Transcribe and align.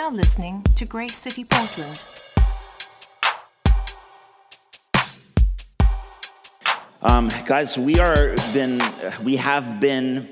now 0.00 0.08
listening 0.08 0.62
to 0.76 0.86
Grace 0.86 1.14
City 1.14 1.44
Portland. 1.44 2.02
Um, 7.02 7.28
guys, 7.44 7.76
we 7.76 7.98
are 7.98 8.34
been 8.54 8.80
we 9.22 9.36
have 9.36 9.78
been 9.78 10.26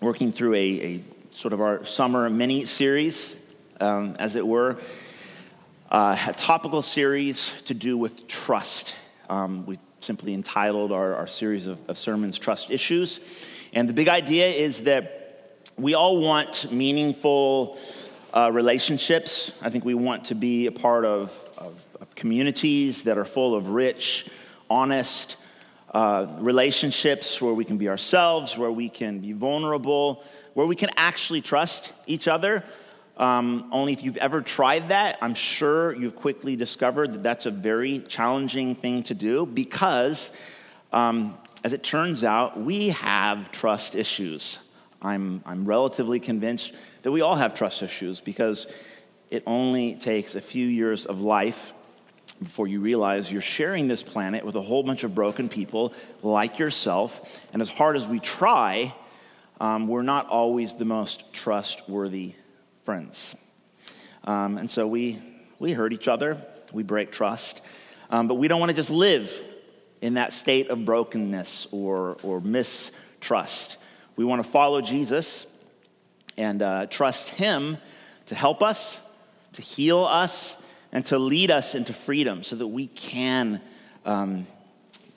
working 0.00 0.32
through 0.32 0.54
a, 0.54 0.80
a 0.80 1.04
sort 1.34 1.52
of 1.52 1.60
our 1.60 1.84
summer 1.84 2.30
mini 2.30 2.64
series, 2.64 3.36
um, 3.80 4.16
as 4.18 4.34
it 4.34 4.46
were, 4.46 4.78
uh, 5.90 6.16
a 6.28 6.32
topical 6.32 6.80
series 6.80 7.52
to 7.66 7.74
do 7.74 7.98
with 7.98 8.26
trust. 8.26 8.96
Um, 9.28 9.66
we 9.66 9.78
simply 10.00 10.32
entitled 10.32 10.90
our, 10.90 11.16
our 11.16 11.26
series 11.26 11.66
of, 11.66 11.78
of 11.86 11.98
sermons 11.98 12.38
"Trust 12.38 12.70
Issues," 12.70 13.20
and 13.74 13.90
the 13.90 13.92
big 13.92 14.08
idea 14.08 14.46
is 14.46 14.84
that 14.84 15.58
we 15.76 15.92
all 15.92 16.18
want 16.18 16.72
meaningful 16.72 17.78
uh, 18.36 18.50
relationships. 18.50 19.52
I 19.62 19.70
think 19.70 19.86
we 19.86 19.94
want 19.94 20.26
to 20.26 20.34
be 20.34 20.66
a 20.66 20.72
part 20.72 21.06
of, 21.06 21.32
of, 21.56 21.82
of 22.00 22.14
communities 22.14 23.04
that 23.04 23.16
are 23.16 23.24
full 23.24 23.54
of 23.54 23.70
rich, 23.70 24.26
honest 24.68 25.38
uh, 25.94 26.26
relationships 26.40 27.40
where 27.40 27.54
we 27.54 27.64
can 27.64 27.78
be 27.78 27.88
ourselves, 27.88 28.58
where 28.58 28.70
we 28.70 28.90
can 28.90 29.20
be 29.20 29.32
vulnerable, 29.32 30.22
where 30.52 30.66
we 30.66 30.76
can 30.76 30.90
actually 30.98 31.40
trust 31.40 31.94
each 32.06 32.28
other. 32.28 32.62
Um, 33.16 33.70
only 33.72 33.94
if 33.94 34.02
you've 34.02 34.18
ever 34.18 34.42
tried 34.42 34.90
that, 34.90 35.16
I'm 35.22 35.34
sure 35.34 35.94
you've 35.94 36.16
quickly 36.16 36.56
discovered 36.56 37.14
that 37.14 37.22
that's 37.22 37.46
a 37.46 37.50
very 37.50 38.00
challenging 38.00 38.74
thing 38.74 39.04
to 39.04 39.14
do 39.14 39.46
because, 39.46 40.30
um, 40.92 41.38
as 41.64 41.72
it 41.72 41.82
turns 41.82 42.22
out, 42.22 42.60
we 42.60 42.90
have 42.90 43.50
trust 43.50 43.94
issues. 43.94 44.58
I'm, 45.00 45.42
I'm 45.46 45.64
relatively 45.64 46.20
convinced 46.20 46.74
that 47.06 47.12
we 47.12 47.20
all 47.20 47.36
have 47.36 47.54
trust 47.54 47.82
issues 47.82 48.18
because 48.18 48.66
it 49.30 49.44
only 49.46 49.94
takes 49.94 50.34
a 50.34 50.40
few 50.40 50.66
years 50.66 51.06
of 51.06 51.20
life 51.20 51.72
before 52.42 52.66
you 52.66 52.80
realize 52.80 53.30
you're 53.30 53.40
sharing 53.40 53.86
this 53.86 54.02
planet 54.02 54.44
with 54.44 54.56
a 54.56 54.60
whole 54.60 54.82
bunch 54.82 55.04
of 55.04 55.14
broken 55.14 55.48
people 55.48 55.92
like 56.24 56.58
yourself. 56.58 57.38
And 57.52 57.62
as 57.62 57.68
hard 57.68 57.94
as 57.94 58.08
we 58.08 58.18
try, 58.18 58.92
um, 59.60 59.86
we're 59.86 60.02
not 60.02 60.26
always 60.26 60.74
the 60.74 60.84
most 60.84 61.32
trustworthy 61.32 62.34
friends. 62.84 63.36
Um, 64.24 64.58
and 64.58 64.68
so 64.68 64.88
we, 64.88 65.22
we 65.60 65.74
hurt 65.74 65.92
each 65.92 66.08
other, 66.08 66.44
we 66.72 66.82
break 66.82 67.12
trust, 67.12 67.62
um, 68.10 68.26
but 68.26 68.34
we 68.34 68.48
don't 68.48 68.58
want 68.58 68.70
to 68.70 68.76
just 68.76 68.90
live 68.90 69.32
in 70.00 70.14
that 70.14 70.32
state 70.32 70.70
of 70.70 70.84
brokenness 70.84 71.68
or, 71.70 72.16
or 72.24 72.40
mistrust. 72.40 73.76
We 74.16 74.24
want 74.24 74.42
to 74.42 74.50
follow 74.50 74.80
Jesus 74.80 75.46
and 76.36 76.62
uh, 76.62 76.86
trust 76.86 77.30
Him 77.30 77.78
to 78.26 78.34
help 78.34 78.62
us, 78.62 78.98
to 79.54 79.62
heal 79.62 80.04
us, 80.04 80.56
and 80.92 81.04
to 81.06 81.18
lead 81.18 81.50
us 81.50 81.74
into 81.74 81.92
freedom 81.92 82.42
so 82.42 82.56
that 82.56 82.66
we 82.66 82.86
can 82.86 83.60
um, 84.04 84.46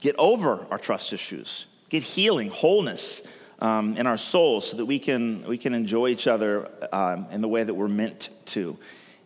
get 0.02 0.16
over 0.18 0.66
our 0.72 0.78
trust 0.78 1.14
issues, 1.14 1.66
get 1.90 2.04
healing, 2.04 2.50
wholeness 2.50 3.22
um, 3.60 3.98
in 3.98 4.08
our 4.08 4.18
souls 4.18 4.70
so 4.70 4.78
that 4.78 4.86
we 4.86 5.00
can, 5.00 5.44
we 5.48 5.58
can 5.58 5.74
enjoy 5.74 6.08
each 6.08 6.28
other 6.28 6.70
um, 6.94 7.28
in 7.32 7.42
the 7.42 7.48
way 7.48 7.64
that 7.64 7.74
we're 7.74 7.88
meant 7.88 8.30
to, 8.48 8.78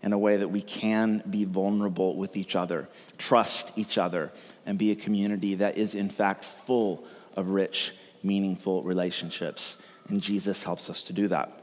in 0.02 0.14
a 0.14 0.18
way 0.18 0.38
that 0.38 0.48
we 0.48 0.62
can 0.62 1.24
be 1.30 1.46
vulnerable 1.46 2.16
with 2.16 2.36
each 2.36 2.56
other, 2.56 2.90
trust 3.18 3.72
each 3.76 3.98
other, 3.98 4.32
and 4.66 4.78
be 4.78 4.92
a 4.92 4.96
community 4.96 5.56
that 5.56 5.78
is, 5.78 5.96
in 5.96 6.10
fact, 6.10 6.46
full 6.46 7.06
of 7.36 7.50
rich, 7.50 7.94
meaningful 8.24 8.84
relationships. 8.84 9.78
And 10.10 10.22
Jesus 10.22 10.64
helps 10.64 10.90
us 10.90 11.04
to 11.04 11.14
do 11.14 11.28
that. 11.30 11.62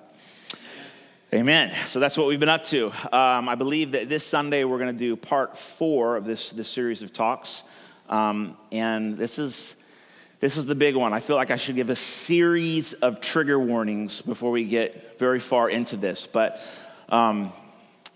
Amen. 1.33 1.73
So 1.87 2.01
that's 2.01 2.17
what 2.17 2.27
we've 2.27 2.41
been 2.41 2.49
up 2.49 2.65
to. 2.65 2.87
Um, 3.13 3.49
I 3.49 3.55
believe 3.55 3.93
that 3.93 4.09
this 4.09 4.27
Sunday 4.27 4.65
we're 4.65 4.81
going 4.81 4.93
to 4.93 4.99
do 4.99 5.15
part 5.15 5.57
four 5.57 6.17
of 6.17 6.25
this, 6.25 6.51
this 6.51 6.67
series 6.67 7.03
of 7.03 7.13
talks. 7.13 7.63
Um, 8.09 8.57
and 8.73 9.17
this 9.17 9.39
is, 9.39 9.77
this 10.41 10.57
is 10.57 10.67
the 10.67 10.75
big 10.75 10.97
one. 10.97 11.13
I 11.13 11.21
feel 11.21 11.37
like 11.37 11.53
I 11.53 11.57
should 11.57 11.77
give 11.77 11.89
a 11.89 11.95
series 11.95 12.95
of 12.95 13.21
trigger 13.21 13.61
warnings 13.61 14.21
before 14.23 14.51
we 14.51 14.65
get 14.65 15.21
very 15.21 15.39
far 15.39 15.71
into 15.71 15.97
this. 15.97 16.27
But 16.27 16.61
um, 17.11 17.53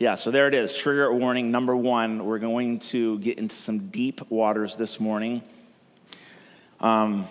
yeah, 0.00 0.16
so 0.16 0.32
there 0.32 0.48
it 0.48 0.54
is. 0.54 0.74
Trigger 0.74 1.14
warning 1.14 1.52
number 1.52 1.76
one. 1.76 2.24
We're 2.24 2.40
going 2.40 2.80
to 2.80 3.20
get 3.20 3.38
into 3.38 3.54
some 3.54 3.90
deep 3.90 4.28
waters 4.28 4.74
this 4.74 4.98
morning. 4.98 5.40
Um, 6.80 7.28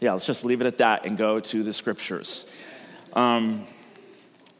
yeah, 0.00 0.14
let's 0.14 0.26
just 0.26 0.44
leave 0.44 0.60
it 0.60 0.66
at 0.66 0.78
that 0.78 1.06
and 1.06 1.16
go 1.16 1.38
to 1.38 1.62
the 1.62 1.72
scriptures. 1.72 2.46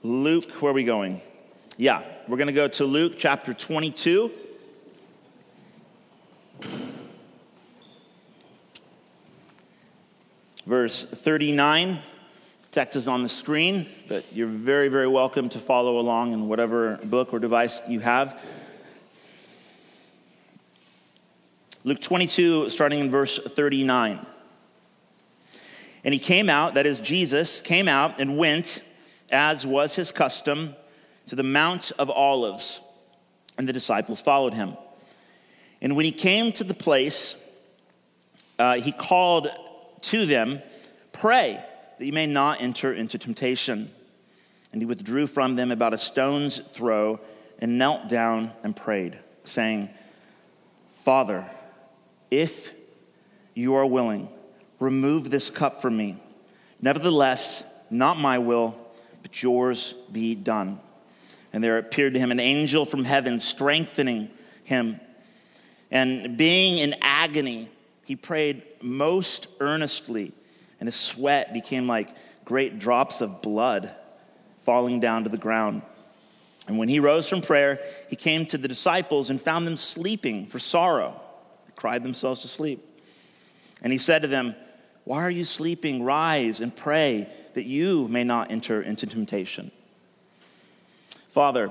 Luke, 0.04 0.50
where 0.60 0.70
are 0.70 0.74
we 0.74 0.84
going? 0.84 1.22
Yeah, 1.78 2.02
we're 2.28 2.36
going 2.36 2.48
to 2.48 2.52
go 2.52 2.68
to 2.68 2.84
Luke 2.84 3.14
chapter 3.16 3.54
22. 3.54 4.30
Verse 10.66 11.04
39. 11.04 12.00
Text 12.70 12.96
is 12.96 13.08
on 13.08 13.22
the 13.22 13.30
screen, 13.30 13.86
but 14.06 14.26
you're 14.30 14.46
very, 14.46 14.88
very 14.88 15.08
welcome 15.08 15.48
to 15.48 15.58
follow 15.58 15.98
along 15.98 16.34
in 16.34 16.48
whatever 16.48 16.98
book 17.04 17.32
or 17.32 17.38
device 17.38 17.80
you 17.88 18.00
have. 18.00 18.42
Luke 21.82 22.00
22, 22.00 22.68
starting 22.68 23.00
in 23.00 23.10
verse 23.10 23.38
39. 23.38 24.26
And 26.04 26.12
he 26.12 26.20
came 26.20 26.50
out, 26.50 26.74
that 26.74 26.84
is, 26.84 27.00
Jesus 27.00 27.62
came 27.62 27.88
out 27.88 28.20
and 28.20 28.36
went 28.36 28.82
as 29.30 29.66
was 29.66 29.94
his 29.94 30.12
custom, 30.12 30.74
to 31.26 31.36
the 31.36 31.42
Mount 31.42 31.92
of 31.98 32.10
Olives, 32.10 32.80
and 33.56 33.66
the 33.66 33.72
disciples 33.72 34.20
followed 34.20 34.54
him. 34.54 34.76
And 35.80 35.96
when 35.96 36.04
he 36.04 36.12
came 36.12 36.52
to 36.52 36.64
the 36.64 36.74
place, 36.74 37.34
uh, 38.58 38.80
he 38.80 38.92
called 38.92 39.48
to 40.02 40.26
them, 40.26 40.62
Pray 41.12 41.64
that 41.98 42.04
you 42.04 42.12
may 42.12 42.26
not 42.26 42.60
enter 42.60 42.92
into 42.92 43.18
temptation. 43.18 43.90
And 44.72 44.82
he 44.82 44.86
withdrew 44.86 45.28
from 45.28 45.54
them 45.54 45.70
about 45.70 45.94
a 45.94 45.98
stone's 45.98 46.58
throw 46.72 47.20
and 47.60 47.78
knelt 47.78 48.08
down 48.08 48.52
and 48.64 48.74
prayed, 48.74 49.16
saying, 49.44 49.88
Father, 51.04 51.48
if 52.30 52.72
you 53.54 53.74
are 53.74 53.86
willing, 53.86 54.28
remove 54.80 55.30
this 55.30 55.50
cup 55.50 55.80
from 55.80 55.96
me. 55.96 56.16
Nevertheless, 56.80 57.62
not 57.90 58.18
my 58.18 58.38
will 58.38 58.83
but 59.24 59.42
yours 59.42 59.94
be 60.12 60.34
done. 60.34 60.78
And 61.52 61.64
there 61.64 61.78
appeared 61.78 62.14
to 62.14 62.20
him 62.20 62.30
an 62.30 62.38
angel 62.38 62.84
from 62.84 63.04
heaven, 63.04 63.40
strengthening 63.40 64.30
him. 64.64 65.00
And 65.90 66.36
being 66.36 66.78
in 66.78 66.94
agony, 67.00 67.70
he 68.04 68.16
prayed 68.16 68.62
most 68.82 69.46
earnestly, 69.60 70.32
and 70.78 70.86
his 70.86 70.94
sweat 70.94 71.54
became 71.54 71.88
like 71.88 72.14
great 72.44 72.78
drops 72.78 73.22
of 73.22 73.40
blood 73.40 73.94
falling 74.64 75.00
down 75.00 75.24
to 75.24 75.30
the 75.30 75.38
ground. 75.38 75.80
And 76.68 76.76
when 76.76 76.88
he 76.88 77.00
rose 77.00 77.26
from 77.26 77.40
prayer, 77.40 77.80
he 78.10 78.16
came 78.16 78.44
to 78.46 78.58
the 78.58 78.68
disciples 78.68 79.30
and 79.30 79.40
found 79.40 79.66
them 79.66 79.78
sleeping 79.78 80.46
for 80.46 80.58
sorrow. 80.58 81.18
They 81.66 81.72
cried 81.76 82.04
themselves 82.04 82.40
to 82.40 82.48
sleep. 82.48 82.84
And 83.82 83.90
he 83.90 83.98
said 83.98 84.22
to 84.22 84.28
them, 84.28 84.54
Why 85.04 85.22
are 85.22 85.30
you 85.30 85.46
sleeping? 85.46 86.02
Rise 86.02 86.60
and 86.60 86.74
pray 86.74 87.30
that 87.54 87.64
you 87.64 88.08
may 88.08 88.24
not 88.24 88.50
enter 88.50 88.82
into 88.82 89.06
temptation. 89.06 89.70
Father, 91.30 91.70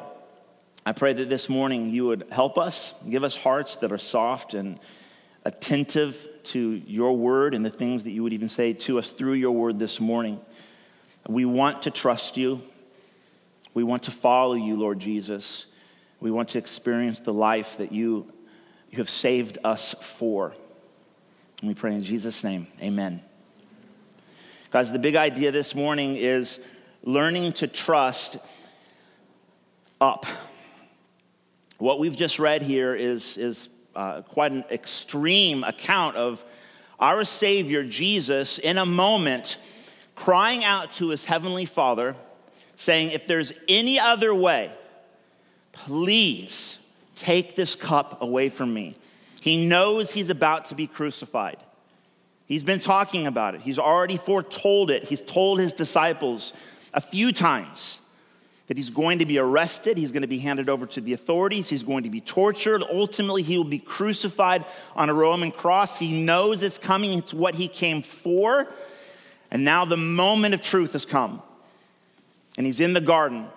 I 0.85 0.91
pray 0.91 1.13
that 1.13 1.29
this 1.29 1.47
morning 1.47 1.89
you 1.89 2.07
would 2.07 2.25
help 2.31 2.57
us, 2.57 2.93
give 3.09 3.23
us 3.23 3.35
hearts 3.35 3.77
that 3.77 3.91
are 3.91 3.97
soft 3.97 4.53
and 4.53 4.79
attentive 5.45 6.27
to 6.43 6.59
your 6.59 7.15
word 7.15 7.53
and 7.53 7.65
the 7.65 7.69
things 7.69 8.03
that 8.03 8.11
you 8.11 8.23
would 8.23 8.33
even 8.33 8.49
say 8.49 8.73
to 8.73 8.99
us 8.99 9.11
through 9.11 9.33
your 9.33 9.51
word 9.51 9.79
this 9.79 9.99
morning. 9.99 10.39
We 11.27 11.45
want 11.45 11.83
to 11.83 11.91
trust 11.91 12.35
you. 12.35 12.61
We 13.73 13.83
want 13.83 14.03
to 14.03 14.11
follow 14.11 14.55
you, 14.55 14.75
Lord 14.75 14.99
Jesus. 14.99 15.65
We 16.19 16.31
want 16.31 16.49
to 16.49 16.57
experience 16.57 17.21
the 17.21 17.33
life 17.33 17.77
that 17.77 17.91
you, 17.91 18.31
you 18.91 18.97
have 18.97 19.09
saved 19.09 19.57
us 19.63 19.95
for. 20.01 20.53
And 21.61 21.69
we 21.69 21.73
pray 21.73 21.95
in 21.95 22.03
Jesus' 22.03 22.43
name, 22.43 22.67
amen. 22.81 23.21
Guys, 24.73 24.91
the 24.91 24.97
big 24.97 25.15
idea 25.15 25.51
this 25.51 25.75
morning 25.75 26.15
is 26.15 26.59
learning 27.03 27.53
to 27.53 27.67
trust 27.67 28.37
up. 30.01 30.25
What 31.77 31.99
we've 31.99 32.17
just 32.17 32.39
read 32.39 32.63
here 32.63 32.95
is, 32.95 33.37
is 33.37 33.69
uh, 33.95 34.23
quite 34.23 34.51
an 34.51 34.65
extreme 34.71 35.63
account 35.63 36.15
of 36.17 36.43
our 36.99 37.23
Savior, 37.23 37.83
Jesus, 37.83 38.57
in 38.57 38.79
a 38.79 38.85
moment 38.87 39.59
crying 40.15 40.63
out 40.63 40.91
to 40.93 41.09
his 41.09 41.23
heavenly 41.23 41.65
Father, 41.65 42.15
saying, 42.75 43.11
If 43.11 43.27
there's 43.27 43.53
any 43.69 43.99
other 43.99 44.33
way, 44.33 44.71
please 45.71 46.79
take 47.15 47.55
this 47.55 47.75
cup 47.75 48.23
away 48.23 48.49
from 48.49 48.73
me. 48.73 48.95
He 49.39 49.67
knows 49.67 50.11
he's 50.11 50.31
about 50.31 50.69
to 50.69 50.75
be 50.75 50.87
crucified. 50.87 51.57
He's 52.45 52.63
been 52.63 52.79
talking 52.79 53.27
about 53.27 53.55
it. 53.55 53.61
He's 53.61 53.79
already 53.79 54.17
foretold 54.17 54.91
it. 54.91 55.05
He's 55.05 55.21
told 55.21 55.59
his 55.59 55.73
disciples 55.73 56.53
a 56.93 57.01
few 57.01 57.31
times 57.31 57.99
that 58.67 58.77
he's 58.77 58.89
going 58.89 59.19
to 59.19 59.25
be 59.25 59.37
arrested, 59.37 59.97
he's 59.97 60.11
going 60.11 60.21
to 60.21 60.27
be 60.27 60.37
handed 60.39 60.69
over 60.69 60.85
to 60.85 61.01
the 61.01 61.13
authorities, 61.13 61.67
he's 61.67 61.83
going 61.83 62.03
to 62.03 62.09
be 62.09 62.21
tortured. 62.21 62.81
Ultimately, 62.81 63.43
he 63.43 63.57
will 63.57 63.65
be 63.65 63.79
crucified 63.79 64.65
on 64.95 65.09
a 65.09 65.13
Roman 65.13 65.51
cross. 65.51 65.99
He 65.99 66.21
knows 66.21 66.63
it's 66.63 66.77
coming, 66.77 67.13
it's 67.13 67.33
what 67.33 67.55
he 67.55 67.67
came 67.67 68.01
for. 68.01 68.67
And 69.51 69.65
now 69.65 69.85
the 69.85 69.97
moment 69.97 70.53
of 70.53 70.61
truth 70.61 70.93
has 70.93 71.05
come. 71.05 71.41
And 72.57 72.65
he's 72.65 72.79
in 72.79 72.93
the 72.93 73.01
garden. 73.01 73.39
And 73.39 73.49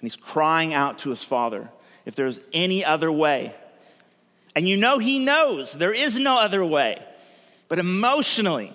he's 0.00 0.16
crying 0.16 0.74
out 0.74 0.98
to 1.00 1.10
his 1.10 1.22
father 1.22 1.70
if 2.04 2.14
there's 2.16 2.40
any 2.52 2.84
other 2.84 3.10
way. 3.10 3.54
And 4.54 4.68
you 4.68 4.76
know 4.76 4.98
he 4.98 5.18
knows 5.18 5.72
there 5.72 5.94
is 5.94 6.18
no 6.18 6.38
other 6.38 6.64
way. 6.64 7.02
But 7.68 7.78
emotionally, 7.78 8.72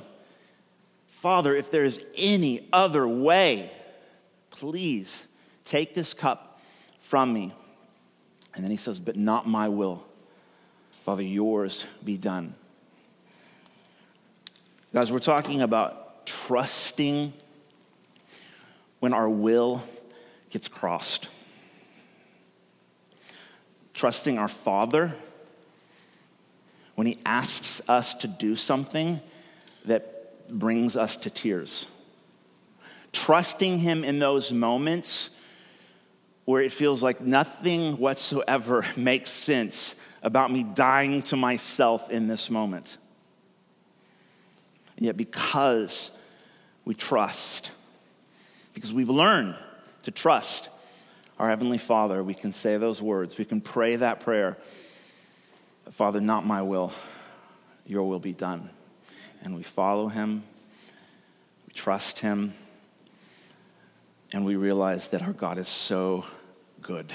Father, 1.07 1.55
if 1.55 1.69
there 1.71 1.83
is 1.83 2.03
any 2.15 2.67
other 2.73 3.07
way, 3.07 3.71
please 4.49 5.27
take 5.65 5.93
this 5.93 6.13
cup 6.13 6.59
from 7.01 7.31
me. 7.31 7.53
And 8.55 8.63
then 8.63 8.71
he 8.71 8.77
says, 8.77 8.99
But 8.99 9.15
not 9.15 9.47
my 9.47 9.69
will. 9.69 10.03
Father, 11.05 11.21
yours 11.21 11.85
be 12.03 12.17
done. 12.17 12.55
Guys, 14.93 15.11
we're 15.11 15.19
talking 15.19 15.61
about 15.61 16.25
trusting 16.25 17.33
when 18.99 19.13
our 19.13 19.29
will 19.29 19.83
gets 20.49 20.67
crossed. 20.67 21.29
Trusting 23.93 24.37
our 24.37 24.47
Father 24.47 25.15
when 26.97 27.05
He 27.05 27.19
asks 27.27 27.79
us 27.87 28.15
to 28.15 28.27
do 28.27 28.55
something 28.55 29.21
that 29.85 30.49
brings 30.49 30.95
us 30.95 31.15
to 31.17 31.29
tears. 31.29 31.85
Trusting 33.13 33.77
Him 33.77 34.03
in 34.03 34.17
those 34.17 34.51
moments 34.51 35.29
where 36.45 36.63
it 36.63 36.71
feels 36.71 37.03
like 37.03 37.21
nothing 37.21 37.97
whatsoever 37.97 38.83
makes 38.97 39.29
sense 39.29 39.93
about 40.23 40.51
me 40.51 40.63
dying 40.63 41.21
to 41.21 41.35
myself 41.35 42.09
in 42.09 42.27
this 42.27 42.49
moment. 42.49 42.97
And 44.95 45.05
yet, 45.05 45.17
because 45.17 46.09
we 46.83 46.95
trust, 46.95 47.69
because 48.73 48.91
we've 48.91 49.07
learned 49.07 49.55
to 50.01 50.09
trust 50.09 50.69
our 51.37 51.47
Heavenly 51.47 51.77
Father, 51.77 52.23
we 52.23 52.33
can 52.33 52.53
say 52.53 52.77
those 52.77 53.03
words. 53.03 53.37
We 53.37 53.45
can 53.45 53.61
pray 53.61 53.97
that 53.97 54.21
prayer 54.21 54.57
Father, 55.91 56.19
not 56.19 56.45
my 56.45 56.61
will, 56.61 56.91
your 57.85 58.03
will 58.03 58.19
be 58.19 58.33
done. 58.33 58.69
And 59.43 59.55
we 59.55 59.63
follow 59.63 60.07
Him, 60.07 60.43
we 61.67 61.73
trust 61.73 62.19
Him, 62.19 62.53
and 64.31 64.45
we 64.45 64.55
realize 64.55 65.09
that 65.09 65.21
our 65.21 65.33
God 65.33 65.57
is 65.57 65.69
so 65.69 66.25
good, 66.81 67.11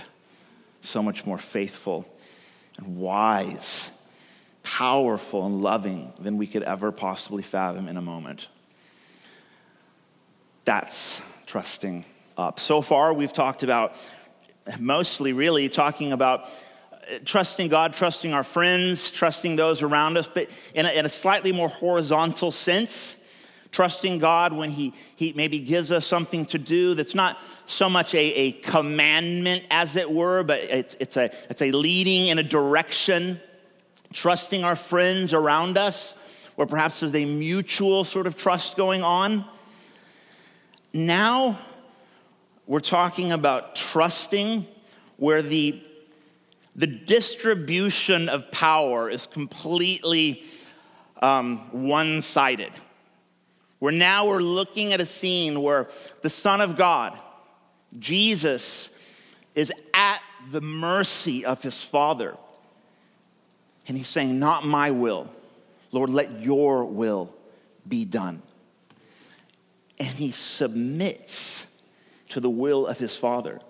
so 0.80 1.02
much 1.02 1.26
more 1.26 1.38
faithful 1.38 2.08
and 2.78 2.96
wise 2.96 3.90
powerful 4.62 5.44
and 5.44 5.60
loving 5.60 6.12
than 6.18 6.36
we 6.36 6.46
could 6.46 6.62
ever 6.62 6.92
possibly 6.92 7.42
fathom 7.42 7.88
in 7.88 7.96
a 7.96 8.02
moment. 8.02 8.48
That's 10.64 11.20
trusting 11.46 12.04
up. 12.36 12.60
So 12.60 12.80
far, 12.80 13.12
we've 13.12 13.32
talked 13.32 13.62
about 13.62 13.96
mostly 14.78 15.32
really 15.32 15.68
talking 15.68 16.12
about 16.12 16.48
trusting 17.24 17.68
God, 17.68 17.92
trusting 17.94 18.32
our 18.32 18.44
friends, 18.44 19.10
trusting 19.10 19.56
those 19.56 19.82
around 19.82 20.16
us, 20.16 20.28
but 20.32 20.48
in 20.74 20.86
a, 20.86 20.90
in 20.90 21.06
a 21.06 21.08
slightly 21.08 21.52
more 21.52 21.68
horizontal 21.68 22.52
sense. 22.52 23.16
Trusting 23.70 24.18
God 24.18 24.52
when 24.52 24.70
he, 24.70 24.92
he 25.16 25.32
maybe 25.32 25.58
gives 25.58 25.90
us 25.90 26.06
something 26.06 26.44
to 26.46 26.58
do 26.58 26.94
that's 26.94 27.14
not 27.14 27.38
so 27.64 27.88
much 27.88 28.14
a, 28.14 28.18
a 28.18 28.52
commandment, 28.52 29.64
as 29.70 29.96
it 29.96 30.10
were, 30.10 30.42
but 30.42 30.60
it's, 30.60 30.94
it's, 31.00 31.16
a, 31.16 31.30
it's 31.48 31.62
a 31.62 31.70
leading 31.70 32.26
in 32.26 32.38
a 32.38 32.42
direction 32.42 33.40
trusting 34.12 34.62
our 34.62 34.76
friends 34.76 35.32
around 35.32 35.78
us, 35.78 36.14
or 36.58 36.66
perhaps 36.66 37.00
there's 37.00 37.14
a 37.14 37.24
mutual 37.24 38.04
sort 38.04 38.26
of 38.26 38.36
trust 38.36 38.76
going 38.76 39.02
on. 39.02 39.42
Now 40.92 41.58
we're 42.66 42.80
talking 42.80 43.32
about 43.32 43.74
trusting 43.74 44.66
where 45.16 45.40
the, 45.40 45.82
the 46.74 46.86
distribution 46.86 48.28
of 48.28 48.50
power 48.50 49.10
is 49.10 49.26
completely 49.26 50.42
um, 51.20 51.58
one 51.86 52.22
sided. 52.22 52.72
Where 53.78 53.92
now 53.92 54.26
we're 54.26 54.40
looking 54.40 54.92
at 54.92 55.00
a 55.00 55.06
scene 55.06 55.60
where 55.60 55.88
the 56.22 56.30
Son 56.30 56.60
of 56.60 56.76
God, 56.76 57.18
Jesus, 57.98 58.90
is 59.54 59.72
at 59.92 60.20
the 60.50 60.60
mercy 60.60 61.44
of 61.44 61.62
his 61.62 61.82
Father. 61.82 62.36
And 63.86 63.96
he's 63.96 64.08
saying, 64.08 64.38
Not 64.38 64.64
my 64.64 64.92
will. 64.92 65.28
Lord, 65.90 66.10
let 66.10 66.40
your 66.40 66.84
will 66.84 67.34
be 67.86 68.04
done. 68.04 68.40
And 69.98 70.08
he 70.08 70.30
submits 70.30 71.66
to 72.30 72.40
the 72.40 72.48
will 72.48 72.86
of 72.86 72.98
his 72.98 73.16
Father. 73.16 73.60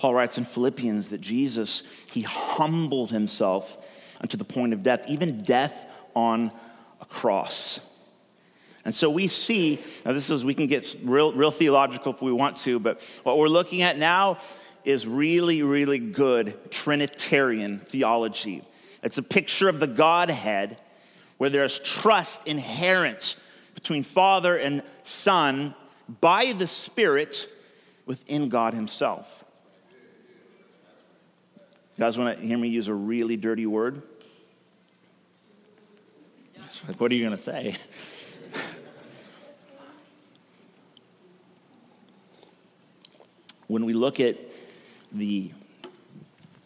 Paul 0.00 0.14
writes 0.14 0.38
in 0.38 0.44
Philippians 0.44 1.10
that 1.10 1.20
Jesus, 1.20 1.82
he 2.10 2.22
humbled 2.22 3.10
himself 3.10 3.76
unto 4.18 4.38
the 4.38 4.46
point 4.46 4.72
of 4.72 4.82
death, 4.82 5.04
even 5.08 5.42
death 5.42 5.84
on 6.16 6.50
a 7.02 7.04
cross. 7.04 7.80
And 8.86 8.94
so 8.94 9.10
we 9.10 9.28
see, 9.28 9.78
now 10.06 10.14
this 10.14 10.30
is, 10.30 10.42
we 10.42 10.54
can 10.54 10.68
get 10.68 10.96
real, 11.02 11.34
real 11.34 11.50
theological 11.50 12.14
if 12.14 12.22
we 12.22 12.32
want 12.32 12.56
to, 12.58 12.78
but 12.78 13.02
what 13.24 13.36
we're 13.36 13.48
looking 13.48 13.82
at 13.82 13.98
now 13.98 14.38
is 14.86 15.06
really, 15.06 15.62
really 15.62 15.98
good 15.98 16.58
Trinitarian 16.70 17.80
theology. 17.80 18.62
It's 19.02 19.18
a 19.18 19.22
picture 19.22 19.68
of 19.68 19.80
the 19.80 19.86
Godhead 19.86 20.80
where 21.36 21.50
there's 21.50 21.78
trust 21.78 22.40
inherent 22.46 23.36
between 23.74 24.02
Father 24.02 24.56
and 24.56 24.82
Son 25.02 25.74
by 26.22 26.54
the 26.56 26.66
Spirit 26.66 27.46
within 28.06 28.48
God 28.48 28.72
Himself. 28.72 29.39
Guys 32.00 32.16
want 32.16 32.38
to 32.38 32.42
hear 32.46 32.56
me 32.56 32.68
use 32.68 32.88
a 32.88 32.94
really 32.94 33.36
dirty 33.36 33.66
word? 33.66 34.00
Like, 36.88 36.98
what 36.98 37.12
are 37.12 37.14
you 37.14 37.22
going 37.22 37.36
to 37.36 37.42
say? 37.42 37.76
when 43.66 43.84
we 43.84 43.92
look 43.92 44.18
at 44.18 44.38
the, 45.12 45.52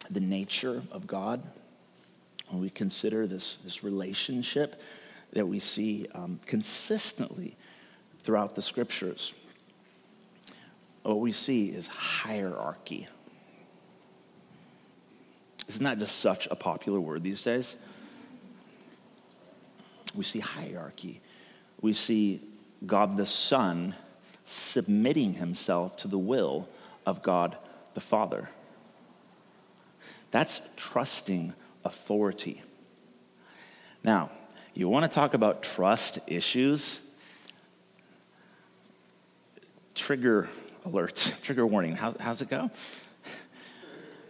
the 0.09 0.21
nature 0.21 0.85
of 0.93 1.09
God, 1.09 1.43
when 2.51 2.63
we 2.63 2.71
consider 2.71 3.27
this, 3.27 3.59
this 3.65 3.83
relationship 3.83 4.81
that 5.33 5.49
we 5.49 5.59
see 5.59 6.07
um, 6.15 6.39
consistently 6.47 7.57
throughout 8.23 8.55
the 8.55 8.63
scriptures, 8.63 9.33
what 11.03 11.19
we 11.19 11.33
see 11.33 11.71
is 11.71 11.89
hierarchy. 11.89 13.09
Isn't 15.69 15.85
that 15.85 15.99
just 15.99 16.19
such 16.19 16.47
a 16.51 16.57
popular 16.57 17.01
word 17.01 17.23
these 17.23 17.43
days? 17.43 17.77
We 20.15 20.25
see 20.25 20.41
hierarchy. 20.41 21.21
We 21.81 21.93
see 21.93 22.41
God 22.87 23.17
the 23.17 23.27
Son 23.27 23.95
submitting 24.47 25.35
himself 25.35 25.97
to 25.99 26.09
the 26.09 26.19
will 26.19 26.69
of 27.07 27.23
God 27.23 27.57
the 27.95 28.01
Father. 28.01 28.49
That's 30.31 30.61
trusting 30.77 31.55
authority. 31.85 32.63
Now, 34.03 34.31
you 34.75 34.89
want 34.89 35.11
to 35.11 35.15
talk 35.15 35.35
about 35.35 35.63
trust 35.63 36.19
issues? 36.27 36.99
Trigger 39.95 40.49
alerts, 40.87 41.41
trigger 41.43 41.67
warning. 41.67 41.97
How, 41.97 42.15
how's 42.19 42.43
it 42.43 42.51
go? 42.51 42.71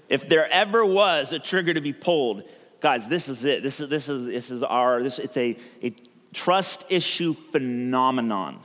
If 0.08 0.28
there 0.28 0.48
ever 0.50 0.84
was 0.84 1.32
a 1.32 1.38
trigger 1.38 1.74
to 1.74 1.80
be 1.80 1.92
pulled, 1.92 2.44
guys, 2.80 3.08
this 3.08 3.28
is 3.28 3.44
it. 3.44 3.62
This 3.62 3.80
is, 3.80 3.88
this 3.88 4.08
is, 4.08 4.26
this 4.26 4.50
is 4.50 4.62
our, 4.62 5.02
this, 5.02 5.18
it's 5.18 5.36
a, 5.36 5.56
a 5.82 5.94
trust 6.32 6.84
issue 6.90 7.34
phenomenon. 7.52 8.60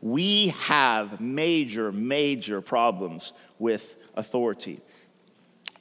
We 0.00 0.48
have 0.48 1.20
major, 1.20 1.90
major 1.90 2.60
problems 2.60 3.32
with 3.58 3.96
authority. 4.14 4.80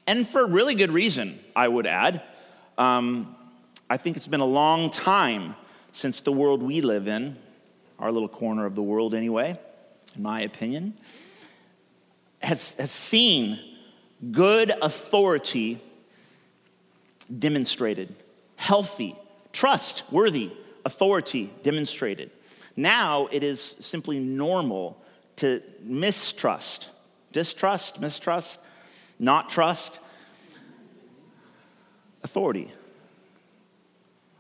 And 0.08 0.28
for 0.28 0.48
really 0.48 0.74
good 0.74 0.92
reason, 0.92 1.40
I 1.56 1.68
would 1.68 1.86
add. 1.86 2.24
Um, 2.78 3.36
I 3.90 3.98
think 3.98 4.18
it's 4.18 4.28
been 4.28 4.40
a 4.40 4.46
long 4.46 4.90
time 4.90 5.56
since 5.92 6.22
the 6.22 6.32
world 6.32 6.64
we 6.64 6.82
live 6.82 7.08
in, 7.08 7.38
our 8.00 8.12
little 8.12 8.28
corner 8.30 8.66
of 8.66 8.76
the 8.76 8.82
world 8.82 9.14
anyway, 9.14 9.60
in 10.16 10.22
my 10.22 10.42
opinion, 10.42 10.94
has, 12.40 12.72
has 12.74 12.92
seen 12.92 13.60
good 14.32 14.72
authority 14.82 15.80
demonstrated, 17.38 18.16
healthy, 18.56 19.16
trustworthy 19.54 20.52
authority 20.86 21.52
demonstrated. 21.64 22.32
Now 22.76 23.28
it 23.32 23.44
is 23.44 23.76
simply 23.80 24.20
normal 24.20 24.98
to 25.38 25.62
mistrust, 25.82 26.90
distrust, 27.32 28.00
mistrust, 28.00 28.58
not 29.20 29.50
trust 29.50 30.00
authority. 32.24 32.72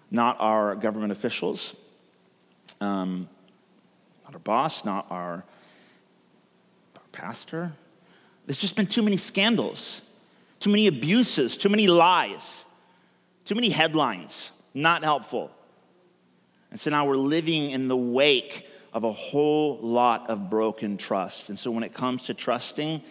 Not 0.09 0.37
our 0.39 0.75
government 0.75 1.11
officials, 1.11 1.73
um, 2.79 3.27
not 4.23 4.33
our 4.33 4.39
boss, 4.39 4.85
not 4.85 5.05
our, 5.09 5.43
our 6.95 7.01
pastor. 7.11 7.73
There's 8.47 8.57
just 8.57 8.75
been 8.75 8.87
too 8.87 9.03
many 9.03 9.17
scandals, 9.17 10.01
too 10.61 10.69
many 10.69 10.87
abuses, 10.87 11.57
too 11.57 11.69
many 11.69 11.87
lies, 11.87 12.65
too 13.45 13.55
many 13.55 13.69
headlines. 13.69 14.51
Not 14.73 15.03
helpful. 15.03 15.51
And 16.71 16.79
so 16.79 16.89
now 16.89 17.05
we're 17.05 17.17
living 17.17 17.71
in 17.71 17.87
the 17.87 17.97
wake 17.97 18.67
of 18.93 19.03
a 19.03 19.11
whole 19.11 19.77
lot 19.79 20.29
of 20.29 20.49
broken 20.49 20.97
trust. 20.97 21.49
And 21.49 21.59
so 21.59 21.71
when 21.71 21.83
it 21.83 21.93
comes 21.93 22.23
to 22.23 22.33
trusting, 22.33 23.01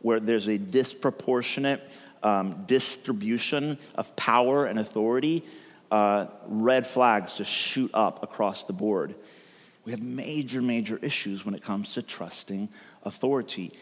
where 0.00 0.20
there's 0.20 0.48
a 0.48 0.56
disproportionate 0.56 1.82
um, 2.22 2.64
distribution 2.66 3.78
of 3.94 4.14
power 4.16 4.66
and 4.66 4.78
authority, 4.78 5.44
uh, 5.90 6.26
red 6.46 6.86
flags 6.86 7.34
just 7.34 7.50
shoot 7.50 7.90
up 7.92 8.22
across 8.22 8.64
the 8.64 8.72
board. 8.72 9.14
We 9.84 9.92
have 9.92 10.02
major, 10.02 10.60
major 10.60 10.98
issues 11.02 11.44
when 11.44 11.54
it 11.54 11.62
comes 11.62 11.94
to 11.94 12.02
trusting 12.02 12.68
authority, 13.04 13.72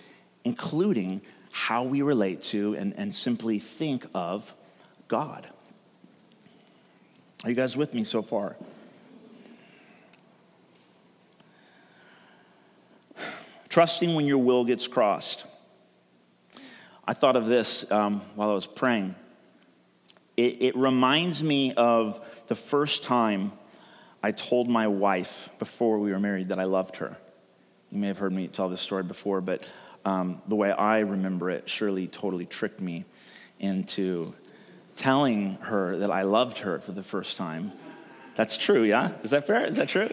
including 0.46 1.20
how 1.52 1.82
we 1.82 2.02
relate 2.02 2.40
to 2.40 2.74
and, 2.74 2.94
and 2.96 3.12
simply 3.12 3.58
think 3.58 4.06
of 4.14 4.54
God. 5.08 5.44
Are 7.42 7.50
you 7.50 7.56
guys 7.56 7.76
with 7.76 7.92
me 7.92 8.04
so 8.04 8.22
far? 8.22 8.54
Trusting 13.68 14.14
when 14.14 14.26
your 14.26 14.38
will 14.38 14.64
gets 14.64 14.86
crossed. 14.86 15.44
I 17.04 17.12
thought 17.12 17.34
of 17.34 17.46
this 17.46 17.84
um, 17.90 18.20
while 18.36 18.50
I 18.50 18.54
was 18.54 18.68
praying. 18.68 19.16
It, 20.36 20.62
it 20.62 20.76
reminds 20.76 21.42
me 21.42 21.74
of 21.74 22.24
the 22.46 22.54
first 22.54 23.02
time 23.02 23.50
I 24.22 24.30
told 24.30 24.68
my 24.68 24.86
wife 24.86 25.50
before 25.58 25.98
we 25.98 26.12
were 26.12 26.20
married 26.20 26.48
that 26.48 26.60
I 26.60 26.64
loved 26.64 26.98
her. 26.98 27.16
You 27.90 27.98
may 27.98 28.06
have 28.06 28.18
heard 28.18 28.32
me 28.32 28.46
tell 28.46 28.68
this 28.68 28.80
story 28.80 29.02
before, 29.02 29.40
but 29.40 29.62
um, 30.06 30.40
the 30.46 30.54
way 30.54 30.70
I 30.70 31.00
remember 31.00 31.50
it, 31.50 31.68
Shirley 31.68 32.06
totally 32.06 32.46
tricked 32.46 32.80
me 32.80 33.04
into 33.58 34.32
telling 34.94 35.56
her 35.62 35.98
that 35.98 36.12
I 36.12 36.22
loved 36.22 36.58
her 36.58 36.78
for 36.78 36.92
the 36.92 37.02
first 37.02 37.36
time. 37.36 37.72
That's 38.36 38.56
true, 38.56 38.84
yeah? 38.84 39.14
Is 39.25 39.30
that 39.30 39.48
fair? 39.48 39.64
Is 39.64 39.76
that 39.76 39.88
true? 39.88 40.08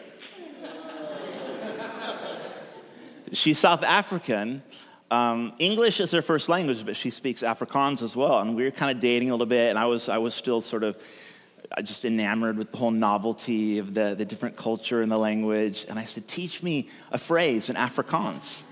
She's 3.34 3.60
South 3.60 3.84
African. 3.84 4.64
Um, 5.12 5.54
English 5.60 6.00
is 6.00 6.12
her 6.12 6.24
first 6.24 6.50
language, 6.50 6.84
but 6.86 6.96
she 6.96 7.12
speaks 7.12 7.42
Afrikaans 7.42 8.02
as 8.02 8.16
well. 8.16 8.40
And 8.40 8.56
we 8.56 8.64
were 8.64 8.72
kind 8.72 8.90
of 8.90 9.00
dating 9.00 9.30
a 9.30 9.34
little 9.34 9.46
bit, 9.46 9.70
and 9.70 9.78
I 9.78 9.86
was, 9.86 10.10
I 10.10 10.18
was 10.18 10.34
still 10.34 10.62
sort 10.62 10.84
of 10.84 10.98
just 11.84 12.04
enamored 12.04 12.58
with 12.58 12.72
the 12.72 12.78
whole 12.78 12.92
novelty 12.92 13.78
of 13.78 13.94
the, 13.94 14.16
the 14.18 14.26
different 14.26 14.58
culture 14.58 15.04
and 15.04 15.12
the 15.12 15.18
language. 15.20 15.86
And 15.88 16.00
I 16.00 16.06
said, 16.06 16.28
Teach 16.28 16.64
me 16.64 16.90
a 17.12 17.20
phrase 17.20 17.70
in 17.70 17.76
Afrikaans. 17.76 18.64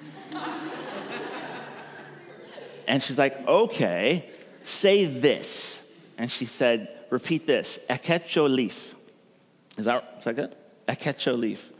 And 2.92 3.02
she's 3.02 3.18
like, 3.18 3.48
Okay, 3.48 4.30
say 4.64 5.06
this. 5.06 5.82
And 6.18 6.30
she 6.30 6.44
said, 6.44 6.90
Repeat 7.10 7.48
this 7.48 7.80
Ek 7.90 8.06
het 8.06 8.28
jou 8.28 8.48
lief. 8.48 8.96
Is 9.78 9.86
that, 9.86 10.18
is 10.20 10.26
that 10.26 10.36
good? 10.36 10.56
Ek 10.90 11.02
het 11.02 11.24
jou 11.24 11.34
lief. 11.38 11.72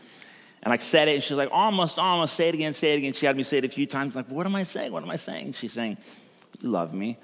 And 0.64 0.72
I 0.72 0.78
said 0.78 1.08
it, 1.08 1.16
and 1.16 1.24
she's 1.24 1.38
like, 1.38 1.50
almost, 1.52 1.98
almost, 1.98 2.36
say 2.36 2.50
it 2.50 2.54
again, 2.54 2.74
say 2.74 2.94
it 2.94 2.98
again. 2.98 3.14
She 3.14 3.26
had 3.26 3.36
me 3.36 3.42
say 3.42 3.58
it 3.58 3.66
a 3.66 3.70
few 3.70 3.88
times. 3.88 4.16
I'm 4.16 4.24
like, 4.24 4.32
what 4.32 4.46
am 4.46 4.56
I 4.56 4.64
saying? 4.64 4.92
What 4.92 5.02
am 5.02 5.10
I 5.10 5.16
saying? 5.16 5.54
She's 5.54 5.74
saying, 5.74 5.98
you 6.62 6.70
love 6.70 6.94
me. 6.94 7.18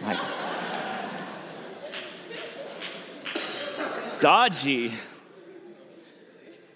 Like, 0.00 0.18
dodgy. 4.18 4.94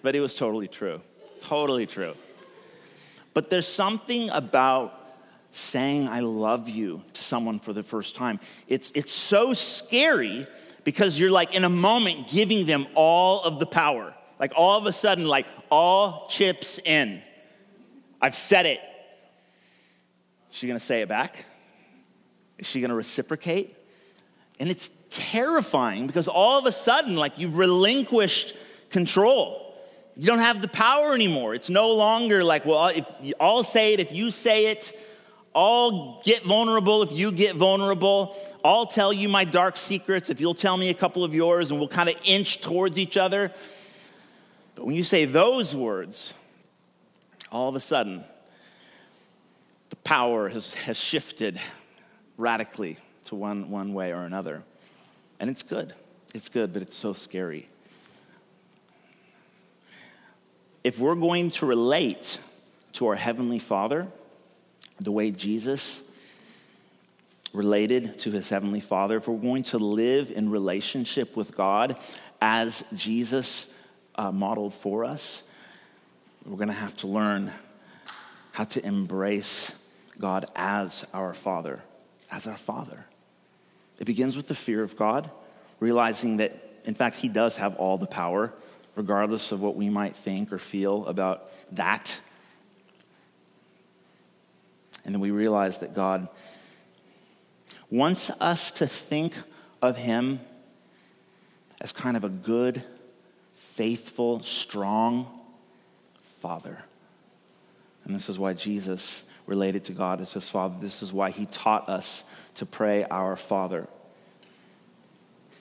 But 0.03 0.15
it 0.15 0.19
was 0.19 0.35
totally 0.35 0.67
true. 0.67 1.01
Totally 1.41 1.87
true. 1.87 2.13
But 3.33 3.49
there's 3.49 3.67
something 3.67 4.29
about 4.29 5.04
saying 5.55 6.07
I 6.07 6.19
love 6.19 6.67
you 6.67 7.01
to 7.13 7.21
someone 7.23 7.59
for 7.59 7.73
the 7.73 7.83
first 7.83 8.15
time. 8.15 8.39
It's, 8.67 8.91
it's 8.93 9.11
so 9.11 9.53
scary 9.53 10.47
because 10.83 11.19
you're 11.19 11.31
like 11.31 11.55
in 11.55 11.63
a 11.63 11.69
moment 11.69 12.27
giving 12.27 12.65
them 12.65 12.87
all 12.93 13.41
of 13.41 13.59
the 13.59 13.65
power. 13.65 14.13
Like 14.39 14.51
all 14.55 14.77
of 14.77 14.85
a 14.85 14.91
sudden, 14.91 15.25
like 15.25 15.45
all 15.71 16.27
chips 16.29 16.79
in. 16.83 17.21
I've 18.21 18.35
said 18.35 18.65
it. 18.65 18.79
Is 20.51 20.57
she 20.57 20.67
gonna 20.67 20.79
say 20.79 21.01
it 21.01 21.07
back? 21.07 21.45
Is 22.57 22.67
she 22.67 22.81
gonna 22.81 22.95
reciprocate? 22.95 23.75
And 24.59 24.69
it's 24.69 24.89
terrifying 25.09 26.07
because 26.07 26.27
all 26.27 26.59
of 26.59 26.65
a 26.65 26.71
sudden, 26.71 27.15
like 27.15 27.37
you've 27.37 27.57
relinquished 27.57 28.55
control. 28.89 29.61
You 30.17 30.27
don't 30.27 30.39
have 30.39 30.61
the 30.61 30.67
power 30.67 31.13
anymore. 31.13 31.55
It's 31.55 31.69
no 31.69 31.91
longer 31.91 32.43
like, 32.43 32.65
well, 32.65 32.87
if 32.87 33.05
I'll 33.39 33.63
say 33.63 33.93
it, 33.93 33.99
if 33.99 34.13
you 34.13 34.31
say 34.31 34.67
it, 34.67 34.97
I'll 35.55 36.21
get 36.25 36.43
vulnerable 36.43 37.01
if 37.01 37.13
you 37.13 37.31
get 37.31 37.55
vulnerable. 37.55 38.35
I'll 38.65 38.85
tell 38.85 39.13
you 39.13 39.29
my 39.29 39.45
dark 39.45 39.77
secrets 39.77 40.29
if 40.29 40.41
you'll 40.41 40.53
tell 40.53 40.75
me 40.75 40.89
a 40.89 40.93
couple 40.93 41.23
of 41.23 41.33
yours, 41.33 41.71
and 41.71 41.79
we'll 41.79 41.87
kind 41.87 42.09
of 42.09 42.19
inch 42.25 42.59
towards 42.59 42.99
each 42.99 43.15
other. 43.15 43.53
But 44.75 44.85
when 44.85 44.95
you 44.95 45.05
say 45.05 45.23
those 45.23 45.73
words, 45.73 46.33
all 47.53 47.69
of 47.69 47.75
a 47.75 47.79
sudden, 47.79 48.25
the 49.91 49.95
power 49.97 50.49
has, 50.49 50.73
has 50.73 50.97
shifted 50.97 51.57
radically 52.37 52.97
to 53.25 53.35
one, 53.35 53.69
one 53.69 53.93
way 53.93 54.11
or 54.11 54.25
another. 54.25 54.61
And 55.39 55.49
it's 55.49 55.63
good. 55.63 55.93
It's 56.33 56.49
good, 56.49 56.73
but 56.73 56.81
it's 56.81 56.97
so 56.97 57.13
scary. 57.13 57.69
If 60.83 60.99
we're 60.99 61.15
going 61.15 61.49
to 61.51 61.65
relate 61.65 62.41
to 62.93 63.07
our 63.07 63.15
Heavenly 63.15 63.59
Father 63.59 64.07
the 64.99 65.11
way 65.11 65.31
Jesus 65.31 66.01
related 67.53 68.19
to 68.19 68.31
his 68.31 68.49
Heavenly 68.49 68.79
Father, 68.79 69.17
if 69.17 69.27
we're 69.27 69.37
going 69.37 69.63
to 69.63 69.77
live 69.77 70.31
in 70.31 70.49
relationship 70.49 71.35
with 71.35 71.55
God 71.55 71.97
as 72.41 72.83
Jesus 72.93 73.67
uh, 74.15 74.31
modeled 74.31 74.73
for 74.73 75.05
us, 75.05 75.43
we're 76.45 76.57
going 76.57 76.67
to 76.67 76.73
have 76.73 76.95
to 76.97 77.07
learn 77.07 77.51
how 78.51 78.65
to 78.65 78.85
embrace 78.85 79.73
God 80.19 80.45
as 80.55 81.05
our 81.13 81.33
Father, 81.33 81.81
as 82.31 82.47
our 82.47 82.57
Father. 82.57 83.05
It 83.99 84.05
begins 84.05 84.37
with 84.37 84.47
the 84.47 84.55
fear 84.55 84.83
of 84.83 84.95
God, 84.95 85.29
realizing 85.79 86.37
that, 86.37 86.81
in 86.85 86.93
fact, 86.93 87.15
He 87.15 87.29
does 87.29 87.57
have 87.57 87.75
all 87.75 87.97
the 87.97 88.05
power, 88.05 88.53
regardless 88.95 89.51
of 89.51 89.61
what 89.61 89.75
we 89.75 89.89
might 89.89 90.15
think 90.15 90.53
or 90.53 90.59
feel 90.59 91.05
about 91.07 91.51
that. 91.73 92.19
And 95.05 95.13
then 95.13 95.21
we 95.21 95.31
realize 95.31 95.77
that 95.77 95.93
God 95.93 96.27
wants 97.89 98.31
us 98.39 98.71
to 98.71 98.87
think 98.87 99.33
of 99.81 99.97
Him 99.97 100.39
as 101.79 101.91
kind 101.91 102.17
of 102.17 102.23
a 102.23 102.29
good, 102.29 102.83
faithful, 103.53 104.41
strong 104.41 105.39
Father. 106.41 106.83
And 108.03 108.15
this 108.15 108.29
is 108.29 108.39
why 108.39 108.53
Jesus 108.53 109.23
related 109.45 109.85
to 109.85 109.91
God 109.91 110.21
as 110.21 110.33
his 110.33 110.49
Father. 110.49 110.75
This 110.79 111.01
is 111.01 111.13
why 111.13 111.31
he 111.31 111.45
taught 111.45 111.89
us 111.89 112.23
to 112.55 112.65
pray 112.65 113.03
our 113.03 113.35
Father. 113.35 113.87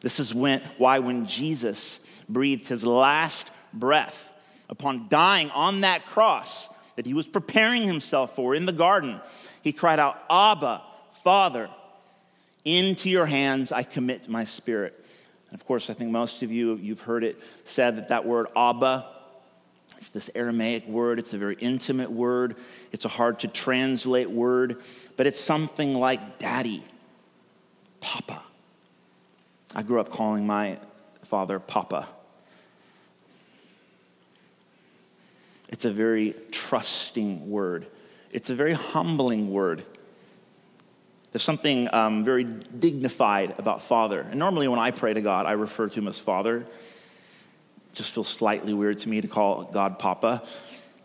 This 0.01 0.21
is 0.21 0.35
when, 0.35 0.61
why, 0.79 0.99
when 0.99 1.27
Jesus 1.27 1.99
breathed 2.29 2.69
his 2.69 2.85
last 2.85 3.51
breath 3.73 4.31
upon 4.69 5.09
dying 5.09 5.51
on 5.51 5.83
that 5.83 6.07
cross 6.07 6.69
that 6.97 7.07
he 7.07 7.15
was 7.15 7.27
preparing 7.27 7.83
himself 7.83 8.35
for 8.35 8.55
in 8.55 8.67
the 8.67 8.73
garden, 8.73 9.21
he 9.63 9.73
cried 9.73 9.99
out, 9.99 10.23
Abba, 10.31 10.83
Father, 11.23 11.69
into 12.65 13.11
your 13.11 13.27
hands 13.27 13.73
I 13.73 13.83
commit 13.83 14.29
my 14.29 14.45
spirit. 14.45 15.05
And 15.51 15.61
of 15.61 15.67
course, 15.67 15.91
I 15.91 15.95
think 15.95 16.11
most 16.11 16.43
of 16.43 16.51
you, 16.51 16.77
you've 16.77 17.03
heard 17.03 17.25
it 17.25 17.41
said 17.65 17.97
that 17.97 18.09
that 18.09 18.25
word 18.27 18.49
Abba, 18.57 19.07
it's 19.99 20.11
this 20.11 20.29
Aramaic 20.35 20.87
word. 20.87 21.19
It's 21.19 21.35
a 21.35 21.39
very 21.39 21.57
intimate 21.61 22.11
word. 22.11 22.57
It's 22.93 23.05
a 23.05 23.09
hard 23.09 23.41
to 23.41 23.49
translate 23.49 24.31
word, 24.31 24.83
but 25.17 25.27
it's 25.27 25.41
something 25.41 25.95
like 25.95 26.39
daddy, 26.39 26.85
papa. 28.01 28.43
I 29.75 29.83
grew 29.83 30.01
up 30.01 30.11
calling 30.11 30.47
my 30.47 30.79
father 31.25 31.59
papa. 31.59 32.09
It's 35.69 35.85
a 35.85 35.91
very 35.91 36.35
trusting 36.51 37.51
word. 37.51 37.87
It's 38.31 38.51
a 38.51 38.55
very 38.55 38.75
humbling 38.75 39.51
word. 39.53 39.85
There's 41.33 41.43
something 41.43 41.93
um, 41.93 42.25
very 42.25 42.45
dignified 42.45 43.59
about 43.59 43.83
Father. 43.83 44.21
And 44.21 44.39
normally, 44.39 44.69
when 44.69 44.79
I 44.79 44.93
pray 44.93 45.15
to 45.15 45.21
God, 45.21 45.47
I 45.47 45.53
refer 45.53 45.89
to 45.89 45.95
him 45.99 46.07
as 46.07 46.19
Father. 46.19 46.59
It 46.59 46.67
just 47.95 48.13
feels 48.13 48.29
slightly 48.29 48.73
weird 48.73 49.01
to 49.01 49.09
me 49.09 49.21
to 49.21 49.29
call 49.29 49.65
God 49.65 49.99
Papa. 49.99 50.43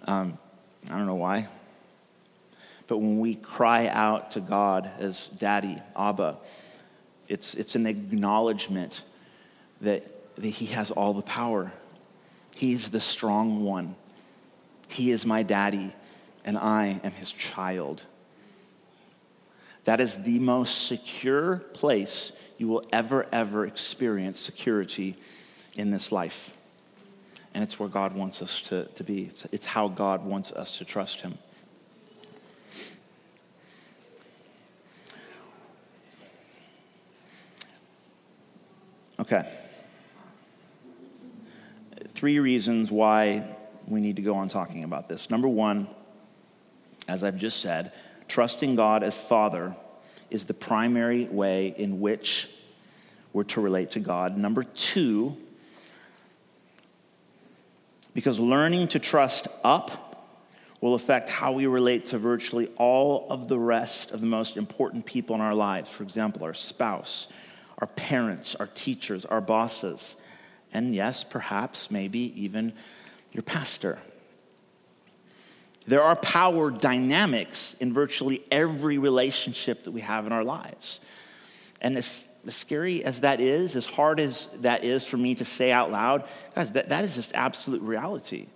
Um, 0.06 0.38
I 0.90 0.98
don't 0.98 1.08
know 1.08 1.16
why. 1.16 1.48
But 2.88 2.98
when 2.98 3.20
we 3.20 3.36
cry 3.36 3.88
out 3.88 4.32
to 4.32 4.40
God 4.40 4.90
as 5.00 5.28
Daddy, 5.28 5.78
Abba, 5.96 6.38
it's, 7.28 7.54
it's 7.54 7.76
an 7.76 7.86
acknowledgement 7.86 9.04
that, 9.82 10.36
that 10.36 10.48
He 10.48 10.68
has 10.68 10.92
all 10.92 11.14
the 11.14 11.22
power. 11.22 11.72
He's 12.56 12.90
the 12.90 13.00
strong 13.00 13.64
one. 13.64 13.96
He 14.90 15.12
is 15.12 15.26
my 15.26 15.44
daddy, 15.44 15.94
and 16.44 16.58
I 16.58 17.00
am 17.04 17.12
his 17.12 17.32
child. 17.32 18.02
That 19.86 20.00
is 20.00 20.18
the 20.18 20.40
most 20.40 20.88
secure 20.88 21.58
place 21.58 22.32
you 22.58 22.68
will 22.68 22.84
ever, 22.92 23.26
ever 23.32 23.66
experience 23.66 24.40
security 24.40 25.16
in 25.76 25.92
this 25.92 26.12
life. 26.12 26.56
And 27.54 27.64
it's 27.64 27.80
where 27.80 27.88
God 27.88 28.16
wants 28.16 28.42
us 28.42 28.62
to, 28.62 28.86
to 28.86 29.04
be. 29.04 29.26
It's, 29.26 29.46
it's 29.52 29.66
how 29.66 29.88
God 29.88 30.26
wants 30.26 30.52
us 30.52 30.78
to 30.80 30.86
trust 30.86 31.22
Him. 31.22 31.38
Okay. 39.20 39.48
Three 42.10 42.40
reasons 42.40 42.92
why 42.92 43.56
we 43.90 44.00
need 44.00 44.18
to 44.18 44.22
go 44.22 44.36
on 44.36 44.50
talking 44.50 44.84
about 44.84 45.10
this. 45.10 45.30
Number 45.30 45.48
one, 45.48 45.88
as 47.08 47.24
I've 47.24 47.38
just 47.38 47.60
said, 47.60 47.92
trusting 48.28 48.76
God 48.76 49.04
as 49.04 49.18
Father 49.18 49.76
is 50.30 50.46
the 50.46 50.54
primary 50.54 51.26
way 51.26 51.74
in 51.76 52.00
which 52.00 52.48
we're 53.34 53.44
to 53.46 53.62
relate 53.62 53.92
to 53.92 54.00
God. 54.00 54.38
Number 54.38 54.64
two, 54.64 55.36
because 58.14 58.40
learning 58.40 58.90
to 58.90 59.00
trust 59.00 59.48
up 59.64 60.06
will 60.82 60.94
affect 60.96 61.30
how 61.30 61.52
we 61.52 61.66
relate 61.66 62.08
to 62.08 62.18
virtually 62.18 62.68
all 62.78 63.28
of 63.30 63.48
the 63.48 63.58
rest 63.58 64.12
of 64.12 64.22
the 64.22 64.28
most 64.28 64.56
important 64.56 65.06
people 65.06 65.36
in 65.36 65.42
our 65.42 65.56
lives. 65.56 65.90
For 65.90 66.04
example, 66.04 66.44
our 66.44 66.54
spouse, 66.54 67.28
our 67.80 67.88
parents, 67.88 68.56
our 68.56 68.68
teachers, 68.68 69.26
our 69.26 69.42
bosses, 69.42 70.16
and 70.72 70.94
yes, 70.94 71.24
perhaps, 71.24 71.90
maybe 71.90 72.42
even 72.42 72.74
your 73.32 73.44
pastor. 73.44 74.00
There 75.88 76.04
are 76.04 76.16
power 76.16 76.70
dynamics 76.70 77.76
in 77.80 77.94
virtually 77.94 78.44
every 78.52 78.98
relationship 78.98 79.84
that 79.84 79.92
we 79.92 80.02
have 80.02 80.28
in 80.28 80.32
our 80.32 80.44
lives. 80.44 81.00
And 81.82 81.98
as, 81.98 82.28
as 82.46 82.56
scary 82.56 83.04
as 83.04 83.22
that 83.22 83.42
is, 83.42 83.76
as 83.76 83.86
hard 83.86 84.20
as 84.20 84.48
that 84.62 84.84
is 84.84 85.06
for 85.06 85.18
me 85.18 85.36
to 85.36 85.46
say 85.46 85.72
out 85.72 85.90
loud, 85.90 86.26
guys, 86.54 86.72
that, 86.74 86.90
that 86.90 87.06
is 87.06 87.16
just 87.16 87.34
absolute 87.34 87.82
reality. 87.82 88.48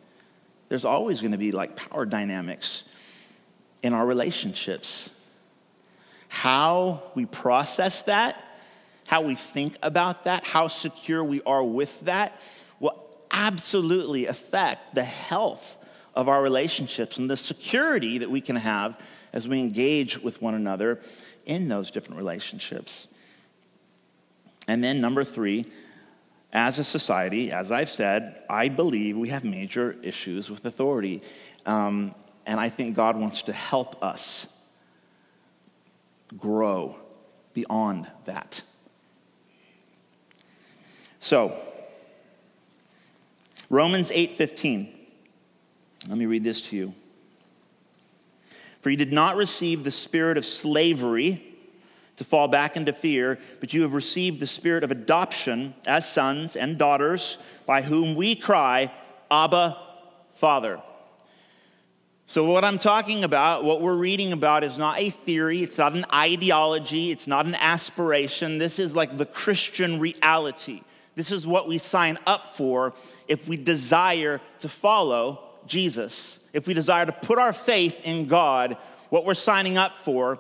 There's 0.70 0.86
always 0.86 1.22
going 1.22 1.32
to 1.32 1.38
be 1.38 1.52
like 1.52 1.76
power 1.76 2.06
dynamics 2.06 2.84
in 3.82 3.94
our 3.94 4.06
relationships. 4.06 5.10
How 6.28 7.04
we 7.16 7.26
process 7.26 8.02
that, 8.04 8.44
how 9.08 9.22
we 9.22 9.36
think 9.36 9.78
about 9.82 10.26
that, 10.26 10.44
how 10.44 10.68
secure 10.68 11.24
we 11.24 11.42
are 11.44 11.64
with 11.64 12.00
that 12.02 12.40
will 12.80 13.13
absolutely 13.34 14.28
affect 14.28 14.96
the 14.96 15.04
health 15.04 15.78
of 16.16 16.30
our 16.30 16.42
relationships 16.42 17.18
and 17.18 17.30
the 17.30 17.36
security 17.36 18.20
that 18.20 18.30
we 18.30 18.40
can 18.40 18.56
have 18.56 18.98
as 19.34 19.48
we 19.48 19.60
engage 19.60 20.22
with 20.22 20.42
one 20.42 20.54
another 20.54 21.00
in 21.46 21.68
those 21.68 21.92
different 21.92 22.18
relationships. 22.18 23.08
And 24.68 24.84
then, 24.84 25.02
number 25.02 25.24
three, 25.24 25.66
as 26.54 26.78
a 26.78 26.84
society, 26.84 27.52
as 27.52 27.72
I've 27.72 27.90
said, 27.90 28.44
I 28.50 28.70
believe 28.70 29.18
we 29.18 29.30
have 29.30 29.44
major 29.44 29.98
issues 30.04 30.50
with 30.50 30.64
authority. 30.66 31.22
Um, 31.66 32.14
and 32.46 32.60
I 32.60 32.70
think 32.70 32.96
God 32.96 33.18
wants 33.18 33.42
to 33.44 33.54
help 33.54 34.02
us 34.04 34.46
grow 36.38 36.96
beyond 37.54 38.10
that. 38.26 38.62
So, 41.20 41.58
Romans 43.74 44.12
8:15. 44.12 44.88
Let 46.08 46.16
me 46.16 46.28
read 46.28 46.44
this 46.44 46.62
to 46.62 46.76
you. 46.76 46.94
For 48.82 48.92
you 48.92 48.98
did 48.98 49.12
not 49.12 49.36
receive 49.36 49.84
the 49.84 49.90
spirit 49.90 50.38
of 50.38 50.46
slavery 50.46 51.44
to 52.18 52.24
fall 52.24 52.48
back 52.48 52.78
into 52.78 52.94
fear, 52.94 53.40
but 53.60 53.74
you 53.74 53.82
have 53.82 53.96
received 53.96 54.40
the 54.40 54.46
spirit 54.46 54.84
of 54.84 54.92
adoption 54.92 55.74
as 55.88 56.08
sons 56.08 56.56
and 56.56 56.78
daughters, 56.78 57.40
by 57.66 57.82
whom 57.82 58.14
we 58.14 58.36
cry, 58.36 58.92
Abba, 59.32 59.76
Father. 60.36 60.80
So, 62.28 62.44
what 62.44 62.64
I'm 62.64 62.78
talking 62.78 63.24
about, 63.24 63.64
what 63.64 63.82
we're 63.82 63.96
reading 63.96 64.34
about, 64.34 64.64
is 64.64 64.78
not 64.78 65.00
a 65.00 65.10
theory, 65.10 65.64
it's 65.64 65.80
not 65.80 65.96
an 65.96 66.06
ideology, 66.14 67.10
it's 67.10 67.26
not 67.26 67.48
an 67.48 67.56
aspiration. 67.56 68.60
This 68.60 68.78
is 68.78 68.96
like 68.96 69.18
the 69.18 69.26
Christian 69.26 70.00
reality. 70.00 70.84
This 71.16 71.32
is 71.32 71.46
what 71.46 71.68
we 71.68 71.78
sign 71.78 72.18
up 72.26 72.56
for 72.56 72.94
if 73.28 73.48
we 73.48 73.58
desire 73.58 74.42
to 74.60 74.70
follow 74.70 75.44
Jesus. 75.68 76.40
If 76.54 76.68
we 76.68 76.74
desire 76.74 77.06
to 77.06 77.12
put 77.12 77.40
our 77.40 77.54
faith 77.54 78.02
in 78.04 78.28
God, 78.28 78.78
what 79.10 79.26
we're 79.26 79.34
signing 79.34 79.78
up 79.78 79.98
for 80.04 80.40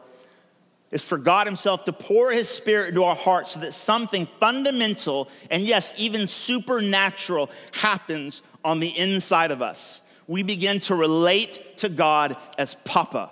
is 0.91 1.03
for 1.03 1.17
God 1.17 1.47
Himself 1.47 1.85
to 1.85 1.93
pour 1.93 2.31
His 2.31 2.49
Spirit 2.49 2.89
into 2.89 3.03
our 3.03 3.15
hearts 3.15 3.51
so 3.51 3.59
that 3.61 3.73
something 3.73 4.27
fundamental 4.39 5.29
and, 5.49 5.63
yes, 5.63 5.93
even 5.97 6.27
supernatural 6.27 7.49
happens 7.71 8.41
on 8.63 8.79
the 8.79 8.97
inside 8.97 9.51
of 9.51 9.61
us. 9.61 10.01
We 10.27 10.43
begin 10.43 10.79
to 10.81 10.95
relate 10.95 11.79
to 11.79 11.89
God 11.89 12.37
as 12.57 12.75
Papa, 12.85 13.31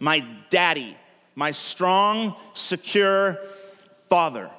my 0.00 0.26
daddy, 0.50 0.96
my 1.34 1.52
strong, 1.52 2.34
secure 2.54 3.38
Father. 4.08 4.50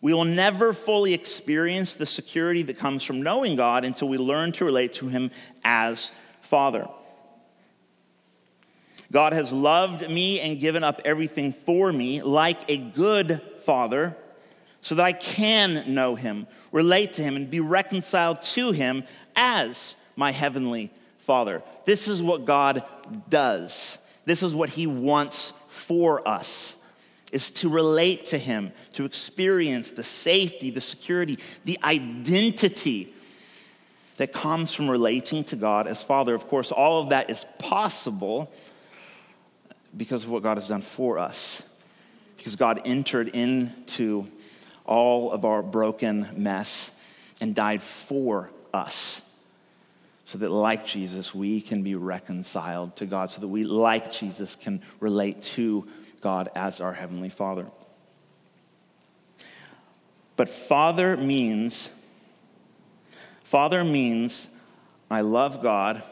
We 0.00 0.12
will 0.12 0.24
never 0.24 0.72
fully 0.72 1.14
experience 1.14 1.94
the 1.94 2.06
security 2.06 2.62
that 2.64 2.78
comes 2.78 3.02
from 3.02 3.22
knowing 3.22 3.56
God 3.56 3.84
until 3.84 4.08
we 4.08 4.18
learn 4.18 4.52
to 4.52 4.64
relate 4.64 4.92
to 4.94 5.08
Him 5.08 5.30
as 5.64 6.10
Father. 6.42 6.86
God 9.12 9.32
has 9.32 9.52
loved 9.52 10.08
me 10.10 10.40
and 10.40 10.60
given 10.60 10.84
up 10.84 11.00
everything 11.04 11.52
for 11.52 11.92
me 11.92 12.22
like 12.22 12.70
a 12.70 12.76
good 12.76 13.40
father 13.64 14.16
so 14.80 14.94
that 14.94 15.04
I 15.04 15.12
can 15.12 15.94
know 15.94 16.14
him, 16.14 16.46
relate 16.70 17.14
to 17.14 17.22
him, 17.22 17.34
and 17.34 17.50
be 17.50 17.60
reconciled 17.60 18.42
to 18.42 18.72
him 18.72 19.04
as 19.34 19.96
my 20.14 20.30
heavenly 20.30 20.92
father. 21.18 21.62
This 21.84 22.06
is 22.08 22.22
what 22.22 22.44
God 22.44 22.84
does. 23.28 23.98
This 24.24 24.42
is 24.42 24.54
what 24.54 24.70
he 24.70 24.86
wants 24.86 25.52
for 25.68 26.26
us 26.26 26.75
is 27.32 27.50
to 27.50 27.68
relate 27.68 28.26
to 28.26 28.38
Him, 28.38 28.72
to 28.94 29.04
experience 29.04 29.90
the 29.90 30.02
safety, 30.02 30.70
the 30.70 30.80
security, 30.80 31.38
the 31.64 31.78
identity 31.82 33.12
that 34.16 34.32
comes 34.32 34.72
from 34.72 34.88
relating 34.88 35.44
to 35.44 35.56
God 35.56 35.86
as 35.86 36.02
Father. 36.02 36.34
Of 36.34 36.48
course, 36.48 36.72
all 36.72 37.02
of 37.02 37.10
that 37.10 37.28
is 37.28 37.44
possible 37.58 38.50
because 39.96 40.24
of 40.24 40.30
what 40.30 40.42
God 40.42 40.56
has 40.56 40.68
done 40.68 40.82
for 40.82 41.18
us. 41.18 41.62
Because 42.36 42.56
God 42.56 42.82
entered 42.84 43.28
into 43.28 44.26
all 44.84 45.32
of 45.32 45.44
our 45.44 45.62
broken 45.62 46.28
mess 46.36 46.90
and 47.40 47.54
died 47.54 47.82
for 47.82 48.50
us. 48.72 49.20
So 50.26 50.38
that, 50.38 50.50
like 50.50 50.84
Jesus, 50.84 51.34
we 51.34 51.60
can 51.60 51.82
be 51.82 51.94
reconciled 51.94 52.96
to 52.96 53.06
God, 53.06 53.30
so 53.30 53.40
that 53.40 53.48
we, 53.48 53.64
like 53.64 54.10
Jesus, 54.10 54.56
can 54.56 54.82
relate 54.98 55.40
to 55.42 55.86
God 56.20 56.50
as 56.56 56.80
our 56.80 56.92
Heavenly 56.92 57.28
Father. 57.28 57.66
But 60.36 60.48
Father 60.48 61.16
means, 61.16 61.90
Father 63.44 63.84
means 63.84 64.48
I 65.10 65.20
love 65.20 65.62
God 65.62 66.02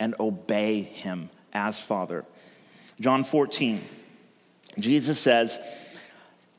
and 0.00 0.14
obey 0.18 0.82
Him 0.82 1.30
as 1.52 1.78
Father. 1.78 2.24
John 3.00 3.22
14, 3.22 3.80
Jesus 4.78 5.20
says, 5.20 5.58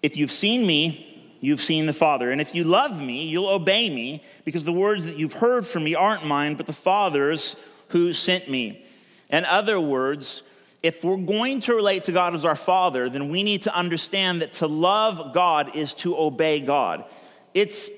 If 0.01 0.15
you've 0.15 0.31
seen 0.31 0.65
me, 0.65 1.10
you've 1.41 1.61
seen 1.61 1.87
the 1.87 1.93
Father. 1.93 2.31
And 2.31 2.39
if 2.39 2.55
you 2.55 2.63
love 2.63 3.01
me, 3.01 3.27
you'll 3.27 3.49
obey 3.49 3.89
me, 3.89 4.23
because 4.45 4.63
the 4.63 4.71
words 4.71 5.05
that 5.05 5.17
you've 5.17 5.33
heard 5.33 5.67
from 5.67 5.83
me 5.83 5.95
aren't 5.95 6.25
mine, 6.25 6.55
but 6.55 6.67
the 6.67 6.73
Father's 6.73 7.57
who 7.89 8.13
sent 8.13 8.49
me. 8.49 8.85
In 9.29 9.43
other 9.43 9.79
words, 9.79 10.43
if 10.83 11.03
we're 11.03 11.17
going 11.17 11.59
to 11.61 11.75
relate 11.75 12.05
to 12.05 12.11
God 12.11 12.33
as 12.33 12.45
our 12.45 12.55
Father, 12.55 13.09
then 13.09 13.29
we 13.29 13.43
need 13.43 13.63
to 13.63 13.75
understand 13.75 14.41
that 14.41 14.53
to 14.53 14.67
love 14.67 15.33
God 15.33 15.75
is 15.75 15.93
to 15.95 16.17
obey 16.17 16.59
God. 16.59 17.07
It's 17.53 17.89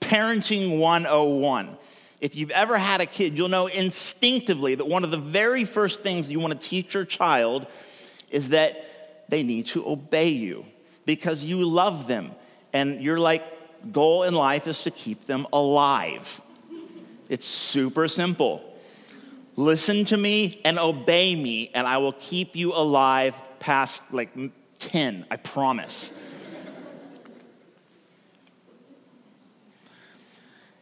parenting 0.00 0.78
101. 0.78 1.76
If 2.20 2.34
you've 2.34 2.50
ever 2.50 2.78
had 2.78 3.00
a 3.00 3.06
kid, 3.06 3.36
you'll 3.36 3.48
know 3.48 3.66
instinctively 3.66 4.74
that 4.74 4.86
one 4.86 5.04
of 5.04 5.10
the 5.10 5.18
very 5.18 5.64
first 5.64 6.02
things 6.02 6.30
you 6.30 6.40
want 6.40 6.58
to 6.60 6.68
teach 6.68 6.94
your 6.94 7.04
child 7.04 7.66
is 8.30 8.50
that 8.50 9.24
they 9.28 9.42
need 9.42 9.66
to 9.66 9.86
obey 9.86 10.28
you 10.28 10.64
because 11.04 11.44
you 11.44 11.64
love 11.64 12.06
them. 12.06 12.32
And 12.76 13.00
your 13.00 13.18
like 13.18 13.42
goal 13.90 14.24
in 14.24 14.34
life 14.34 14.66
is 14.66 14.82
to 14.82 14.90
keep 14.90 15.24
them 15.24 15.46
alive. 15.50 16.42
It's 17.30 17.46
super 17.46 18.06
simple. 18.06 18.62
Listen 19.56 20.04
to 20.04 20.16
me 20.18 20.60
and 20.62 20.78
obey 20.78 21.34
me, 21.34 21.70
and 21.72 21.86
I 21.86 21.96
will 21.96 22.12
keep 22.12 22.54
you 22.54 22.74
alive 22.74 23.34
past 23.60 24.02
like 24.12 24.36
10, 24.78 25.24
I 25.30 25.36
promise. 25.36 26.10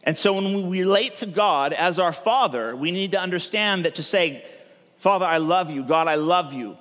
and 0.03 0.17
so 0.17 0.33
when 0.33 0.67
we 0.67 0.81
relate 0.81 1.15
to 1.17 1.25
God 1.25 1.71
as 1.71 1.97
our 1.97 2.11
Father, 2.11 2.75
we 2.75 2.91
need 2.91 3.11
to 3.11 3.21
understand 3.21 3.85
that 3.85 3.95
to 3.95 4.03
say, 4.03 4.43
Father, 4.97 5.25
I 5.25 5.37
love 5.37 5.71
you, 5.71 5.81
God, 5.81 6.09
I 6.09 6.15
love 6.15 6.51
you, 6.51 6.77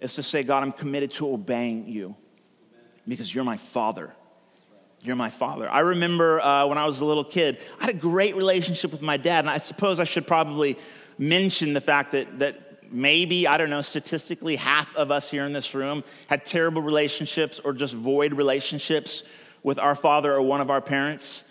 is 0.00 0.14
to 0.14 0.22
say, 0.22 0.44
God, 0.44 0.62
I'm 0.62 0.70
committed 0.70 1.10
to 1.12 1.28
obeying 1.28 1.88
you 1.88 2.14
because 3.08 3.34
you're 3.34 3.42
my 3.42 3.56
Father. 3.56 4.14
You're 5.02 5.16
my 5.16 5.30
father. 5.30 5.70
I 5.70 5.80
remember 5.80 6.40
uh, 6.40 6.66
when 6.66 6.76
I 6.76 6.86
was 6.86 7.00
a 7.00 7.04
little 7.04 7.24
kid, 7.24 7.58
I 7.78 7.86
had 7.86 7.94
a 7.94 7.98
great 7.98 8.36
relationship 8.36 8.90
with 8.90 9.02
my 9.02 9.16
dad, 9.16 9.40
and 9.40 9.50
I 9.50 9.58
suppose 9.58 9.98
I 9.98 10.04
should 10.04 10.26
probably 10.26 10.76
mention 11.18 11.72
the 11.72 11.80
fact 11.80 12.12
that, 12.12 12.38
that 12.40 12.68
maybe, 12.92 13.46
I 13.46 13.56
don't 13.56 13.70
know, 13.70 13.82
statistically, 13.82 14.56
half 14.56 14.94
of 14.96 15.10
us 15.10 15.30
here 15.30 15.44
in 15.44 15.52
this 15.52 15.74
room 15.74 16.02
had 16.26 16.44
terrible 16.44 16.82
relationships 16.82 17.60
or 17.62 17.72
just 17.72 17.94
void 17.94 18.32
relationships 18.32 19.22
with 19.62 19.78
our 19.78 19.94
father 19.94 20.32
or 20.32 20.42
one 20.42 20.60
of 20.60 20.70
our 20.70 20.80
parents. 20.80 21.44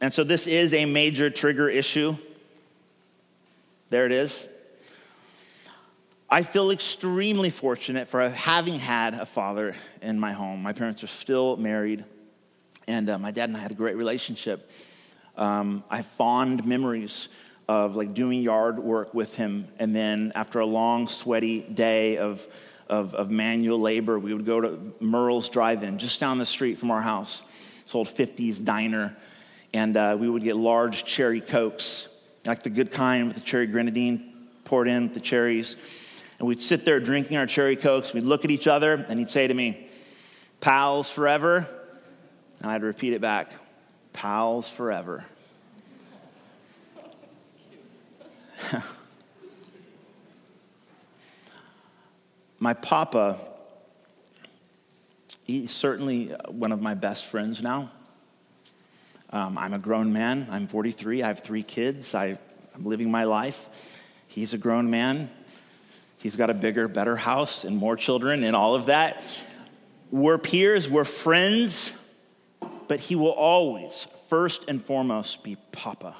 And 0.00 0.12
so 0.12 0.24
this 0.24 0.46
is 0.46 0.72
a 0.74 0.84
major 0.84 1.28
trigger 1.30 1.68
issue. 1.68 2.16
There 3.90 4.06
it 4.06 4.12
is. 4.12 4.46
I 6.30 6.42
feel 6.42 6.70
extremely 6.70 7.48
fortunate 7.48 8.06
for 8.06 8.28
having 8.28 8.74
had 8.74 9.14
a 9.14 9.24
father 9.24 9.74
in 10.02 10.20
my 10.20 10.32
home. 10.32 10.62
My 10.62 10.74
parents 10.74 11.02
are 11.02 11.08
still 11.08 11.56
married, 11.56 12.04
and 12.88 13.10
uh, 13.10 13.18
my 13.18 13.30
dad 13.30 13.50
and 13.50 13.56
I 13.56 13.60
had 13.60 13.70
a 13.70 13.74
great 13.74 13.96
relationship. 13.96 14.70
Um, 15.36 15.84
I 15.90 15.96
have 15.96 16.06
fond 16.06 16.64
memories 16.64 17.28
of 17.68 17.96
like 17.96 18.14
doing 18.14 18.40
yard 18.40 18.78
work 18.78 19.12
with 19.12 19.36
him. 19.36 19.68
And 19.78 19.94
then 19.94 20.32
after 20.34 20.58
a 20.60 20.66
long, 20.66 21.06
sweaty 21.06 21.60
day 21.60 22.16
of, 22.16 22.44
of, 22.88 23.14
of 23.14 23.30
manual 23.30 23.78
labor, 23.78 24.18
we 24.18 24.32
would 24.32 24.46
go 24.46 24.60
to 24.62 24.94
Merle's 25.00 25.50
Drive 25.50 25.82
In, 25.82 25.98
just 25.98 26.18
down 26.18 26.38
the 26.38 26.46
street 26.46 26.78
from 26.78 26.90
our 26.90 27.02
house. 27.02 27.42
It's 27.82 27.94
old 27.94 28.08
50s 28.08 28.64
diner. 28.64 29.14
And 29.74 29.94
uh, 29.96 30.16
we 30.18 30.30
would 30.30 30.42
get 30.42 30.56
large 30.56 31.04
cherry 31.04 31.42
cokes, 31.42 32.08
like 32.46 32.62
the 32.62 32.70
good 32.70 32.90
kind 32.90 33.28
with 33.28 33.36
the 33.36 33.42
cherry 33.42 33.66
grenadine 33.66 34.32
poured 34.64 34.88
in 34.88 35.04
with 35.04 35.14
the 35.14 35.20
cherries. 35.20 35.76
And 36.38 36.48
we'd 36.48 36.60
sit 36.60 36.86
there 36.86 37.00
drinking 37.00 37.36
our 37.36 37.46
cherry 37.46 37.76
cokes. 37.76 38.14
We'd 38.14 38.24
look 38.24 38.46
at 38.46 38.50
each 38.50 38.66
other, 38.66 39.04
and 39.10 39.18
he'd 39.18 39.28
say 39.28 39.46
to 39.46 39.52
me, 39.52 39.90
Pals 40.60 41.10
forever. 41.10 41.68
And 42.60 42.70
I'd 42.70 42.82
repeat 42.82 43.12
it 43.12 43.20
back, 43.20 43.50
Pals 44.12 44.68
forever. 44.68 45.24
my 52.58 52.74
papa, 52.74 53.38
he's 55.44 55.70
certainly 55.70 56.34
one 56.48 56.72
of 56.72 56.82
my 56.82 56.94
best 56.94 57.26
friends 57.26 57.62
now. 57.62 57.92
Um, 59.30 59.56
I'm 59.58 59.74
a 59.74 59.78
grown 59.78 60.12
man. 60.12 60.48
I'm 60.50 60.66
43. 60.66 61.22
I 61.22 61.28
have 61.28 61.40
three 61.40 61.62
kids. 61.62 62.14
I, 62.14 62.38
I'm 62.74 62.84
living 62.84 63.10
my 63.10 63.24
life. 63.24 63.68
He's 64.26 64.52
a 64.54 64.58
grown 64.58 64.90
man. 64.90 65.30
He's 66.18 66.34
got 66.34 66.50
a 66.50 66.54
bigger, 66.54 66.88
better 66.88 67.14
house 67.14 67.64
and 67.64 67.76
more 67.76 67.96
children 67.96 68.42
and 68.42 68.56
all 68.56 68.74
of 68.74 68.86
that. 68.86 69.22
We're 70.10 70.38
peers, 70.38 70.88
we're 70.88 71.04
friends, 71.04 71.92
but 72.88 73.00
he 73.00 73.14
will 73.14 73.32
always, 73.32 74.06
first 74.28 74.64
and 74.68 74.84
foremost, 74.84 75.42
be 75.42 75.56
Papa. 75.72 76.14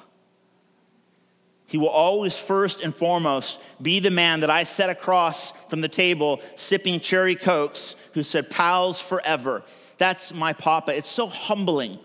He 1.69 1.77
will 1.77 1.89
always, 1.89 2.35
first 2.35 2.81
and 2.81 2.95
foremost, 2.95 3.59
be 3.79 3.99
the 3.99 4.09
man 4.09 4.39
that 4.39 4.49
I 4.49 4.63
set 4.63 4.89
across 4.89 5.51
from 5.69 5.81
the 5.81 5.87
table 5.87 6.41
sipping 6.55 6.99
cherry 6.99 7.35
cokes 7.35 7.95
who 8.13 8.23
said, 8.23 8.49
Pals 8.49 8.99
forever. 8.99 9.63
That's 9.99 10.33
my 10.33 10.53
papa. 10.53 10.95
It's 10.95 11.09
so 11.09 11.27
humbling 11.27 11.99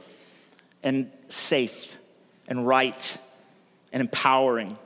and 0.83 1.11
safe 1.31 1.96
and 2.46 2.66
right 2.66 3.18
and 3.90 4.03
empowering. 4.03 4.77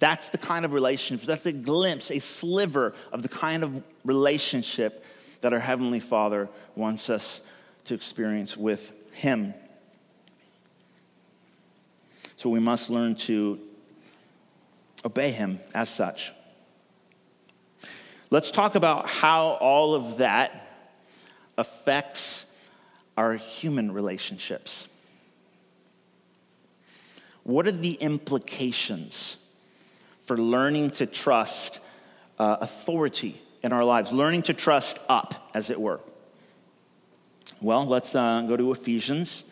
That's 0.00 0.28
the 0.28 0.38
kind 0.38 0.66
of 0.66 0.74
relationship, 0.74 1.26
that's 1.26 1.46
a 1.46 1.52
glimpse, 1.52 2.10
a 2.10 2.18
sliver 2.18 2.92
of 3.10 3.22
the 3.22 3.28
kind 3.30 3.64
of 3.64 3.82
relationship 4.04 5.02
that 5.40 5.54
our 5.54 5.60
Heavenly 5.60 6.00
Father 6.00 6.50
wants 6.74 7.08
us 7.08 7.40
to 7.84 7.94
experience 7.94 8.56
with 8.56 8.92
Him. 9.12 9.54
So 12.36 12.50
we 12.50 12.60
must 12.60 12.90
learn 12.90 13.14
to 13.14 13.58
obey 15.04 15.30
him 15.30 15.60
as 15.74 15.88
such. 15.88 16.32
Let's 18.30 18.50
talk 18.50 18.74
about 18.74 19.08
how 19.08 19.52
all 19.60 19.94
of 19.94 20.18
that 20.18 20.68
affects 21.56 22.44
our 23.16 23.34
human 23.34 23.92
relationships. 23.92 24.88
What 27.44 27.66
are 27.66 27.72
the 27.72 27.92
implications 27.92 29.36
for 30.24 30.36
learning 30.36 30.90
to 30.92 31.06
trust 31.06 31.80
uh, 32.38 32.56
authority 32.60 33.40
in 33.62 33.72
our 33.72 33.84
lives, 33.84 34.10
learning 34.10 34.42
to 34.42 34.54
trust 34.54 34.98
up, 35.08 35.50
as 35.54 35.70
it 35.70 35.80
were? 35.80 36.00
Well, 37.64 37.86
let's 37.86 38.14
uh, 38.14 38.42
go 38.46 38.58
to 38.58 38.72
Ephesians. 38.72 39.42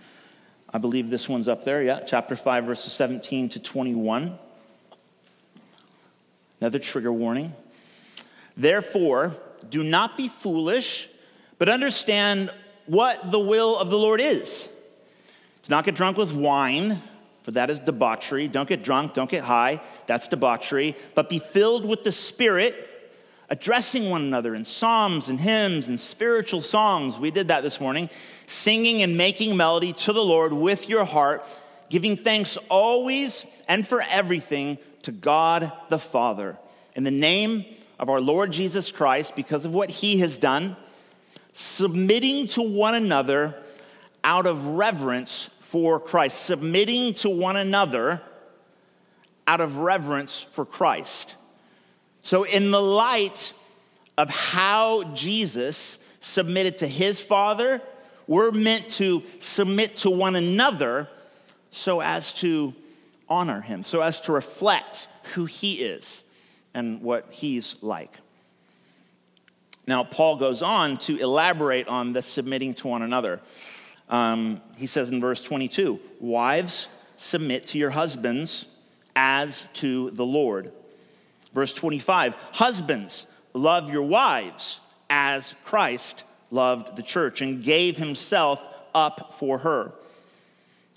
I 0.70 0.76
believe 0.76 1.08
this 1.08 1.30
one's 1.30 1.48
up 1.48 1.64
there, 1.64 1.82
yeah, 1.82 2.00
chapter 2.00 2.36
5, 2.36 2.64
verses 2.64 2.92
17 2.92 3.48
to 3.48 3.58
21. 3.58 4.38
Another 6.60 6.78
trigger 6.78 7.10
warning. 7.10 7.54
Therefore, 8.54 9.34
do 9.70 9.82
not 9.82 10.18
be 10.18 10.28
foolish, 10.28 11.08
but 11.56 11.70
understand 11.70 12.52
what 12.84 13.30
the 13.30 13.38
will 13.38 13.78
of 13.78 13.88
the 13.88 13.96
Lord 13.96 14.20
is. 14.20 14.68
Do 15.62 15.70
not 15.70 15.86
get 15.86 15.94
drunk 15.94 16.18
with 16.18 16.34
wine, 16.34 17.00
for 17.44 17.52
that 17.52 17.70
is 17.70 17.78
debauchery. 17.78 18.46
Don't 18.46 18.68
get 18.68 18.84
drunk, 18.84 19.14
don't 19.14 19.30
get 19.30 19.42
high, 19.42 19.80
that's 20.06 20.28
debauchery. 20.28 20.96
But 21.14 21.30
be 21.30 21.38
filled 21.38 21.86
with 21.86 22.04
the 22.04 22.12
Spirit, 22.12 22.74
addressing 23.52 24.08
one 24.08 24.22
another 24.22 24.54
in 24.54 24.64
psalms 24.64 25.28
and 25.28 25.38
hymns 25.38 25.86
and 25.86 26.00
spiritual 26.00 26.62
songs. 26.62 27.18
We 27.18 27.30
did 27.30 27.48
that 27.48 27.62
this 27.62 27.82
morning. 27.82 28.08
Singing 28.46 29.02
and 29.02 29.18
making 29.18 29.58
melody 29.58 29.92
to 29.92 30.14
the 30.14 30.24
Lord 30.24 30.54
with 30.54 30.88
your 30.88 31.04
heart, 31.04 31.44
giving 31.90 32.16
thanks 32.16 32.56
always 32.70 33.44
and 33.68 33.86
for 33.86 34.00
everything 34.00 34.78
to 35.02 35.12
God 35.12 35.70
the 35.90 35.98
Father. 35.98 36.56
In 36.96 37.04
the 37.04 37.10
name 37.10 37.66
of 37.98 38.08
our 38.08 38.22
Lord 38.22 38.52
Jesus 38.52 38.90
Christ, 38.90 39.36
because 39.36 39.66
of 39.66 39.74
what 39.74 39.90
he 39.90 40.20
has 40.20 40.38
done, 40.38 40.74
submitting 41.52 42.46
to 42.48 42.62
one 42.62 42.94
another 42.94 43.54
out 44.24 44.46
of 44.46 44.66
reverence 44.66 45.50
for 45.60 46.00
Christ. 46.00 46.42
Submitting 46.42 47.12
to 47.16 47.28
one 47.28 47.56
another 47.56 48.22
out 49.46 49.60
of 49.60 49.76
reverence 49.76 50.40
for 50.40 50.64
Christ. 50.64 51.36
So, 52.22 52.44
in 52.44 52.70
the 52.70 52.80
light 52.80 53.52
of 54.16 54.30
how 54.30 55.04
Jesus 55.14 55.98
submitted 56.20 56.78
to 56.78 56.86
his 56.86 57.20
Father, 57.20 57.82
we're 58.26 58.52
meant 58.52 58.88
to 58.90 59.22
submit 59.40 59.96
to 59.98 60.10
one 60.10 60.36
another 60.36 61.08
so 61.72 62.00
as 62.00 62.32
to 62.34 62.74
honor 63.28 63.60
him, 63.60 63.82
so 63.82 64.00
as 64.00 64.20
to 64.22 64.32
reflect 64.32 65.08
who 65.34 65.46
he 65.46 65.74
is 65.74 66.22
and 66.74 67.02
what 67.02 67.30
he's 67.30 67.76
like. 67.82 68.12
Now, 69.86 70.04
Paul 70.04 70.36
goes 70.36 70.62
on 70.62 70.98
to 70.98 71.16
elaborate 71.18 71.88
on 71.88 72.12
the 72.12 72.22
submitting 72.22 72.74
to 72.74 72.88
one 72.88 73.02
another. 73.02 73.40
Um, 74.08 74.60
he 74.78 74.86
says 74.86 75.10
in 75.10 75.20
verse 75.20 75.42
22 75.42 75.98
Wives, 76.20 76.88
submit 77.16 77.66
to 77.68 77.78
your 77.78 77.90
husbands 77.90 78.66
as 79.16 79.64
to 79.74 80.10
the 80.10 80.24
Lord. 80.24 80.72
Verse 81.54 81.74
25 81.74 82.34
Husbands, 82.52 83.26
love 83.52 83.90
your 83.90 84.02
wives 84.02 84.80
as 85.10 85.54
Christ 85.64 86.24
loved 86.50 86.96
the 86.96 87.02
church 87.02 87.40
and 87.40 87.62
gave 87.62 87.96
himself 87.96 88.60
up 88.94 89.34
for 89.38 89.58
her. 89.58 89.92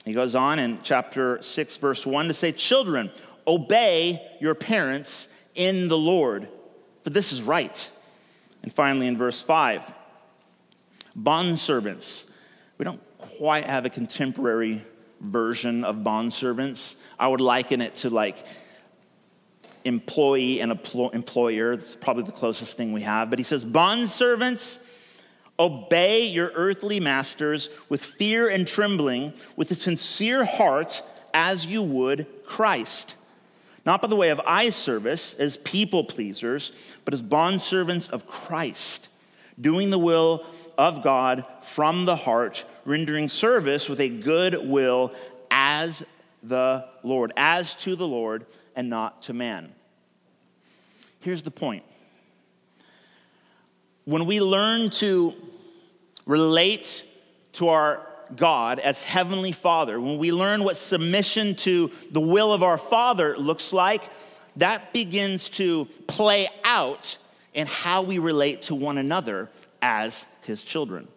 He 0.03 0.13
goes 0.13 0.35
on 0.35 0.59
in 0.59 0.79
chapter 0.83 1.41
6, 1.41 1.77
verse 1.77 2.05
1 2.05 2.27
to 2.27 2.33
say, 2.33 2.51
Children, 2.51 3.11
obey 3.47 4.21
your 4.39 4.53
parents 4.53 5.27
in 5.55 5.87
the 5.87 5.97
Lord, 5.97 6.47
for 7.03 7.09
this 7.09 7.31
is 7.31 7.41
right. 7.41 7.91
And 8.61 8.71
finally, 8.71 9.07
in 9.07 9.17
verse 9.17 9.41
5, 9.41 9.93
bondservants. 11.17 12.25
We 12.77 12.83
don't 12.83 13.01
quite 13.17 13.65
have 13.65 13.85
a 13.85 13.89
contemporary 13.89 14.83
version 15.21 15.83
of 15.83 15.97
bondservants. 15.97 16.95
I 17.17 17.27
would 17.27 17.41
liken 17.41 17.81
it 17.81 17.95
to 17.97 18.09
like 18.09 18.45
employee 19.85 20.59
and 20.59 20.71
employer. 20.71 21.73
It's 21.73 21.95
probably 21.95 22.23
the 22.23 22.31
closest 22.31 22.75
thing 22.75 22.91
we 22.91 23.01
have. 23.01 23.29
But 23.29 23.39
he 23.39 23.43
says, 23.43 23.63
Bondservants, 23.63 24.77
obey 25.57 26.25
your 26.25 26.51
earthly 26.55 26.99
masters 26.99 27.69
with 27.87 28.03
fear 28.03 28.49
and 28.49 28.67
trembling, 28.67 29.33
with 29.55 29.71
a 29.71 29.75
sincere 29.75 30.43
heart, 30.43 31.01
as 31.33 31.65
you 31.65 31.81
would 31.81 32.27
Christ 32.45 33.15
not 33.85 34.01
by 34.01 34.07
the 34.07 34.15
way 34.15 34.29
of 34.29 34.41
eye 34.45 34.71
service 34.71 35.35
as 35.35 35.57
people 35.57 36.03
pleasers, 36.03 36.71
but 37.05 37.13
as 37.13 37.21
bondservants 37.21 38.09
of 38.09 38.27
Christ, 38.27 39.09
doing 39.61 39.91
the 39.91 39.99
will 39.99 40.43
of 40.77 41.03
God 41.03 41.45
from 41.63 42.05
the 42.05 42.15
heart, 42.15 42.65
rendering 42.83 43.29
service 43.29 43.87
with 43.87 43.99
a 43.99 44.09
good 44.09 44.67
will 44.67 45.13
as 45.51 46.03
the 46.41 46.85
Lord, 47.03 47.31
as 47.37 47.75
to 47.75 47.95
the 47.95 48.07
Lord 48.07 48.45
and 48.75 48.89
not 48.89 49.23
to 49.23 49.33
man. 49.33 49.73
Here's 51.19 51.41
the 51.41 51.51
point. 51.51 51.83
When 54.03 54.25
we 54.25 54.41
learn 54.41 54.91
to 54.91 55.33
relate 56.25 57.03
to 57.53 57.69
our 57.69 58.05
God 58.35 58.79
as 58.79 59.01
Heavenly 59.01 59.51
Father, 59.51 59.99
when 59.99 60.17
we 60.17 60.31
learn 60.31 60.63
what 60.63 60.77
submission 60.77 61.55
to 61.57 61.91
the 62.11 62.21
will 62.21 62.53
of 62.53 62.63
our 62.63 62.77
Father 62.77 63.37
looks 63.37 63.73
like, 63.73 64.03
that 64.57 64.93
begins 64.93 65.49
to 65.51 65.85
play 66.07 66.47
out 66.63 67.17
in 67.53 67.67
how 67.67 68.01
we 68.01 68.19
relate 68.19 68.63
to 68.63 68.75
one 68.75 68.97
another 68.97 69.49
as 69.81 70.25
His 70.41 70.63
children. 70.63 71.07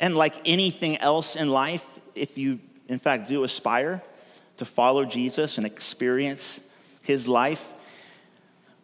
And 0.00 0.16
like 0.16 0.34
anything 0.44 0.96
else 0.98 1.36
in 1.36 1.48
life, 1.48 1.86
if 2.14 2.36
you 2.36 2.58
in 2.88 2.98
fact 2.98 3.28
do 3.28 3.44
aspire 3.44 4.02
to 4.62 4.70
follow 4.70 5.04
Jesus 5.04 5.58
and 5.58 5.66
experience 5.66 6.60
His 7.02 7.26
life, 7.26 7.72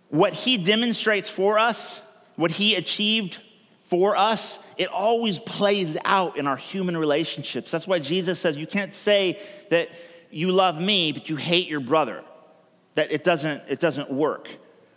what 0.09 0.35
He 0.35 0.59
demonstrates 0.59 1.31
for 1.31 1.59
us, 1.59 2.01
what 2.37 2.51
He 2.51 2.75
achieved 2.75 3.39
for 3.85 4.17
us, 4.17 4.59
it 4.77 4.89
always 4.89 5.39
plays 5.39 5.97
out 6.05 6.37
in 6.37 6.47
our 6.47 6.57
human 6.57 6.97
relationships. 6.97 7.71
That's 7.71 7.87
why 7.87 8.01
Jesus 8.01 8.41
says 8.41 8.57
you 8.57 8.67
can't 8.67 8.93
say 8.93 9.41
that 9.71 9.89
you 10.31 10.53
love 10.53 10.81
me, 10.81 11.13
but 11.13 11.29
you 11.29 11.37
hate 11.37 11.69
your 11.69 11.81
brother. 11.81 12.23
That 12.95 13.13
it 13.13 13.25
doesn't, 13.25 13.63
it 13.69 13.81
doesn't 13.81 14.11
work. 14.11 14.49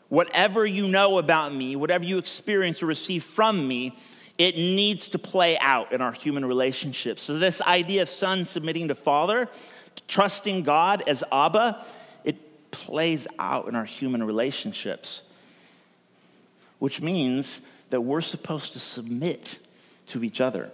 Whatever 0.10 0.65
you 0.65 0.88
know 0.88 1.20
about 1.20 1.54
me, 1.54 1.76
whatever 1.76 2.04
you 2.04 2.17
experience 2.17 2.84
or 2.84 2.88
receive 2.88 3.24
from 3.24 3.65
me, 3.67 3.96
it 4.38 4.56
needs 4.56 5.08
to 5.10 5.20
play 5.20 5.58
out 5.60 5.94
in 5.94 6.02
our 6.02 6.12
human 6.12 6.44
relationships. 6.44 7.22
So, 7.22 7.38
this 7.38 7.62
idea 7.62 8.02
of 8.02 8.10
son 8.10 8.46
submitting 8.46 8.88
to 8.88 8.96
father, 8.96 9.48
trusting 10.08 10.63
God 10.63 11.04
as 11.08 11.23
Abba, 11.32 11.84
it 12.23 12.71
plays 12.71 13.27
out 13.39 13.67
in 13.67 13.75
our 13.75 13.86
human 13.86 14.23
relationships, 14.23 15.21
which 16.80 17.01
means 17.01 17.62
that 17.89 18.01
we're 18.01 18.21
supposed 18.21 18.73
to 18.73 18.80
submit 18.80 19.60
to 20.08 20.23
each 20.23 20.41
other. 20.41 20.71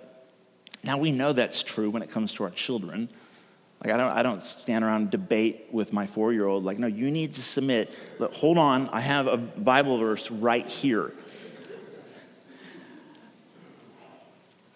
Now, 0.83 0.97
we 0.97 1.11
know 1.11 1.33
that's 1.33 1.63
true 1.63 1.89
when 1.89 2.01
it 2.01 2.11
comes 2.11 2.33
to 2.35 2.43
our 2.43 2.49
children. 2.49 3.09
Like, 3.83 3.93
I 3.93 3.97
don't, 3.97 4.11
I 4.11 4.23
don't 4.23 4.41
stand 4.41 4.83
around 4.83 5.01
and 5.01 5.11
debate 5.11 5.67
with 5.71 5.93
my 5.93 6.07
four 6.07 6.33
year 6.33 6.45
old, 6.45 6.63
like, 6.63 6.79
no, 6.79 6.87
you 6.87 7.11
need 7.11 7.35
to 7.35 7.41
submit. 7.41 7.93
Hold 8.33 8.57
on, 8.57 8.89
I 8.89 9.01
have 9.01 9.27
a 9.27 9.37
Bible 9.37 9.97
verse 9.99 10.31
right 10.31 10.65
here. 10.65 11.11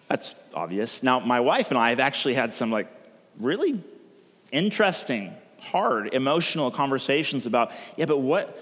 That's 0.08 0.34
obvious. 0.54 1.02
Now, 1.02 1.20
my 1.20 1.40
wife 1.40 1.70
and 1.70 1.78
I 1.78 1.90
have 1.90 2.00
actually 2.00 2.34
had 2.34 2.52
some, 2.52 2.70
like, 2.70 2.88
really 3.38 3.82
interesting, 4.52 5.34
hard, 5.60 6.14
emotional 6.14 6.70
conversations 6.70 7.46
about, 7.46 7.72
yeah, 7.96 8.04
but 8.04 8.18
what 8.18 8.56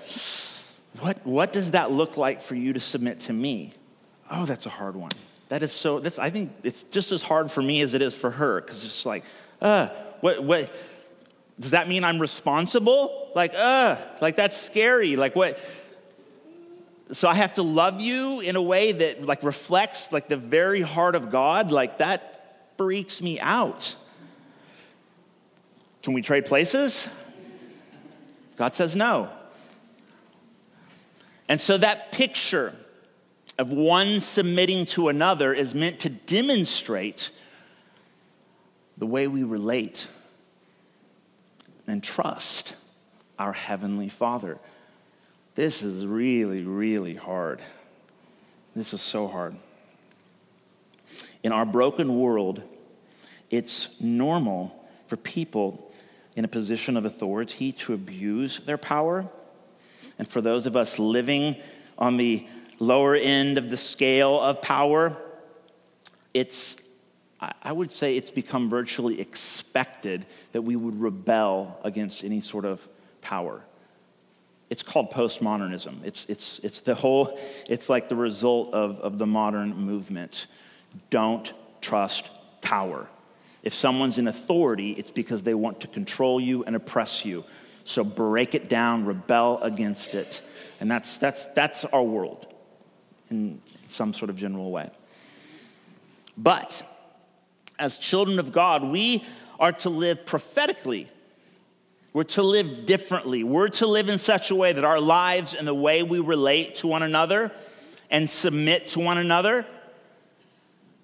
what, 0.99 1.25
what 1.25 1.53
does 1.53 1.71
that 1.71 1.93
look 1.93 2.17
like 2.17 2.43
for 2.43 2.55
you 2.55 2.73
to 2.73 2.81
submit 2.81 3.21
to 3.21 3.33
me? 3.33 3.73
Oh, 4.31 4.45
that's 4.45 4.67
a 4.67 4.71
hard 4.71 4.97
one. 4.97 5.13
That 5.49 5.63
is 5.63 5.73
so, 5.73 6.01
that's, 6.01 6.19
I 6.19 6.31
think 6.31 6.53
it's 6.63 6.83
just 6.85 7.13
as 7.13 7.23
hard 7.23 7.51
for 7.51 7.63
me 7.63 7.81
as 7.81 7.95
it 7.95 8.03
is 8.03 8.15
for 8.15 8.31
her, 8.31 8.61
because 8.61 8.85
it's 8.85 9.07
like, 9.07 9.25
uh, 9.61 9.89
what, 10.21 10.43
what, 10.43 10.73
does 11.59 11.73
that 11.73 11.89
mean 11.89 12.05
I'm 12.05 12.19
responsible? 12.19 13.31
Like, 13.35 13.53
uh, 13.55 13.97
like 14.21 14.37
that's 14.37 14.57
scary. 14.57 15.17
Like, 15.17 15.37
what? 15.37 15.59
So 17.13 17.29
I 17.29 17.35
have 17.35 17.55
to 17.55 17.63
love 17.63 18.01
you 18.01 18.41
in 18.41 18.57
a 18.57 18.63
way 18.63 18.93
that 18.93 19.27
like 19.27 19.43
reflects 19.43 20.11
like 20.11 20.29
the 20.29 20.37
very 20.37 20.81
heart 20.81 21.15
of 21.15 21.31
God. 21.31 21.71
Like 21.71 21.99
that 21.99 22.73
freaks 22.79 23.21
me 23.21 23.39
out. 23.41 23.95
Can 26.03 26.13
we 26.15 26.23
trade 26.23 26.47
places? 26.47 27.09
God 28.57 28.75
says 28.75 28.97
no. 28.97 29.29
And 31.49 31.61
so 31.61 31.77
that 31.79 32.13
picture 32.13 32.75
of 33.59 33.73
one 33.73 34.21
submitting 34.21 34.87
to 34.87 35.09
another 35.09 35.53
is 35.53 35.75
meant 35.75 36.01
to 36.01 36.09
demonstrate 36.09 37.31
the 38.97 39.07
way 39.07 39.27
we 39.27 39.43
relate 39.43 40.07
and 41.87 42.03
trust 42.03 42.75
our 43.39 43.53
Heavenly 43.53 44.09
Father. 44.09 44.59
This 45.55 45.83
is 45.83 46.07
really, 46.07 46.63
really 46.63 47.15
hard. 47.15 47.61
This 48.77 48.95
is 48.95 49.01
so 49.01 49.27
hard. 49.27 49.57
In 51.43 51.53
our 51.53 51.65
broken 51.67 52.19
world, 52.19 52.63
it's 53.51 53.89
normal 54.01 54.89
for 55.09 55.17
people 55.17 55.90
in 56.37 56.45
a 56.45 56.49
position 56.49 56.97
of 56.97 57.05
authority 57.05 57.73
to 57.73 57.93
abuse 57.93 58.61
their 58.61 58.79
power 58.79 59.29
and 60.21 60.29
for 60.29 60.43
those 60.43 60.67
of 60.67 60.77
us 60.77 60.99
living 60.99 61.57
on 61.99 62.19
the 62.19 62.47
lower 62.79 63.15
end 63.15 63.57
of 63.57 63.71
the 63.71 63.77
scale 63.79 64.39
of 64.39 64.61
power, 64.61 65.17
it's, 66.35 66.77
I 67.41 67.73
would 67.73 67.91
say 67.91 68.19
it's 68.19 68.31
become 68.31 68.69
virtually 68.69 69.19
expected 69.19 70.27
that 70.53 70.61
we 70.61 70.77
would 70.77 71.01
rebel 71.01 71.81
against 71.85 72.23
any 72.23 72.43
sort 72.43 72.67
of 72.67 72.87
power. 73.23 73.63
It's 74.69 74.83
called 74.83 75.11
postmodernism. 75.11 76.05
It's, 76.05 76.27
it's, 76.27 76.59
it's 76.59 76.81
the 76.81 76.95
whole, 76.95 77.39
it's 77.67 77.89
like 77.89 78.11
the 78.11 78.17
result 78.17 78.75
of, 78.75 79.01
of 79.01 79.17
the 79.17 79.27
modern 79.27 79.75
movement. 79.75 80.49
Don't 81.09 81.51
trust 81.81 82.29
power. 82.61 83.09
If 83.63 83.75
someone's 83.75 84.19
in 84.19 84.27
authority, 84.27 84.93
it's 84.93 85.11
because 85.11 85.43
they 85.43 85.55
want 85.55 85.81
to 85.81 85.87
control 85.87 86.41
you 86.41 86.65
and 86.65 86.75
oppress 86.75 87.25
you. 87.25 87.45
So 87.85 88.05
break 88.05 88.55
it 88.55 88.69
down, 88.69 89.05
rebel 89.05 89.61
against 89.63 90.15
it. 90.15 90.43
And 90.81 90.91
that's, 90.91 91.19
that's, 91.19 91.47
that's 91.47 91.85
our 91.87 92.03
world 92.03 92.47
in 93.31 93.61
some 93.89 94.15
sort 94.15 94.31
of 94.31 94.37
general 94.37 94.71
way. 94.71 94.89
But 96.39 96.83
as 97.79 97.99
children 97.99 98.39
of 98.39 98.53
God, 98.53 98.85
we 98.85 99.25
are 99.59 99.73
to 99.73 99.91
live 99.91 100.25
prophetically. 100.25 101.09
We're 102.13 102.25
to 102.25 102.43
live 102.43 102.87
differently. 102.87 103.45
We're 103.45 103.69
to 103.69 103.87
live 103.87 104.09
in 104.09 104.19
such 104.19 104.51
a 104.51 104.55
way 104.55 104.73
that 104.73 104.85
our 104.85 105.01
lives 105.01 105.55
and 105.55 105.67
the 105.67 105.75
way 105.75 106.03
we 106.03 106.19
relate 106.19 106.77
to 106.77 106.87
one 106.87 107.03
another 107.03 107.53
and 108.11 108.29
submit 108.29 108.89
to 108.89 109.01
one 109.01 109.19
another 109.19 109.67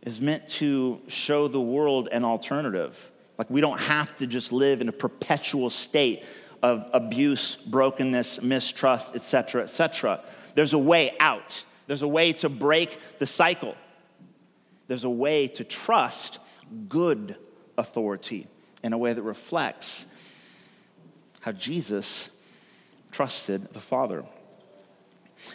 is 0.07 0.21
meant 0.21 0.49
to 0.49 1.01
show 1.09 1.49
the 1.49 1.61
world 1.61 2.09
an 2.13 2.25
alternative. 2.25 3.13
Like 3.37 3.51
we 3.51 3.61
don't 3.61 3.81
have 3.81 4.17
to 4.19 4.27
just 4.27 4.53
live 4.53 4.81
in 4.81 4.89
a 4.89 4.93
perpetual 4.93 5.69
state 5.69 6.25
of 6.63 6.89
abuse, 6.95 7.57
brokenness, 7.57 8.41
mistrust, 8.41 9.11
etc., 9.15 9.65
etc. 9.65 10.23
There's 10.55 10.73
a 10.73 10.79
way 10.79 11.15
out. 11.21 11.65
There's 11.89 12.03
a 12.03 12.09
way 12.09 12.33
to 12.35 12.49
break 12.49 12.99
the 13.19 13.27
cycle. 13.27 13.75
There's 14.87 15.05
a 15.05 15.11
way 15.11 15.49
to 15.49 15.65
trust 15.65 16.39
good 16.89 17.37
authority 17.77 18.47
in 18.83 18.93
a 18.93 18.99
way 18.99 19.13
that 19.13 19.23
reflects 19.23 20.07
how 21.41 21.53
Jesus 21.53 22.31
trusted 23.11 23.73
the 23.73 23.81
Father. 23.81 24.25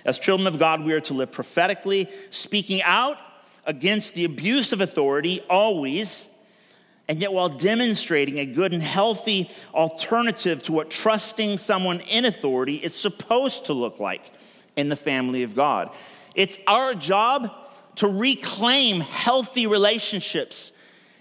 As 0.06 0.20
children 0.20 0.46
of 0.48 0.60
God, 0.60 0.84
we 0.84 0.94
are 0.94 1.02
to 1.02 1.14
live 1.14 1.32
prophetically, 1.32 2.10
speaking 2.30 2.82
out 2.84 3.18
against 3.66 4.14
the 4.14 4.26
abuse 4.26 4.72
of 4.72 4.82
authority 4.82 5.44
always 5.50 6.28
and 7.12 7.20
yet, 7.20 7.34
while 7.34 7.50
demonstrating 7.50 8.40
a 8.40 8.46
good 8.46 8.74
and 8.74 8.82
healthy 8.82 9.50
alternative 9.74 10.64
to 10.64 10.72
what 10.72 10.90
trusting 10.90 11.58
someone 11.58 12.00
in 12.10 12.24
authority 12.24 12.76
is 12.76 12.96
supposed 12.96 13.66
to 13.66 13.74
look 13.74 14.00
like 14.00 14.32
in 14.78 14.88
the 14.88 14.96
family 14.96 15.44
of 15.44 15.54
God, 15.54 15.90
it's 16.36 16.58
our 16.68 16.94
job 16.94 17.52
to 17.96 18.08
reclaim 18.08 19.02
healthy 19.02 19.68
relationships 19.68 20.72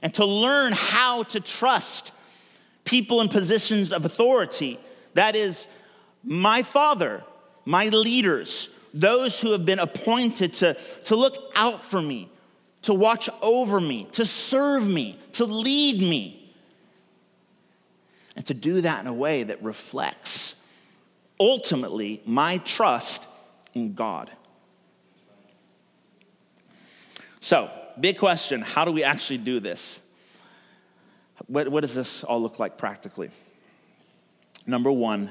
and 0.00 0.14
to 0.14 0.24
learn 0.24 0.72
how 0.74 1.24
to 1.24 1.40
trust 1.40 2.12
people 2.84 3.20
in 3.20 3.28
positions 3.28 3.92
of 3.92 4.04
authority. 4.04 4.78
That 5.14 5.34
is, 5.34 5.66
my 6.22 6.62
father, 6.62 7.24
my 7.64 7.88
leaders, 7.88 8.68
those 8.92 9.40
who 9.40 9.52
have 9.52 9.64
been 9.64 9.78
appointed 9.78 10.54
to, 10.54 10.74
to 11.04 11.16
look 11.16 11.52
out 11.54 11.84
for 11.84 12.00
me, 12.00 12.30
to 12.82 12.94
watch 12.94 13.28
over 13.42 13.80
me, 13.80 14.08
to 14.12 14.24
serve 14.24 14.86
me, 14.86 15.18
to 15.32 15.44
lead 15.44 16.00
me. 16.00 16.36
And 18.36 18.46
to 18.46 18.54
do 18.54 18.80
that 18.80 19.00
in 19.00 19.06
a 19.06 19.12
way 19.12 19.42
that 19.42 19.62
reflects 19.62 20.54
ultimately 21.38 22.22
my 22.24 22.58
trust 22.58 23.26
in 23.74 23.94
God. 23.94 24.30
So, 27.40 27.70
big 27.98 28.18
question 28.18 28.60
how 28.60 28.84
do 28.84 28.92
we 28.92 29.02
actually 29.02 29.38
do 29.38 29.60
this? 29.60 30.00
What, 31.46 31.68
what 31.68 31.80
does 31.80 31.94
this 31.94 32.22
all 32.22 32.40
look 32.40 32.58
like 32.58 32.76
practically? 32.76 33.30
Number 34.66 34.92
one, 34.92 35.30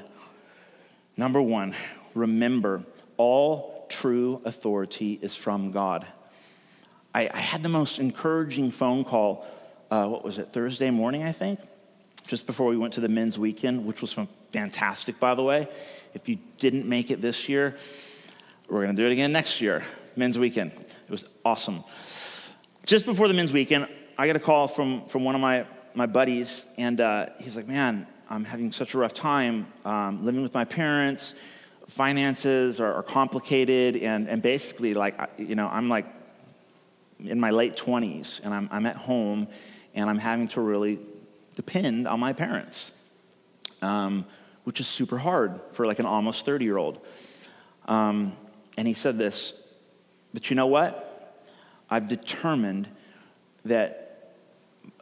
number 1.16 1.40
one, 1.40 1.74
remember 2.14 2.82
all 3.20 3.84
true 3.90 4.40
authority 4.46 5.18
is 5.20 5.36
from 5.36 5.72
God. 5.72 6.06
I, 7.14 7.28
I 7.34 7.40
had 7.40 7.62
the 7.62 7.68
most 7.68 7.98
encouraging 7.98 8.70
phone 8.70 9.04
call, 9.04 9.46
uh, 9.90 10.06
what 10.06 10.24
was 10.24 10.38
it, 10.38 10.48
Thursday 10.48 10.88
morning, 10.88 11.22
I 11.22 11.32
think, 11.32 11.60
just 12.26 12.46
before 12.46 12.68
we 12.68 12.78
went 12.78 12.94
to 12.94 13.00
the 13.02 13.10
men's 13.10 13.38
weekend, 13.38 13.84
which 13.84 14.00
was 14.00 14.16
fantastic, 14.52 15.20
by 15.20 15.34
the 15.34 15.42
way. 15.42 15.68
If 16.14 16.30
you 16.30 16.38
didn't 16.56 16.88
make 16.88 17.10
it 17.10 17.20
this 17.20 17.46
year, 17.46 17.76
we're 18.70 18.84
going 18.84 18.96
to 18.96 19.02
do 19.02 19.06
it 19.06 19.12
again 19.12 19.32
next 19.32 19.60
year, 19.60 19.84
men's 20.16 20.38
weekend. 20.38 20.72
It 20.72 21.10
was 21.10 21.24
awesome. 21.44 21.84
Just 22.86 23.04
before 23.04 23.28
the 23.28 23.34
men's 23.34 23.52
weekend, 23.52 23.86
I 24.16 24.28
got 24.28 24.36
a 24.36 24.40
call 24.40 24.66
from, 24.66 25.04
from 25.08 25.24
one 25.24 25.34
of 25.34 25.42
my, 25.42 25.66
my 25.92 26.06
buddies, 26.06 26.64
and 26.78 26.98
uh, 27.02 27.26
he's 27.38 27.54
like, 27.54 27.68
Man, 27.68 28.06
I'm 28.30 28.46
having 28.46 28.72
such 28.72 28.94
a 28.94 28.98
rough 28.98 29.12
time 29.12 29.66
um, 29.84 30.24
living 30.24 30.40
with 30.40 30.54
my 30.54 30.64
parents. 30.64 31.34
Finances 31.90 32.78
are, 32.78 32.94
are 32.94 33.02
complicated, 33.02 33.96
and, 33.96 34.28
and 34.28 34.40
basically, 34.40 34.94
like, 34.94 35.18
you 35.38 35.56
know, 35.56 35.68
I'm 35.68 35.88
like 35.88 36.06
in 37.18 37.40
my 37.40 37.50
late 37.50 37.76
20s, 37.76 38.40
and 38.44 38.54
I'm, 38.54 38.68
I'm 38.70 38.86
at 38.86 38.96
home, 38.96 39.48
and 39.94 40.08
I'm 40.08 40.18
having 40.18 40.48
to 40.48 40.60
really 40.60 41.00
depend 41.56 42.06
on 42.06 42.20
my 42.20 42.32
parents, 42.32 42.92
um, 43.82 44.24
which 44.64 44.78
is 44.78 44.86
super 44.86 45.18
hard 45.18 45.60
for 45.72 45.84
like 45.84 45.98
an 45.98 46.06
almost 46.06 46.46
30 46.46 46.64
year 46.64 46.76
old. 46.76 47.04
Um, 47.86 48.36
and 48.78 48.86
he 48.86 48.94
said 48.94 49.18
this, 49.18 49.52
but 50.32 50.48
you 50.48 50.56
know 50.56 50.68
what? 50.68 51.44
I've 51.90 52.08
determined 52.08 52.88
that 53.64 54.36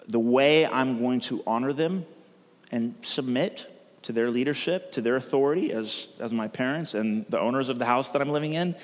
the 0.07 0.18
way 0.18 0.66
I'm 0.66 1.01
going 1.01 1.20
to 1.20 1.42
honor 1.46 1.74
them 1.74 2.07
and 2.72 2.94
submit 3.03 3.70
to 4.02 4.12
their 4.12 4.30
leadership, 4.30 4.92
to 4.92 5.00
their 5.00 5.16
authority 5.16 5.72
as, 5.72 6.08
as 6.18 6.32
my 6.32 6.48
parents 6.48 6.94
and 6.94 7.26
the 7.28 7.38
owners 7.38 7.68
of 7.68 7.78
the 7.78 7.84
house 7.84 8.08
that 8.11 8.22
I'm 8.22 8.30
living 8.30 8.54
in, 8.54 8.74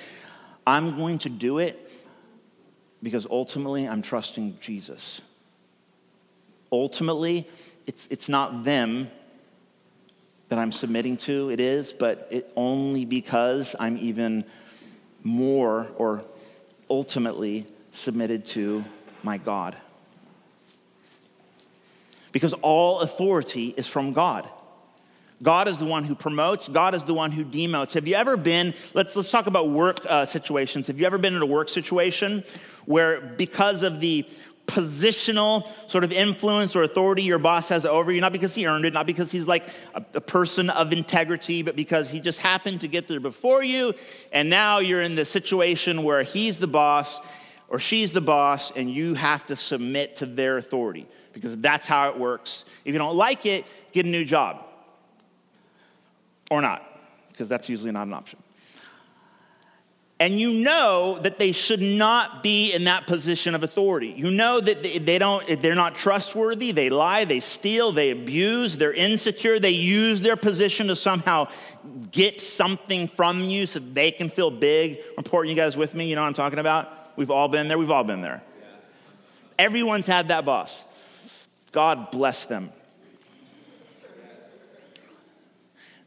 I'm 0.67 0.95
going 0.97 1.19
to 1.19 1.29
do 1.29 1.59
it 1.59 1.91
because 3.01 3.27
ultimately 3.29 3.87
I'm 3.87 4.01
trusting 4.01 4.57
Jesus. 4.59 5.21
Ultimately, 6.71 7.47
it's, 7.85 8.07
it's 8.09 8.27
not 8.27 8.63
them 8.63 9.09
that 10.49 10.59
I'm 10.59 10.71
submitting 10.71 11.17
to, 11.17 11.49
it 11.49 11.59
is, 11.59 11.93
but 11.93 12.27
it 12.31 12.51
only 12.55 13.05
because 13.05 13.75
I'm 13.79 13.97
even 13.97 14.43
more 15.23 15.87
or 15.97 16.23
ultimately 16.89 17.65
submitted 17.91 18.45
to 18.47 18.83
my 19.23 19.37
God 19.37 19.75
because 22.35 22.51
all 22.51 22.99
authority 22.99 23.73
is 23.77 23.87
from 23.87 24.11
God. 24.11 24.49
God 25.45 25.67
is 25.67 25.77
the 25.77 25.85
one 25.85 26.03
who 26.03 26.15
promotes, 26.15 26.67
God 26.67 26.95
is 26.95 27.03
the 27.03 27.13
one 27.13 27.31
who 27.31 27.45
demotes. 27.45 27.93
Have 27.93 28.07
you 28.07 28.15
ever 28.15 28.35
been, 28.35 28.73
let's, 28.95 29.15
let's 29.15 29.29
talk 29.29 29.45
about 29.45 29.69
work 29.69 29.99
uh, 30.09 30.25
situations. 30.25 30.87
Have 30.87 30.99
you 30.99 31.05
ever 31.05 31.19
been 31.19 31.35
in 31.35 31.41
a 31.41 31.45
work 31.45 31.69
situation 31.69 32.43
where, 32.85 33.21
because 33.21 33.83
of 33.83 33.99
the 33.99 34.27
positional 34.65 35.67
sort 35.87 36.03
of 36.03 36.11
influence 36.11 36.75
or 36.75 36.81
authority 36.81 37.21
your 37.21 37.37
boss 37.37 37.69
has 37.69 37.85
over 37.85 38.11
you, 38.11 38.19
not 38.19 38.31
because 38.31 38.55
he 38.55 38.65
earned 38.65 38.85
it, 38.85 38.93
not 38.93 39.05
because 39.05 39.31
he's 39.31 39.45
like 39.45 39.67
a, 39.93 40.03
a, 40.15 40.21
person 40.21 40.71
of 40.71 40.91
integrity, 40.91 41.61
but 41.61 41.75
because 41.75 42.09
he 42.09 42.19
just 42.19 42.39
happened 42.39 42.81
to 42.81 42.87
get 42.87 43.07
there 43.07 43.19
before 43.19 43.63
you, 43.63 43.93
and 44.31 44.49
now 44.49 44.79
you're 44.79 45.03
in 45.03 45.13
the 45.13 45.25
situation 45.25 46.01
where 46.01 46.23
he's 46.23 46.57
the 46.57 46.65
boss 46.65 47.21
or 47.69 47.77
she's 47.77 48.11
the 48.11 48.21
boss, 48.21 48.71
and 48.71 48.89
you 48.89 49.13
have 49.13 49.45
to 49.45 49.55
submit 49.55 50.15
to 50.15 50.25
their 50.25 50.57
authority 50.57 51.05
because 51.33 51.55
that's 51.57 51.85
how 51.85 52.09
it 52.09 52.17
works. 52.17 52.65
If 52.83 52.93
you 52.93 52.97
don't 52.97 53.15
like 53.15 53.45
it, 53.45 53.63
get 53.91 54.07
a 54.07 54.09
new 54.09 54.25
job. 54.25 54.65
Or 56.51 56.61
not, 56.61 56.83
because 57.31 57.47
that's 57.47 57.69
usually 57.69 57.91
not 57.91 58.07
an 58.07 58.13
option. 58.13 58.39
And 60.17 60.39
you 60.39 60.63
know 60.63 61.19
that 61.23 61.39
they 61.39 61.51
should 61.51 61.81
not 61.81 62.41
be 62.41 62.71
in 62.71 62.85
that 62.85 63.05
position 63.05 63.53
of 63.53 63.63
authority. 63.63 64.13
You 64.15 64.31
know 64.31 64.61
that 64.61 64.81
they 64.81 65.19
don't, 65.19 65.61
they're 65.61 65.75
not 65.75 65.95
trustworthy, 65.95 66.71
they 66.71 66.89
lie, 66.89 67.25
they 67.25 67.41
steal, 67.41 67.91
they 67.91 68.11
abuse, 68.11 68.77
they're 68.77 68.93
insecure, 68.93 69.59
they 69.59 69.71
use 69.71 70.21
their 70.21 70.37
position 70.37 70.87
to 70.87 70.95
somehow 70.95 71.49
get 72.11 72.39
something 72.39 73.09
from 73.09 73.41
you 73.41 73.67
so 73.67 73.79
they 73.79 74.09
can 74.09 74.29
feel 74.29 74.49
big. 74.49 74.99
important 75.17 75.49
you 75.49 75.55
guys 75.61 75.75
with 75.75 75.93
me, 75.93 76.07
you 76.07 76.15
know 76.15 76.21
what 76.21 76.27
I'm 76.27 76.33
talking 76.33 76.59
about? 76.59 77.17
We've 77.17 77.31
all 77.31 77.49
been 77.49 77.67
there, 77.67 77.77
we've 77.77 77.91
all 77.91 78.05
been 78.05 78.21
there. 78.21 78.41
Everyone's 79.59 80.07
had 80.07 80.29
that 80.29 80.45
boss. 80.45 80.81
God 81.73 82.09
bless 82.11 82.45
them. 82.45 82.71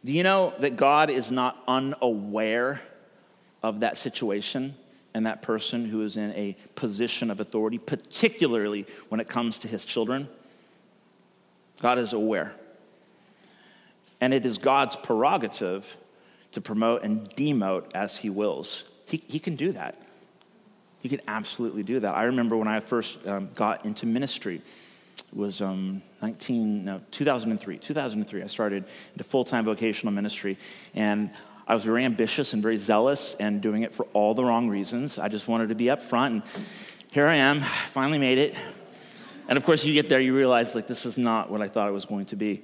Do 0.09 0.15
you 0.15 0.23
know 0.23 0.55
that 0.61 0.79
God 0.79 1.11
is 1.11 1.31
not 1.31 1.63
unaware 1.69 2.81
of 3.63 3.81
that 3.81 3.99
situation 3.99 4.75
and 5.13 5.27
that 5.27 5.43
person 5.43 5.85
who 5.85 6.01
is 6.01 6.17
in 6.17 6.31
a 6.31 6.57
position 6.77 7.31
of 7.31 7.41
authority, 7.41 7.77
particularly 7.77 8.87
when 9.11 9.21
it 9.21 9.29
comes 9.29 9.59
to 9.59 9.69
his 9.69 9.85
children? 9.85 10.27
God 11.83 11.99
is 11.99 12.15
aware. 12.15 12.55
And 14.19 14.33
it 14.33 14.47
is 14.47 14.57
God's 14.57 14.97
prerogative 14.97 15.95
to 16.53 16.63
promote 16.63 17.03
and 17.03 17.29
demote 17.37 17.91
as 17.95 18.17
he 18.17 18.31
wills. 18.31 18.85
He, 19.05 19.23
he 19.29 19.39
can 19.39 19.57
do 19.57 19.73
that. 19.73 20.01
He 21.01 21.11
can 21.11 21.21
absolutely 21.29 21.83
do 21.83 22.01
that. 22.01 22.15
I 22.15 22.23
remember 22.23 22.57
when 22.57 22.67
I 22.67 22.81
first 22.81 23.27
um, 23.27 23.51
got 23.55 23.85
into 23.85 24.07
ministry, 24.07 24.63
was 25.33 25.61
um, 25.61 26.03
19, 26.23 26.85
no, 26.85 27.01
2003. 27.11 27.79
2003, 27.79 28.43
I 28.43 28.47
started 28.47 28.85
into 29.13 29.25
full 29.25 29.45
time 29.45 29.65
vocational 29.65 30.13
ministry. 30.13 30.59
And 30.95 31.31
I 31.67 31.75
was 31.75 31.85
very 31.85 32.05
ambitious 32.05 32.55
and 32.55 32.63
very 32.63 32.79
zealous 32.79 33.37
and 33.39 33.61
doing 33.61 33.83
it 33.83 33.95
for 33.95 34.05
all 34.15 34.35
the 34.35 34.45
wrong 34.45 34.69
reasons. 34.69 35.19
I 35.19 35.29
just 35.29 35.49
wanted 35.49 35.69
to 35.69 35.75
be 35.75 35.91
up 35.91 36.03
front. 36.03 36.35
And 36.35 36.43
here 37.11 37.27
I 37.27 37.37
am, 37.37 37.61
finally 37.91 38.19
made 38.19 38.39
it. 38.39 38.55
And 39.49 39.57
of 39.57 39.65
course, 39.65 39.85
you 39.85 39.95
get 39.95 40.09
there, 40.09 40.21
you 40.21 40.35
realize, 40.35 40.75
like, 40.75 40.87
this 40.87 41.07
is 41.07 41.17
not 41.17 41.51
what 41.51 41.63
I 41.63 41.69
thought 41.69 41.89
it 41.89 41.93
was 41.93 42.05
going 42.05 42.27
to 42.27 42.37
be. 42.37 42.63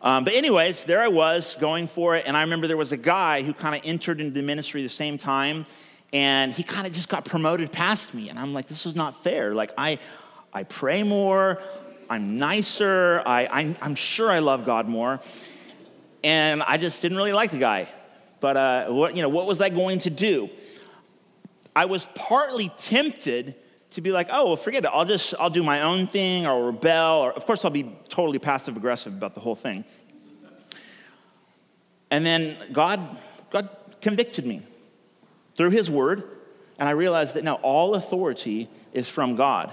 Um, 0.00 0.24
but, 0.24 0.34
anyways, 0.34 0.84
there 0.84 1.00
I 1.00 1.08
was 1.08 1.54
going 1.60 1.86
for 1.86 2.16
it. 2.16 2.24
And 2.26 2.36
I 2.36 2.42
remember 2.42 2.66
there 2.66 2.76
was 2.76 2.92
a 2.92 2.98
guy 2.98 3.42
who 3.42 3.54
kind 3.54 3.74
of 3.74 3.80
entered 3.84 4.20
into 4.20 4.32
the 4.32 4.42
ministry 4.42 4.82
the 4.82 4.88
same 4.88 5.16
time. 5.16 5.64
And 6.12 6.52
he 6.52 6.62
kind 6.62 6.86
of 6.86 6.92
just 6.92 7.08
got 7.08 7.24
promoted 7.24 7.72
past 7.72 8.14
me. 8.14 8.28
And 8.28 8.38
I'm 8.38 8.52
like, 8.52 8.68
this 8.68 8.86
is 8.86 8.94
not 8.94 9.24
fair. 9.24 9.54
Like, 9.54 9.72
I, 9.76 9.98
I 10.52 10.62
pray 10.62 11.02
more. 11.02 11.60
I'm 12.14 12.36
nicer. 12.36 13.24
I, 13.26 13.48
I'm, 13.50 13.76
I'm 13.82 13.96
sure 13.96 14.30
I 14.30 14.38
love 14.38 14.64
God 14.64 14.88
more. 14.88 15.18
And 16.22 16.62
I 16.62 16.76
just 16.76 17.02
didn't 17.02 17.16
really 17.16 17.32
like 17.32 17.50
the 17.50 17.58
guy. 17.58 17.88
But 18.38 18.56
uh, 18.56 18.86
what, 18.86 19.16
you 19.16 19.22
know, 19.22 19.28
what 19.28 19.48
was 19.48 19.60
I 19.60 19.68
going 19.68 19.98
to 20.00 20.10
do? 20.10 20.48
I 21.74 21.86
was 21.86 22.06
partly 22.14 22.70
tempted 22.78 23.56
to 23.90 24.00
be 24.00 24.12
like, 24.12 24.28
oh, 24.30 24.46
well, 24.46 24.56
forget 24.56 24.84
it. 24.84 24.90
I'll 24.92 25.04
just, 25.04 25.34
I'll 25.40 25.50
do 25.50 25.64
my 25.64 25.82
own 25.82 26.06
thing 26.06 26.46
or 26.46 26.66
rebel. 26.66 27.22
Or, 27.24 27.32
of 27.32 27.46
course, 27.46 27.64
I'll 27.64 27.72
be 27.72 27.92
totally 28.08 28.38
passive 28.38 28.76
aggressive 28.76 29.12
about 29.12 29.34
the 29.34 29.40
whole 29.40 29.56
thing. 29.56 29.84
And 32.12 32.24
then 32.24 32.56
God, 32.72 33.00
God 33.50 33.70
convicted 34.00 34.46
me 34.46 34.62
through 35.56 35.70
His 35.70 35.90
Word. 35.90 36.22
And 36.78 36.88
I 36.88 36.92
realized 36.92 37.34
that 37.34 37.42
now 37.42 37.54
all 37.56 37.96
authority 37.96 38.68
is 38.92 39.08
from 39.08 39.34
God. 39.34 39.72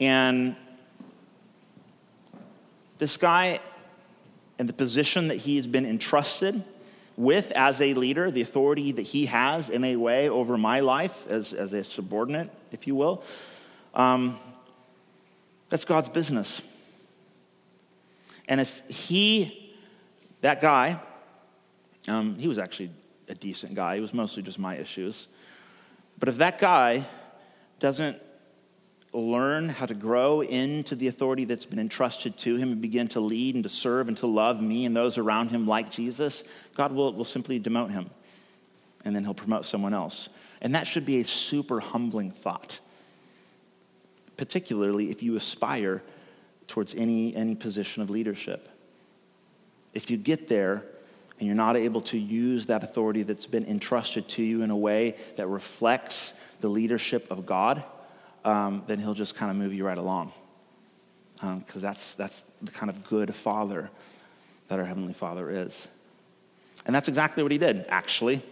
And 0.00 0.56
this 2.98 3.16
guy, 3.16 3.60
in 4.58 4.66
the 4.66 4.72
position 4.72 5.28
that 5.28 5.36
he 5.36 5.56
has 5.56 5.66
been 5.66 5.86
entrusted 5.86 6.64
with 7.16 7.50
as 7.52 7.80
a 7.80 7.94
leader, 7.94 8.30
the 8.30 8.42
authority 8.42 8.92
that 8.92 9.02
he 9.02 9.26
has 9.26 9.68
in 9.70 9.84
a 9.84 9.96
way 9.96 10.28
over 10.28 10.58
my 10.58 10.80
life 10.80 11.26
as, 11.28 11.52
as 11.52 11.72
a 11.72 11.82
subordinate, 11.84 12.50
if 12.72 12.86
you 12.86 12.94
will, 12.94 13.22
um, 13.94 14.38
that's 15.68 15.84
God's 15.84 16.08
business. 16.08 16.60
And 18.48 18.60
if 18.60 18.82
he, 18.88 19.74
that 20.42 20.60
guy, 20.60 21.00
um, 22.06 22.36
he 22.36 22.48
was 22.48 22.58
actually 22.58 22.90
a 23.28 23.34
decent 23.34 23.74
guy, 23.74 23.96
it 23.96 24.00
was 24.00 24.14
mostly 24.14 24.42
just 24.42 24.58
my 24.58 24.76
issues. 24.76 25.26
But 26.18 26.28
if 26.28 26.36
that 26.36 26.58
guy 26.58 27.06
doesn't 27.80 28.20
learn 29.16 29.68
how 29.68 29.86
to 29.86 29.94
grow 29.94 30.42
into 30.42 30.94
the 30.94 31.08
authority 31.08 31.44
that's 31.44 31.66
been 31.66 31.78
entrusted 31.78 32.36
to 32.38 32.56
him 32.56 32.72
and 32.72 32.80
begin 32.80 33.08
to 33.08 33.20
lead 33.20 33.54
and 33.54 33.64
to 33.64 33.70
serve 33.70 34.08
and 34.08 34.16
to 34.18 34.26
love 34.26 34.60
me 34.60 34.84
and 34.84 34.96
those 34.96 35.18
around 35.18 35.48
him 35.50 35.66
like 35.66 35.90
Jesus, 35.90 36.44
God 36.74 36.92
will, 36.92 37.12
will 37.12 37.24
simply 37.24 37.58
demote 37.58 37.90
him. 37.90 38.10
And 39.04 39.14
then 39.14 39.24
he'll 39.24 39.34
promote 39.34 39.64
someone 39.64 39.94
else. 39.94 40.28
And 40.60 40.74
that 40.74 40.86
should 40.86 41.06
be 41.06 41.20
a 41.20 41.24
super 41.24 41.80
humbling 41.80 42.30
thought, 42.30 42.80
particularly 44.36 45.10
if 45.10 45.22
you 45.22 45.36
aspire 45.36 46.02
towards 46.66 46.94
any, 46.94 47.34
any 47.34 47.54
position 47.54 48.02
of 48.02 48.10
leadership. 48.10 48.68
If 49.94 50.10
you 50.10 50.16
get 50.16 50.48
there 50.48 50.84
and 51.38 51.46
you're 51.46 51.54
not 51.54 51.76
able 51.76 52.00
to 52.02 52.18
use 52.18 52.66
that 52.66 52.82
authority 52.82 53.22
that's 53.22 53.46
been 53.46 53.66
entrusted 53.66 54.28
to 54.30 54.42
you 54.42 54.62
in 54.62 54.70
a 54.70 54.76
way 54.76 55.16
that 55.36 55.46
reflects 55.46 56.32
the 56.60 56.68
leadership 56.68 57.30
of 57.30 57.46
God, 57.46 57.84
um, 58.46 58.84
then 58.86 58.98
he'll 59.00 59.14
just 59.14 59.34
kind 59.34 59.50
of 59.50 59.56
move 59.56 59.74
you 59.74 59.84
right 59.84 59.98
along. 59.98 60.32
Because 61.34 61.76
um, 61.76 61.80
that's, 61.80 62.14
that's 62.14 62.42
the 62.62 62.70
kind 62.70 62.88
of 62.88 63.04
good 63.04 63.34
father 63.34 63.90
that 64.68 64.78
our 64.78 64.84
Heavenly 64.84 65.12
Father 65.12 65.50
is. 65.50 65.88
And 66.86 66.94
that's 66.94 67.08
exactly 67.08 67.42
what 67.42 67.52
he 67.52 67.58
did, 67.58 67.84
actually. 67.88 68.42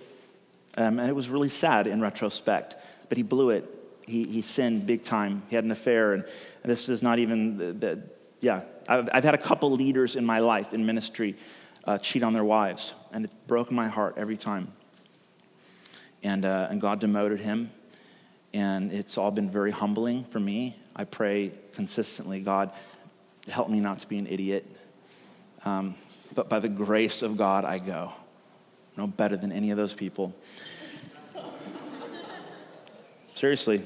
Um, 0.76 0.98
and 0.98 1.08
it 1.08 1.14
was 1.14 1.28
really 1.28 1.48
sad 1.48 1.86
in 1.86 2.00
retrospect, 2.00 2.74
but 3.08 3.16
he 3.16 3.22
blew 3.22 3.50
it. 3.50 3.70
He, 4.02 4.24
he 4.24 4.42
sinned 4.42 4.84
big 4.84 5.04
time. 5.04 5.44
He 5.48 5.54
had 5.54 5.64
an 5.64 5.70
affair, 5.70 6.12
and, 6.12 6.24
and 6.24 6.70
this 6.70 6.88
is 6.88 7.00
not 7.00 7.18
even 7.20 7.56
the, 7.56 7.72
the 7.72 8.02
yeah. 8.40 8.62
I've, 8.88 9.08
I've, 9.12 9.24
had 9.24 9.34
a 9.34 9.38
couple 9.38 9.70
leaders 9.70 10.16
in 10.16 10.26
my 10.26 10.40
life 10.40 10.74
in 10.74 10.84
ministry 10.84 11.36
uh, 11.84 11.96
cheat 11.98 12.22
on 12.22 12.34
their 12.34 12.44
wives, 12.44 12.92
and 13.12 13.24
it 13.24 13.30
broke 13.46 13.70
my 13.70 13.88
heart 13.88 14.14
every 14.18 14.36
time. 14.36 14.72
And, 16.22 16.44
uh, 16.44 16.68
and 16.70 16.80
God 16.80 17.00
demoted 17.00 17.40
him, 17.40 17.70
and 18.54 18.92
it's 18.92 19.18
all 19.18 19.32
been 19.32 19.50
very 19.50 19.72
humbling 19.72 20.24
for 20.24 20.38
me. 20.38 20.76
I 20.94 21.04
pray 21.04 21.50
consistently, 21.72 22.40
God, 22.40 22.70
help 23.48 23.68
me 23.68 23.80
not 23.80 23.98
to 23.98 24.06
be 24.06 24.16
an 24.16 24.28
idiot. 24.28 24.64
Um, 25.64 25.96
but 26.34 26.48
by 26.48 26.60
the 26.60 26.68
grace 26.68 27.22
of 27.22 27.36
God, 27.36 27.64
I 27.64 27.78
go. 27.78 28.12
No 28.96 29.08
better 29.08 29.36
than 29.36 29.50
any 29.50 29.72
of 29.72 29.76
those 29.76 29.92
people. 29.92 30.34
Seriously, 33.34 33.82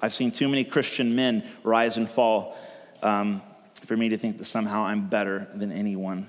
I've 0.00 0.14
seen 0.14 0.30
too 0.30 0.48
many 0.48 0.62
Christian 0.62 1.16
men 1.16 1.42
rise 1.64 1.96
and 1.96 2.08
fall 2.08 2.56
um, 3.02 3.42
for 3.86 3.96
me 3.96 4.10
to 4.10 4.18
think 4.18 4.38
that 4.38 4.44
somehow 4.44 4.84
I'm 4.84 5.08
better 5.08 5.48
than 5.52 5.72
anyone. 5.72 6.28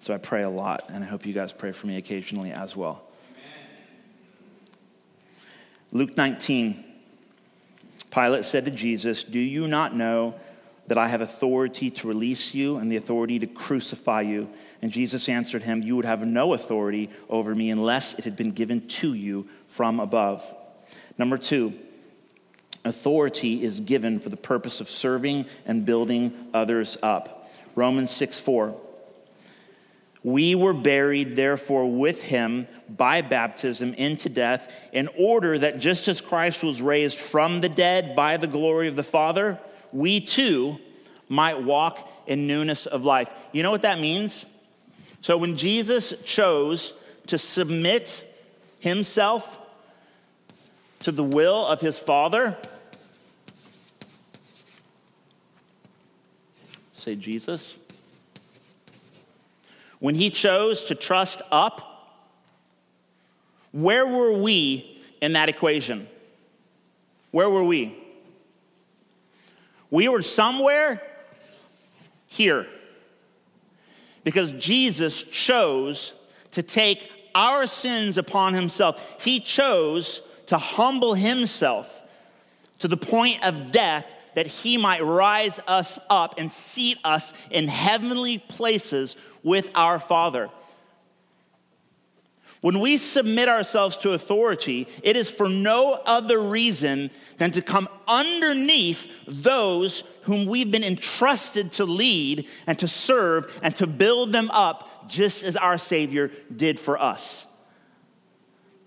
So 0.00 0.12
I 0.12 0.18
pray 0.18 0.42
a 0.42 0.50
lot, 0.50 0.90
and 0.90 1.02
I 1.02 1.06
hope 1.06 1.24
you 1.24 1.32
guys 1.32 1.52
pray 1.52 1.72
for 1.72 1.86
me 1.86 1.96
occasionally 1.96 2.52
as 2.52 2.76
well. 2.76 3.07
Luke 5.90 6.16
19, 6.16 6.84
Pilate 8.10 8.44
said 8.44 8.66
to 8.66 8.70
Jesus, 8.70 9.24
Do 9.24 9.38
you 9.38 9.66
not 9.66 9.94
know 9.94 10.34
that 10.86 10.98
I 10.98 11.08
have 11.08 11.20
authority 11.20 11.90
to 11.90 12.08
release 12.08 12.54
you 12.54 12.76
and 12.76 12.90
the 12.92 12.96
authority 12.96 13.38
to 13.38 13.46
crucify 13.46 14.22
you? 14.22 14.48
And 14.82 14.92
Jesus 14.92 15.28
answered 15.28 15.62
him, 15.62 15.82
You 15.82 15.96
would 15.96 16.04
have 16.04 16.26
no 16.26 16.52
authority 16.52 17.10
over 17.28 17.54
me 17.54 17.70
unless 17.70 18.14
it 18.14 18.24
had 18.24 18.36
been 18.36 18.52
given 18.52 18.86
to 18.88 19.14
you 19.14 19.48
from 19.68 19.98
above. 19.98 20.44
Number 21.16 21.38
two, 21.38 21.72
authority 22.84 23.62
is 23.62 23.80
given 23.80 24.20
for 24.20 24.28
the 24.28 24.36
purpose 24.36 24.80
of 24.80 24.90
serving 24.90 25.46
and 25.64 25.86
building 25.86 26.48
others 26.52 26.98
up. 27.02 27.50
Romans 27.74 28.10
6 28.10 28.40
4. 28.40 28.76
We 30.28 30.54
were 30.54 30.74
buried, 30.74 31.36
therefore, 31.36 31.90
with 31.90 32.22
him 32.22 32.68
by 32.86 33.22
baptism 33.22 33.94
into 33.94 34.28
death, 34.28 34.70
in 34.92 35.08
order 35.16 35.58
that 35.58 35.80
just 35.80 36.06
as 36.06 36.20
Christ 36.20 36.62
was 36.62 36.82
raised 36.82 37.16
from 37.16 37.62
the 37.62 37.70
dead 37.70 38.14
by 38.14 38.36
the 38.36 38.46
glory 38.46 38.88
of 38.88 38.96
the 38.96 39.02
Father, 39.02 39.58
we 39.90 40.20
too 40.20 40.76
might 41.30 41.62
walk 41.62 42.06
in 42.26 42.46
newness 42.46 42.84
of 42.84 43.06
life. 43.06 43.30
You 43.52 43.62
know 43.62 43.70
what 43.70 43.82
that 43.82 44.00
means? 44.00 44.44
So 45.22 45.38
when 45.38 45.56
Jesus 45.56 46.12
chose 46.26 46.92
to 47.28 47.38
submit 47.38 48.22
himself 48.80 49.58
to 51.00 51.10
the 51.10 51.24
will 51.24 51.64
of 51.66 51.80
his 51.80 51.98
Father, 51.98 52.54
say, 56.92 57.14
Jesus. 57.14 57.76
When 60.00 60.14
he 60.14 60.30
chose 60.30 60.84
to 60.84 60.94
trust 60.94 61.42
up, 61.50 61.84
where 63.72 64.06
were 64.06 64.32
we 64.32 65.00
in 65.20 65.32
that 65.32 65.48
equation? 65.48 66.08
Where 67.30 67.50
were 67.50 67.64
we? 67.64 67.96
We 69.90 70.08
were 70.08 70.22
somewhere 70.22 71.02
here 72.26 72.66
because 74.24 74.52
Jesus 74.52 75.22
chose 75.22 76.12
to 76.52 76.62
take 76.62 77.10
our 77.34 77.66
sins 77.66 78.18
upon 78.18 78.54
himself. 78.54 79.22
He 79.22 79.40
chose 79.40 80.22
to 80.46 80.58
humble 80.58 81.14
himself 81.14 82.00
to 82.80 82.88
the 82.88 82.96
point 82.96 83.44
of 83.44 83.72
death 83.72 84.06
that 84.34 84.46
he 84.46 84.76
might 84.76 85.02
rise 85.02 85.60
us 85.66 85.98
up 86.08 86.34
and 86.38 86.52
seat 86.52 86.98
us 87.04 87.32
in 87.50 87.68
heavenly 87.68 88.38
places 88.38 89.16
with 89.42 89.70
our 89.74 89.98
Father. 89.98 90.50
When 92.60 92.80
we 92.80 92.98
submit 92.98 93.48
ourselves 93.48 93.96
to 93.98 94.12
authority, 94.12 94.88
it 95.04 95.16
is 95.16 95.30
for 95.30 95.48
no 95.48 96.00
other 96.04 96.40
reason 96.40 97.10
than 97.36 97.52
to 97.52 97.62
come 97.62 97.88
underneath 98.08 99.06
those 99.28 100.02
whom 100.22 100.46
we've 100.46 100.70
been 100.70 100.82
entrusted 100.82 101.72
to 101.72 101.84
lead 101.84 102.48
and 102.66 102.76
to 102.80 102.88
serve 102.88 103.56
and 103.62 103.76
to 103.76 103.86
build 103.86 104.32
them 104.32 104.50
up, 104.52 105.08
just 105.08 105.44
as 105.44 105.56
our 105.56 105.78
Savior 105.78 106.32
did 106.54 106.80
for 106.80 107.00
us. 107.00 107.46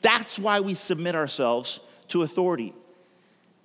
That's 0.01 0.37
why 0.37 0.59
we 0.59 0.73
submit 0.73 1.15
ourselves 1.15 1.79
to 2.09 2.23
authority. 2.23 2.73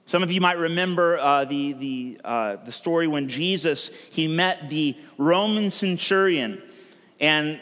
Some 0.06 0.22
of 0.22 0.30
you 0.30 0.40
might 0.40 0.58
remember 0.58 1.18
uh, 1.18 1.46
the, 1.46 1.72
the, 1.72 2.20
uh, 2.24 2.56
the 2.64 2.70
story 2.70 3.08
when 3.08 3.28
Jesus, 3.28 3.90
he 4.12 4.28
met 4.28 4.70
the 4.70 4.96
Roman 5.18 5.72
centurion 5.72 6.62
and 7.20 7.60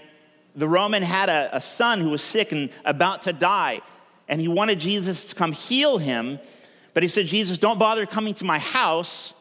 the 0.56 0.68
Roman 0.68 1.02
had 1.02 1.28
a, 1.28 1.56
a 1.56 1.60
son 1.60 2.00
who 2.00 2.10
was 2.10 2.22
sick 2.22 2.52
and 2.52 2.70
about 2.84 3.22
to 3.22 3.32
die, 3.32 3.80
and 4.28 4.40
he 4.40 4.48
wanted 4.48 4.78
Jesus 4.78 5.26
to 5.26 5.34
come 5.34 5.52
heal 5.52 5.98
him. 5.98 6.38
But 6.92 7.02
he 7.02 7.08
said, 7.08 7.26
Jesus, 7.26 7.58
don't 7.58 7.78
bother 7.78 8.06
coming 8.06 8.34
to 8.34 8.44
my 8.44 8.58
house 8.58 9.34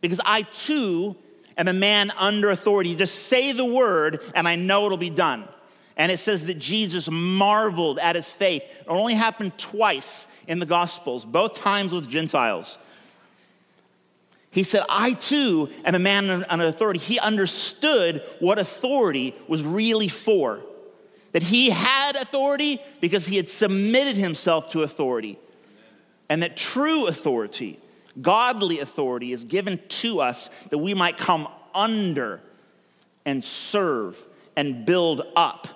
because 0.00 0.20
I 0.24 0.42
too 0.42 1.16
am 1.56 1.68
a 1.68 1.72
man 1.72 2.12
under 2.16 2.50
authority. 2.50 2.94
Just 2.94 3.26
say 3.26 3.52
the 3.52 3.64
word, 3.64 4.20
and 4.34 4.46
I 4.46 4.56
know 4.56 4.86
it'll 4.86 4.98
be 4.98 5.10
done. 5.10 5.48
And 5.96 6.10
it 6.10 6.18
says 6.18 6.46
that 6.46 6.58
Jesus 6.58 7.08
marveled 7.10 7.98
at 7.98 8.16
his 8.16 8.30
faith. 8.30 8.62
It 8.62 8.86
only 8.88 9.14
happened 9.14 9.58
twice 9.58 10.26
in 10.46 10.58
the 10.58 10.66
Gospels, 10.66 11.24
both 11.24 11.54
times 11.54 11.92
with 11.92 12.08
Gentiles. 12.08 12.78
He 14.52 14.64
said, 14.64 14.82
I 14.86 15.14
too 15.14 15.70
am 15.82 15.94
a 15.94 15.98
man 15.98 16.44
under 16.46 16.66
authority. 16.66 17.00
He 17.00 17.18
understood 17.18 18.22
what 18.38 18.58
authority 18.58 19.34
was 19.48 19.62
really 19.62 20.08
for. 20.08 20.60
That 21.32 21.42
he 21.42 21.70
had 21.70 22.16
authority 22.16 22.78
because 23.00 23.26
he 23.26 23.38
had 23.38 23.48
submitted 23.48 24.16
himself 24.16 24.68
to 24.72 24.82
authority. 24.82 25.38
And 26.28 26.42
that 26.42 26.58
true 26.58 27.06
authority, 27.06 27.80
godly 28.20 28.80
authority, 28.80 29.32
is 29.32 29.42
given 29.42 29.80
to 29.88 30.20
us 30.20 30.50
that 30.68 30.76
we 30.76 30.92
might 30.92 31.16
come 31.16 31.48
under 31.74 32.42
and 33.24 33.42
serve 33.42 34.22
and 34.54 34.84
build 34.84 35.22
up. 35.34 35.66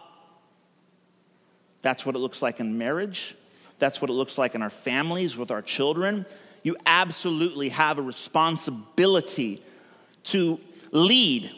That's 1.81 2.05
what 2.05 2.15
it 2.15 2.19
looks 2.19 2.43
like 2.43 2.61
in 2.61 2.77
marriage. 2.77 3.35
That's 3.79 4.03
what 4.03 4.11
it 4.11 4.15
looks 4.15 4.37
like 4.37 4.55
in 4.55 4.61
our 4.61 4.69
families 4.69 5.35
with 5.35 5.51
our 5.51 5.63
children 5.63 6.27
you 6.67 6.77
absolutely 6.85 7.69
have 7.69 7.97
a 7.97 8.03
responsibility 8.03 9.63
to 10.25 10.59
lead 10.91 11.49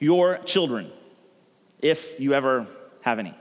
your 0.00 0.38
children 0.38 0.90
if 1.80 2.18
you 2.18 2.34
ever 2.34 2.66
have 3.02 3.20
any. 3.20 3.32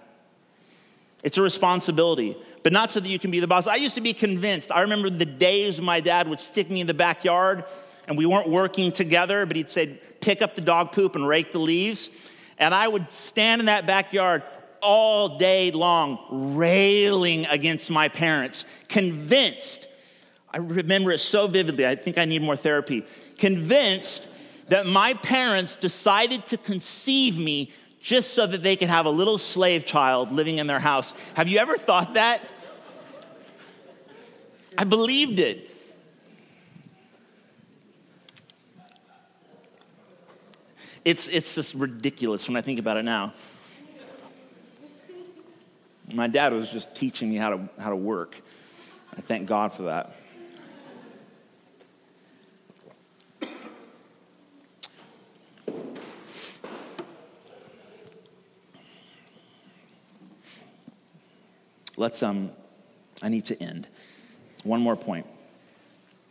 It's 1.23 1.39
a 1.39 1.41
responsibility, 1.41 2.37
but 2.61 2.71
not 2.71 2.91
so 2.91 2.99
that 2.99 3.09
you 3.09 3.17
can 3.17 3.31
be 3.31 3.39
the 3.39 3.47
boss. 3.47 3.65
I 3.65 3.77
used 3.77 3.95
to 3.95 4.01
be 4.01 4.13
convinced. 4.13 4.71
I 4.71 4.81
remember 4.81 5.09
the 5.09 5.25
days 5.25 5.81
my 5.81 5.99
dad 5.99 6.27
would 6.27 6.39
stick 6.39 6.69
me 6.69 6.79
in 6.79 6.85
the 6.85 6.93
backyard 6.93 7.63
and 8.07 8.15
we 8.15 8.27
weren't 8.27 8.47
working 8.47 8.91
together, 8.91 9.47
but 9.47 9.55
he'd 9.55 9.71
say, 9.71 9.99
pick 10.21 10.43
up 10.43 10.53
the 10.53 10.61
dog 10.61 10.91
poop 10.91 11.15
and 11.15 11.27
rake 11.27 11.53
the 11.53 11.59
leaves. 11.59 12.07
And 12.59 12.71
I 12.71 12.87
would 12.87 13.09
stand 13.09 13.61
in 13.61 13.65
that 13.65 13.87
backyard 13.87 14.43
all 14.79 15.39
day 15.39 15.71
long, 15.71 16.55
railing 16.55 17.47
against 17.47 17.89
my 17.89 18.09
parents, 18.09 18.63
convinced 18.87 19.87
I 20.55 20.59
remember 20.59 21.11
it 21.11 21.19
so 21.19 21.47
vividly. 21.47 21.85
I 21.85 21.95
think 21.95 22.17
I 22.17 22.23
need 22.23 22.41
more 22.41 22.55
therapy. 22.55 23.05
Convinced 23.37 24.25
that 24.69 24.85
my 24.85 25.13
parents 25.15 25.75
decided 25.75 26.45
to 26.45 26.57
conceive 26.57 27.37
me 27.37 27.73
just 28.01 28.33
so 28.33 28.47
that 28.47 28.63
they 28.63 28.77
could 28.77 28.87
have 28.87 29.05
a 29.05 29.09
little 29.09 29.37
slave 29.37 29.83
child 29.83 30.31
living 30.31 30.59
in 30.59 30.65
their 30.65 30.79
house. 30.79 31.13
Have 31.33 31.49
you 31.49 31.57
ever 31.57 31.75
thought 31.75 32.13
that? 32.13 32.41
I 34.77 34.85
believed 34.85 35.39
it. 35.39 35.69
It's, 41.03 41.27
it's 41.27 41.53
just 41.53 41.73
ridiculous 41.73 42.47
when 42.47 42.55
I 42.55 42.61
think 42.61 42.79
about 42.79 42.95
it 42.95 43.03
now. 43.03 43.33
My 46.13 46.27
dad 46.27 46.53
was 46.53 46.71
just 46.71 46.95
teaching 46.95 47.29
me 47.29 47.35
how 47.35 47.49
to, 47.49 47.69
how 47.77 47.89
to 47.89 47.95
work. 47.97 48.39
I 49.17 49.19
thank 49.19 49.47
God 49.47 49.73
for 49.73 49.83
that. 49.83 50.15
Let's, 61.97 62.21
um, 62.23 62.51
I 63.21 63.29
need 63.29 63.45
to 63.45 63.61
end. 63.61 63.87
One 64.63 64.81
more 64.81 64.95
point. 64.95 65.25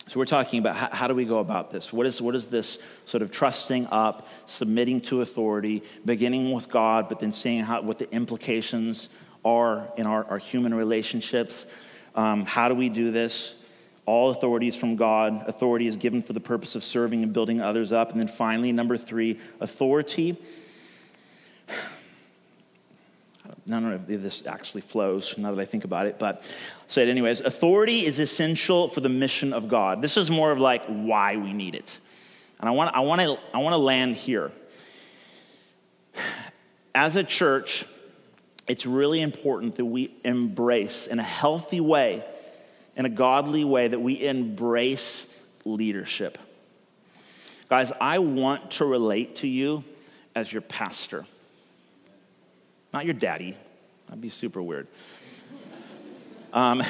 So 0.07 0.19
we're 0.19 0.27
talking 0.27 0.59
about 0.59 0.77
how, 0.77 0.89
how, 0.93 1.09
do 1.09 1.15
we 1.15 1.25
go 1.25 1.39
about 1.39 1.71
this? 1.71 1.91
What 1.91 2.07
is, 2.07 2.21
what 2.21 2.35
is 2.35 2.49
this 2.49 2.79
sort 3.07 3.23
of 3.23 3.31
trusting 3.31 3.87
up, 3.87 4.29
submitting 4.45 5.01
to 5.03 5.23
authority, 5.23 5.83
beginning 6.05 6.53
with 6.53 6.69
God, 6.69 7.09
but 7.09 7.21
then 7.21 7.33
seeing 7.33 7.65
how, 7.65 7.81
what 7.81 7.99
the 7.99 8.11
implications 8.13 9.09
are 9.45 9.89
in 9.97 10.07
our, 10.07 10.25
our 10.25 10.39
human 10.39 10.75
relationships? 10.75 11.65
Um, 12.15 12.45
how 12.45 12.69
do 12.69 12.75
we 12.75 12.91
do 12.91 13.13
this? 13.13 13.55
All 14.05 14.31
authority 14.31 14.69
is 14.69 14.77
from 14.77 14.97
God. 14.97 15.49
Authority 15.49 15.87
is 15.87 15.97
given 15.97 16.21
for 16.21 16.35
the 16.35 16.41
purpose 16.41 16.75
of 16.75 16.85
serving 16.85 17.23
and 17.23 17.33
building 17.33 17.63
others 17.63 17.91
up. 17.91 18.11
And 18.11 18.21
then 18.21 18.29
finally, 18.29 18.73
number 18.73 18.99
three, 18.99 19.41
authority 19.61 20.37
none 23.67 23.93
of 23.93 24.07
this 24.07 24.43
actually 24.47 24.83
flows 24.83 25.37
now 25.39 25.51
that 25.53 25.61
I 25.61 25.65
think 25.65 25.85
about 25.85 26.07
it, 26.07 26.19
but 26.19 26.37
I'll 26.37 26.89
say 26.89 27.03
it 27.03 27.09
anyways. 27.09 27.41
Authority 27.41 28.05
is 28.07 28.19
essential 28.19 28.89
for 28.89 29.01
the 29.01 29.09
mission 29.09 29.53
of 29.53 29.69
God. 29.69 30.03
This 30.03 30.17
is 30.17 30.31
more 30.31 30.51
of 30.51 30.59
like 30.59 30.85
why 30.87 31.37
we 31.37 31.53
need 31.53 31.75
it. 31.75 31.99
And 32.61 32.69
I 32.69 32.73
want, 32.73 32.95
I 32.95 33.01
want, 33.01 33.21
to, 33.21 33.39
I 33.53 33.59
want 33.59 33.73
to 33.73 33.79
land 33.79 34.17
here. 34.17 34.53
As 36.95 37.17
a 37.17 37.25
church, 37.25 37.85
it's 38.69 38.87
really 38.87 39.21
important 39.21 39.75
that 39.77 39.85
we 39.85 40.15
embrace 40.25 41.07
in 41.07 41.19
a 41.19 41.25
healthy 41.25 41.81
way, 41.81 42.25
in 42.97 43.05
a 43.05 43.11
godly 43.11 43.65
way, 43.65 43.89
that 43.89 44.01
we 44.01 44.27
embrace 44.27 45.27
leadership. 45.65 46.39
Guys, 47.69 47.93
I 48.01 48.19
want 48.19 48.73
to 48.73 48.85
relate 48.85 49.37
to 49.37 49.49
you 49.49 49.85
as 50.35 50.53
your 50.53 50.63
pastor. 50.63 51.27
Not 52.95 53.07
your 53.07 53.15
daddy. 53.15 53.57
That'd 54.07 54.21
be 54.21 54.29
super 54.29 54.63
weird. 54.63 54.87
Um, 56.53 56.81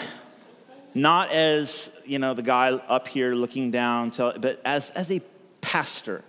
not 0.92 1.32
as, 1.32 1.88
you 2.04 2.18
know, 2.18 2.34
the 2.34 2.42
guy 2.42 2.72
up 2.72 3.08
here 3.08 3.34
looking 3.34 3.70
down, 3.70 4.10
but 4.10 4.60
as, 4.66 4.90
as 4.90 5.10
a 5.10 5.22
pastor, 5.62 6.22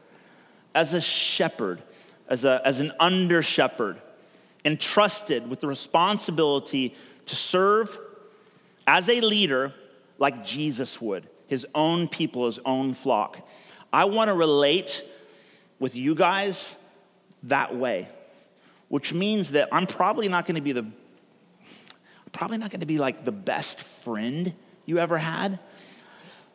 as 0.73 0.93
a 0.93 1.01
shepherd, 1.01 1.83
as, 2.29 2.45
a, 2.45 2.61
as 2.63 2.79
an 2.79 2.93
under 3.01 3.43
shepherd, 3.43 4.01
entrusted 4.63 5.49
with 5.49 5.59
the 5.59 5.67
responsibility 5.67 6.95
to 7.25 7.35
serve 7.35 7.99
as 8.87 9.09
a 9.09 9.19
leader 9.19 9.73
like 10.19 10.45
Jesus 10.45 11.01
would, 11.01 11.27
his 11.47 11.67
own 11.75 12.07
people, 12.07 12.45
his 12.45 12.59
own 12.63 12.93
flock. 12.93 13.45
I 13.91 14.05
want 14.05 14.29
to 14.29 14.35
relate 14.35 15.03
with 15.79 15.97
you 15.97 16.15
guys 16.15 16.77
that 17.43 17.75
way 17.75 18.07
which 18.89 19.13
means 19.13 19.51
that 19.51 19.69
I'm 19.71 19.87
probably 19.87 20.27
not 20.27 20.45
going 20.45 20.55
to 20.55 20.61
be 20.61 20.71
the 20.71 20.85
probably 22.31 22.57
not 22.57 22.69
going 22.69 22.81
to 22.81 22.85
be 22.85 22.97
like 22.97 23.23
the 23.23 23.31
best 23.31 23.79
friend 23.79 24.53
you 24.85 24.99
ever 24.99 25.17
had, 25.17 25.57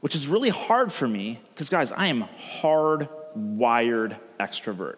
which 0.01 0.15
is 0.15 0.27
really 0.27 0.51
hard 0.51 0.93
for 0.93 1.09
me 1.09 1.41
because 1.55 1.71
guys, 1.71 1.91
I 1.91 2.09
am 2.09 2.25
hardwired 2.63 4.19
extrovert. 4.39 4.97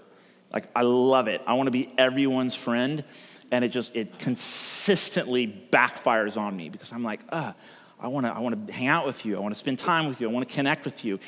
Like 0.53 0.69
I 0.75 0.83
love 0.83 1.29
it. 1.29 1.41
I 1.47 1.55
want 1.55 1.69
to 1.69 1.71
be 1.71 1.89
everyone's 1.97 2.55
friend 2.55 3.05
and 3.53 3.65
it 3.65 3.69
just 3.69 3.95
it 3.95 4.19
consistently 4.19 5.47
backfires 5.47 6.37
on 6.37 6.57
me 6.57 6.69
because 6.69 6.91
I'm 6.91 7.05
like, 7.05 7.21
uh, 7.29 7.53
I 8.01 8.09
want 8.09 8.27
to 8.27 8.33
I 8.33 8.41
want 8.41 8.67
to 8.67 8.73
hang 8.73 8.89
out 8.89 9.07
with 9.07 9.25
you. 9.25 9.37
I 9.37 9.41
want 9.41 9.55
to 9.55 9.59
spend 9.59 9.79
time 9.79 10.09
with 10.09 10.21
you. 10.21 10.29
I 10.29 10.33
want 10.33 10.49
to 10.49 10.55
connect 10.55 10.85
with 10.85 11.05
you. 11.05 11.21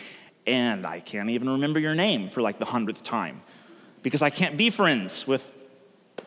And 0.47 0.87
I 0.87 1.01
can't 1.01 1.31
even 1.31 1.49
remember 1.49 1.79
your 1.79 1.95
name 1.95 2.29
for 2.29 2.43
like 2.43 2.59
the 2.59 2.67
hundredth 2.67 3.03
time 3.03 3.41
because 4.03 4.21
I 4.21 4.31
can't 4.31 4.59
be 4.59 4.69
friends 4.69 5.27
with 5.27 5.54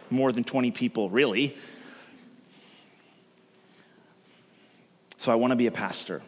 more 0.10 0.32
than 0.32 0.44
20 0.44 0.72
people, 0.72 1.10
really. 1.10 1.56
So 5.18 5.32
I 5.32 5.36
want 5.36 5.52
to 5.52 5.56
be 5.56 5.68
a 5.68 5.72
pastor. 5.72 6.22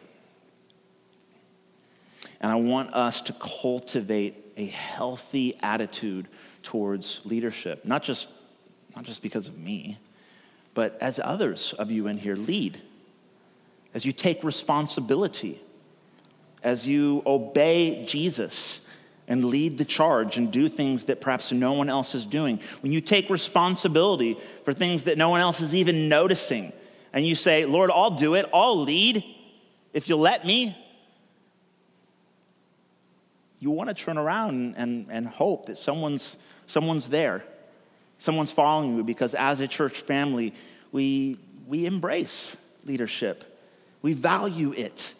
And 2.40 2.50
I 2.50 2.56
want 2.56 2.94
us 2.94 3.20
to 3.22 3.32
cultivate 3.34 4.52
a 4.56 4.66
healthy 4.66 5.54
attitude 5.62 6.28
towards 6.62 7.20
leadership, 7.24 7.84
not 7.84 8.02
just, 8.02 8.28
not 8.94 9.04
just 9.04 9.22
because 9.22 9.48
of 9.48 9.58
me, 9.58 9.98
but 10.74 10.96
as 11.00 11.18
others 11.22 11.74
of 11.78 11.90
you 11.90 12.06
in 12.06 12.18
here 12.18 12.36
lead, 12.36 12.80
as 13.94 14.04
you 14.04 14.12
take 14.12 14.44
responsibility, 14.44 15.60
as 16.62 16.86
you 16.86 17.22
obey 17.26 18.04
Jesus 18.06 18.80
and 19.30 19.44
lead 19.44 19.78
the 19.78 19.84
charge 19.84 20.36
and 20.36 20.50
do 20.50 20.68
things 20.68 21.04
that 21.04 21.20
perhaps 21.20 21.52
no 21.52 21.72
one 21.72 21.88
else 21.88 22.16
is 22.16 22.26
doing. 22.26 22.58
When 22.80 22.90
you 22.90 23.00
take 23.00 23.30
responsibility 23.30 24.36
for 24.64 24.72
things 24.72 25.04
that 25.04 25.16
no 25.16 25.30
one 25.30 25.40
else 25.40 25.60
is 25.60 25.72
even 25.72 26.08
noticing, 26.08 26.72
and 27.12 27.24
you 27.24 27.36
say, 27.36 27.64
Lord, 27.64 27.92
I'll 27.92 28.10
do 28.10 28.34
it, 28.34 28.44
I'll 28.52 28.82
lead 28.82 29.24
if 29.92 30.08
you'll 30.08 30.18
let 30.18 30.44
me. 30.44 30.76
You 33.60 33.70
want 33.70 33.88
to 33.88 33.94
turn 33.94 34.18
around 34.18 34.74
and, 34.76 35.06
and, 35.08 35.28
hope 35.28 35.66
that 35.66 35.78
someone's, 35.78 36.36
someone's 36.66 37.08
there, 37.08 37.44
someone's 38.18 38.50
following 38.50 38.96
you, 38.96 39.04
because 39.04 39.34
as 39.34 39.60
a 39.60 39.68
church 39.68 40.00
family, 40.00 40.54
we, 40.90 41.38
we 41.68 41.86
embrace 41.86 42.56
leadership, 42.84 43.44
we 44.02 44.12
value 44.12 44.72
it. 44.72 45.14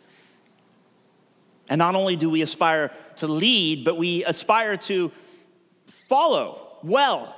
And 1.69 1.79
not 1.79 1.95
only 1.95 2.17
do 2.17 2.29
we 2.29 2.43
aspire 2.43 2.91
to 3.21 3.27
lead, 3.27 3.85
but 3.85 3.97
we 3.97 4.25
aspire 4.25 4.77
to 4.77 5.11
follow 6.09 6.79
well. 6.83 7.37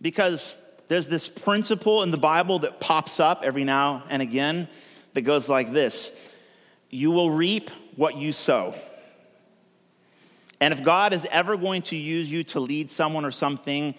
Because 0.00 0.56
there's 0.88 1.06
this 1.06 1.28
principle 1.28 2.02
in 2.02 2.10
the 2.10 2.18
Bible 2.18 2.60
that 2.60 2.80
pops 2.80 3.20
up 3.20 3.42
every 3.44 3.64
now 3.64 4.04
and 4.08 4.22
again 4.22 4.68
that 5.14 5.22
goes 5.22 5.48
like 5.48 5.72
this 5.72 6.10
You 6.90 7.10
will 7.10 7.30
reap 7.30 7.70
what 7.96 8.16
you 8.16 8.32
sow. 8.32 8.74
And 10.60 10.74
if 10.74 10.82
God 10.82 11.12
is 11.12 11.26
ever 11.30 11.56
going 11.56 11.82
to 11.82 11.96
use 11.96 12.28
you 12.28 12.42
to 12.44 12.60
lead 12.60 12.90
someone 12.90 13.24
or 13.24 13.30
something, 13.30 13.94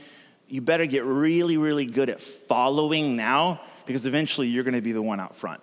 you 0.50 0.62
better 0.62 0.86
get 0.86 1.06
really, 1.06 1.58
really 1.58 1.86
good 1.86 2.10
at 2.10 2.20
following 2.20 3.16
now 3.16 3.62
because 3.86 4.06
eventually 4.06 4.48
you're 4.48 4.64
going 4.64 4.74
to 4.74 4.82
be 4.82 4.92
the 4.92 5.02
one 5.02 5.20
out 5.20 5.36
front. 5.36 5.62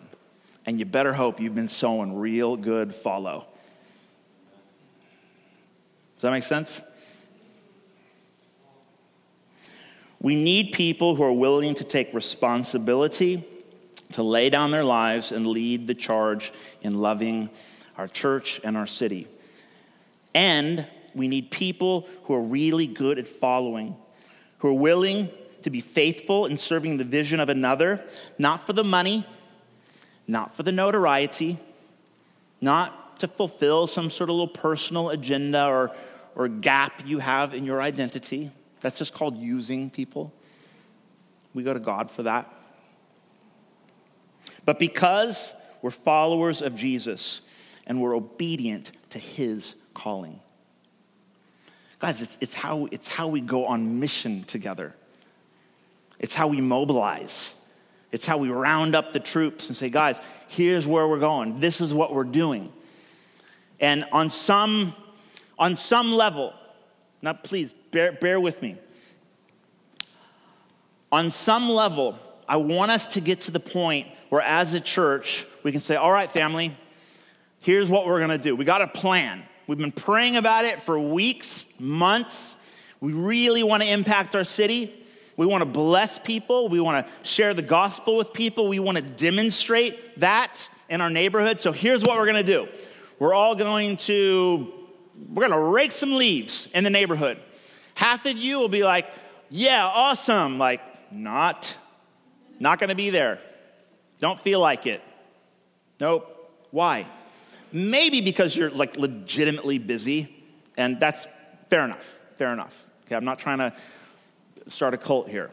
And 0.65 0.79
you 0.79 0.85
better 0.85 1.13
hope 1.13 1.41
you've 1.41 1.55
been 1.55 1.69
sowing 1.69 2.17
real 2.17 2.57
good 2.57 2.95
follow. 2.95 3.47
Does 6.17 6.23
that 6.23 6.31
make 6.31 6.43
sense? 6.43 6.81
We 10.19 10.35
need 10.35 10.73
people 10.73 11.15
who 11.15 11.23
are 11.23 11.33
willing 11.33 11.75
to 11.75 11.85
take 11.85 12.13
responsibility, 12.15 13.45
to 14.13 14.23
lay 14.23 14.51
down 14.51 14.71
their 14.71 14.85
lives 14.85 15.31
and 15.31 15.47
lead 15.47 15.87
the 15.87 15.95
charge 15.95 16.53
in 16.81 16.99
loving 16.99 17.51
our 17.99 18.09
church 18.09 18.61
and 18.65 18.77
our 18.77 18.87
city. 18.87 19.29
And 20.35 20.87
we 21.15 21.29
need 21.29 21.51
people 21.51 22.09
who 22.25 22.35
are 22.35 22.43
really 22.43 22.87
good 22.87 23.19
at 23.19 23.29
following, 23.29 23.95
who 24.59 24.69
are 24.69 24.73
willing 24.73 25.31
to 25.63 25.71
be 25.71 25.81
faithful 25.81 26.47
in 26.47 26.57
serving 26.59 26.97
the 26.97 27.05
vision 27.05 27.41
of 27.41 27.49
another, 27.49 28.03
not 28.39 28.67
for 28.67 28.73
the 28.73 28.85
money, 28.85 29.27
not 30.27 30.57
for 30.57 30.63
the 30.63 30.73
notoriety, 30.73 31.59
to 33.21 33.29
fulfill 33.29 33.87
some 33.87 34.11
sort 34.11 34.31
of 34.31 34.37
little 34.37 34.49
personal 34.49 35.11
agenda 35.11 35.67
or, 35.67 35.93
or 36.35 36.49
gap 36.49 37.03
you 37.07 37.19
have 37.19 37.55
in 37.55 37.65
your 37.65 37.81
identity. 37.81 38.51
That's 38.81 38.99
just 38.99 39.15
called 39.15 39.37
using 39.37 39.91
people. 39.91 40.33
We 41.55 41.63
go 41.63 41.73
to 41.73 41.81
God 41.81 42.11
for 42.11 42.25
that. 42.25 42.53
But 44.65 44.79
because 44.79 45.55
we're 45.83 45.91
followers 45.91 46.63
of 46.63 46.75
Jesus 46.75 47.41
and 47.87 48.03
we're 48.03 48.15
obedient 48.15 48.91
to 49.11 49.19
his 49.19 49.75
calling. 49.95 50.41
Guys, 51.99 52.21
it's, 52.21 52.37
it's, 52.41 52.55
how, 52.55 52.87
it's 52.91 53.09
how 53.09 53.29
we 53.29 53.41
go 53.41 53.67
on 53.67 54.01
mission 54.01 54.45
together. 54.45 54.95
It's 56.19 56.35
how 56.35 56.49
we 56.49 56.61
mobilize. 56.61 57.55
It's 58.13 58.27
how 58.27 58.39
we 58.39 58.51
round 58.51 58.95
up 58.95 59.13
the 59.13 59.21
troops 59.21 59.69
and 59.69 59.77
say, 59.77 59.91
guys, 59.91 60.19
here's 60.49 60.87
where 60.87 61.07
we're 61.07 61.19
going. 61.21 61.61
This 61.61 61.81
is 61.81 61.95
what 61.95 62.13
we're 62.13 62.25
doing. 62.25 62.73
And 63.81 64.05
on 64.13 64.31
some, 64.31 64.95
on 65.59 65.77
some 65.77 66.13
level, 66.13 66.55
now 67.23 67.33
please 67.33 67.75
bear, 67.91 68.13
bear 68.13 68.41
with 68.41 68.63
me. 68.63 68.77
On 71.13 71.31
some 71.31 71.69
level, 71.69 72.19
I 72.49 72.57
want 72.57 72.91
us 72.91 73.07
to 73.09 73.21
get 73.21 73.43
to 73.43 73.51
the 73.51 73.61
point 73.61 74.09
where, 74.29 74.43
as 74.43 74.75
a 74.75 74.81
church, 74.81 75.47
we 75.63 75.73
can 75.73 75.81
say, 75.81 75.97
All 75.97 76.13
right, 76.13 76.31
family, 76.31 76.77
here's 77.63 77.89
what 77.89 78.07
we're 78.07 78.21
gonna 78.21 78.39
do. 78.39 78.55
We 78.57 78.65
got 78.65 78.83
a 78.83 78.87
plan. 78.87 79.43
We've 79.67 79.79
been 79.79 79.93
praying 79.93 80.37
about 80.37 80.65
it 80.65 80.81
for 80.83 80.99
weeks, 80.99 81.67
months. 81.79 82.55
We 83.01 83.13
really 83.13 83.63
wanna 83.63 83.87
impact 83.87 84.35
our 84.35 84.45
city. 84.45 85.05
We 85.37 85.47
wanna 85.47 85.67
bless 85.67 86.19
people. 86.19 86.69
We 86.69 86.81
wanna 86.81 87.07
share 87.23 87.55
the 87.55 87.63
gospel 87.63 88.17
with 88.17 88.33
people. 88.33 88.69
We 88.69 88.79
wanna 88.79 89.03
demonstrate 89.03 90.21
that 90.21 90.69
in 90.89 91.01
our 91.01 91.11
neighborhood. 91.11 91.61
So 91.61 91.73
here's 91.73 92.03
what 92.03 92.17
we're 92.17 92.27
gonna 92.27 92.43
do 92.43 92.69
we're 93.19 93.35
all 93.35 93.55
going 93.55 93.97
to 93.99 94.73
we're 95.33 95.49
going 95.49 95.59
to 95.59 95.71
rake 95.71 95.93
some 95.93 96.13
leaves 96.13 96.69
in 96.75 96.85
the 96.85 96.91
neighborhood. 96.91 97.39
Half 97.95 98.27
of 98.27 98.37
you 98.37 98.59
will 98.59 98.69
be 98.69 98.85
like, 98.85 99.11
"Yeah, 99.51 99.87
awesome." 99.87 100.59
Like, 100.59 100.81
not 101.13 101.75
not 102.59 102.79
going 102.79 102.91
to 102.91 102.97
be 102.97 103.11
there. 103.11 103.39
Don't 104.19 104.41
feel 104.41 104.61
like 104.61 104.87
it. 104.87 105.03
Nope. 106.01 106.33
Why? 106.71 107.07
maybe 107.73 108.21
because 108.21 108.57
you're 108.57 108.71
like 108.71 108.97
legitimately 108.97 109.79
busy, 109.79 110.35
and 110.77 110.99
that's 110.99 111.27
fair 111.69 111.85
enough. 111.85 112.19
Fair 112.37 112.53
enough. 112.53 112.83
Okay, 113.05 113.15
I'm 113.15 113.25
not 113.25 113.39
trying 113.39 113.59
to 113.59 113.73
start 114.69 114.95
a 114.95 114.99
cult 114.99 115.29
here. 115.29 115.51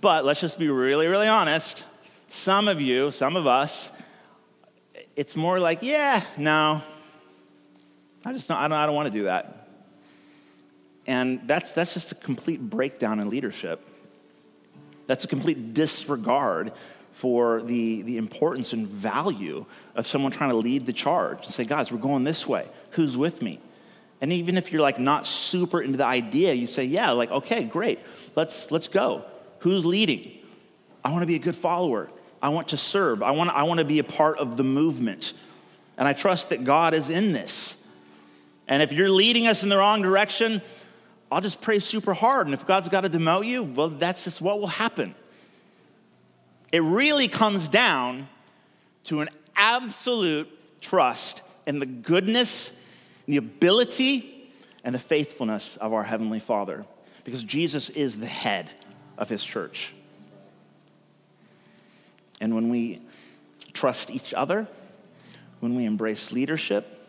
But 0.00 0.24
let's 0.24 0.40
just 0.40 0.58
be 0.58 0.68
really, 0.68 1.06
really 1.06 1.28
honest. 1.28 1.82
Some 2.28 2.68
of 2.68 2.80
you, 2.80 3.10
some 3.10 3.36
of 3.36 3.46
us, 3.46 3.90
it's 5.16 5.36
more 5.36 5.58
like, 5.58 5.82
yeah, 5.82 6.24
no, 6.36 6.82
I 8.24 8.32
just 8.32 8.48
don't, 8.48 8.56
I 8.56 8.68
don't, 8.68 8.78
I 8.78 8.86
don't 8.86 8.94
want 8.94 9.12
to 9.12 9.18
do 9.18 9.24
that. 9.24 9.68
And 11.06 11.46
that's, 11.46 11.72
that's 11.72 11.94
just 11.94 12.12
a 12.12 12.14
complete 12.14 12.60
breakdown 12.60 13.20
in 13.20 13.28
leadership. 13.28 13.86
That's 15.06 15.24
a 15.24 15.28
complete 15.28 15.74
disregard 15.74 16.72
for 17.12 17.62
the, 17.62 18.02
the 18.02 18.16
importance 18.16 18.72
and 18.72 18.88
value 18.88 19.66
of 19.94 20.06
someone 20.06 20.32
trying 20.32 20.50
to 20.50 20.56
lead 20.56 20.86
the 20.86 20.92
charge 20.92 21.44
and 21.44 21.54
say, 21.54 21.64
guys, 21.64 21.92
we're 21.92 21.98
going 21.98 22.24
this 22.24 22.46
way. 22.46 22.66
Who's 22.92 23.16
with 23.16 23.42
me? 23.42 23.60
And 24.20 24.32
even 24.32 24.56
if 24.56 24.72
you're 24.72 24.80
like 24.80 24.98
not 24.98 25.26
super 25.26 25.82
into 25.82 25.98
the 25.98 26.06
idea, 26.06 26.54
you 26.54 26.66
say, 26.66 26.84
yeah, 26.84 27.10
like, 27.10 27.30
okay, 27.30 27.64
great, 27.64 28.00
let's, 28.34 28.70
let's 28.70 28.88
go. 28.88 29.24
Who's 29.58 29.84
leading? 29.84 30.32
I 31.04 31.10
want 31.10 31.22
to 31.22 31.26
be 31.26 31.34
a 31.34 31.40
good 31.40 31.54
follower. 31.56 32.10
I 32.44 32.50
want 32.50 32.68
to 32.68 32.76
serve. 32.76 33.22
I 33.22 33.30
want, 33.30 33.48
I 33.48 33.62
want 33.62 33.78
to 33.78 33.86
be 33.86 34.00
a 34.00 34.04
part 34.04 34.36
of 34.36 34.58
the 34.58 34.64
movement. 34.64 35.32
And 35.96 36.06
I 36.06 36.12
trust 36.12 36.50
that 36.50 36.62
God 36.62 36.92
is 36.92 37.08
in 37.08 37.32
this. 37.32 37.74
And 38.68 38.82
if 38.82 38.92
you're 38.92 39.08
leading 39.08 39.46
us 39.46 39.62
in 39.62 39.70
the 39.70 39.78
wrong 39.78 40.02
direction, 40.02 40.60
I'll 41.32 41.40
just 41.40 41.62
pray 41.62 41.78
super 41.78 42.12
hard. 42.12 42.46
And 42.46 42.52
if 42.52 42.66
God's 42.66 42.90
got 42.90 43.00
to 43.00 43.08
demote 43.08 43.46
you, 43.46 43.62
well, 43.62 43.88
that's 43.88 44.24
just 44.24 44.42
what 44.42 44.60
will 44.60 44.66
happen. 44.66 45.14
It 46.70 46.80
really 46.80 47.28
comes 47.28 47.66
down 47.66 48.28
to 49.04 49.22
an 49.22 49.30
absolute 49.56 50.50
trust 50.82 51.40
in 51.66 51.78
the 51.78 51.86
goodness, 51.86 52.70
the 53.24 53.38
ability, 53.38 54.52
and 54.84 54.94
the 54.94 54.98
faithfulness 54.98 55.78
of 55.78 55.94
our 55.94 56.04
Heavenly 56.04 56.40
Father. 56.40 56.84
Because 57.24 57.42
Jesus 57.42 57.88
is 57.88 58.18
the 58.18 58.26
head 58.26 58.68
of 59.16 59.30
his 59.30 59.42
church. 59.42 59.94
And 62.44 62.54
when 62.54 62.68
we 62.68 63.00
trust 63.72 64.10
each 64.10 64.34
other, 64.34 64.68
when 65.60 65.74
we 65.74 65.86
embrace 65.86 66.30
leadership 66.30 67.08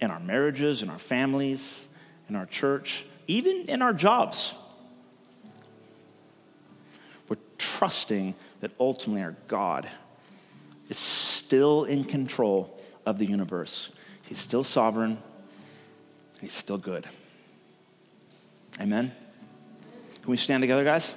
in 0.00 0.10
our 0.10 0.18
marriages, 0.18 0.80
in 0.80 0.88
our 0.88 0.98
families, 0.98 1.86
in 2.30 2.36
our 2.36 2.46
church, 2.46 3.04
even 3.26 3.66
in 3.68 3.82
our 3.82 3.92
jobs, 3.92 4.54
we're 7.28 7.36
trusting 7.58 8.34
that 8.62 8.70
ultimately 8.80 9.22
our 9.22 9.36
God 9.46 9.86
is 10.88 10.96
still 10.96 11.84
in 11.84 12.02
control 12.02 12.80
of 13.04 13.18
the 13.18 13.26
universe. 13.26 13.90
He's 14.22 14.38
still 14.38 14.64
sovereign, 14.64 15.18
He's 16.40 16.54
still 16.54 16.78
good. 16.78 17.06
Amen. 18.80 19.12
Can 20.22 20.30
we 20.30 20.38
stand 20.38 20.62
together, 20.62 20.82
guys? 20.82 21.14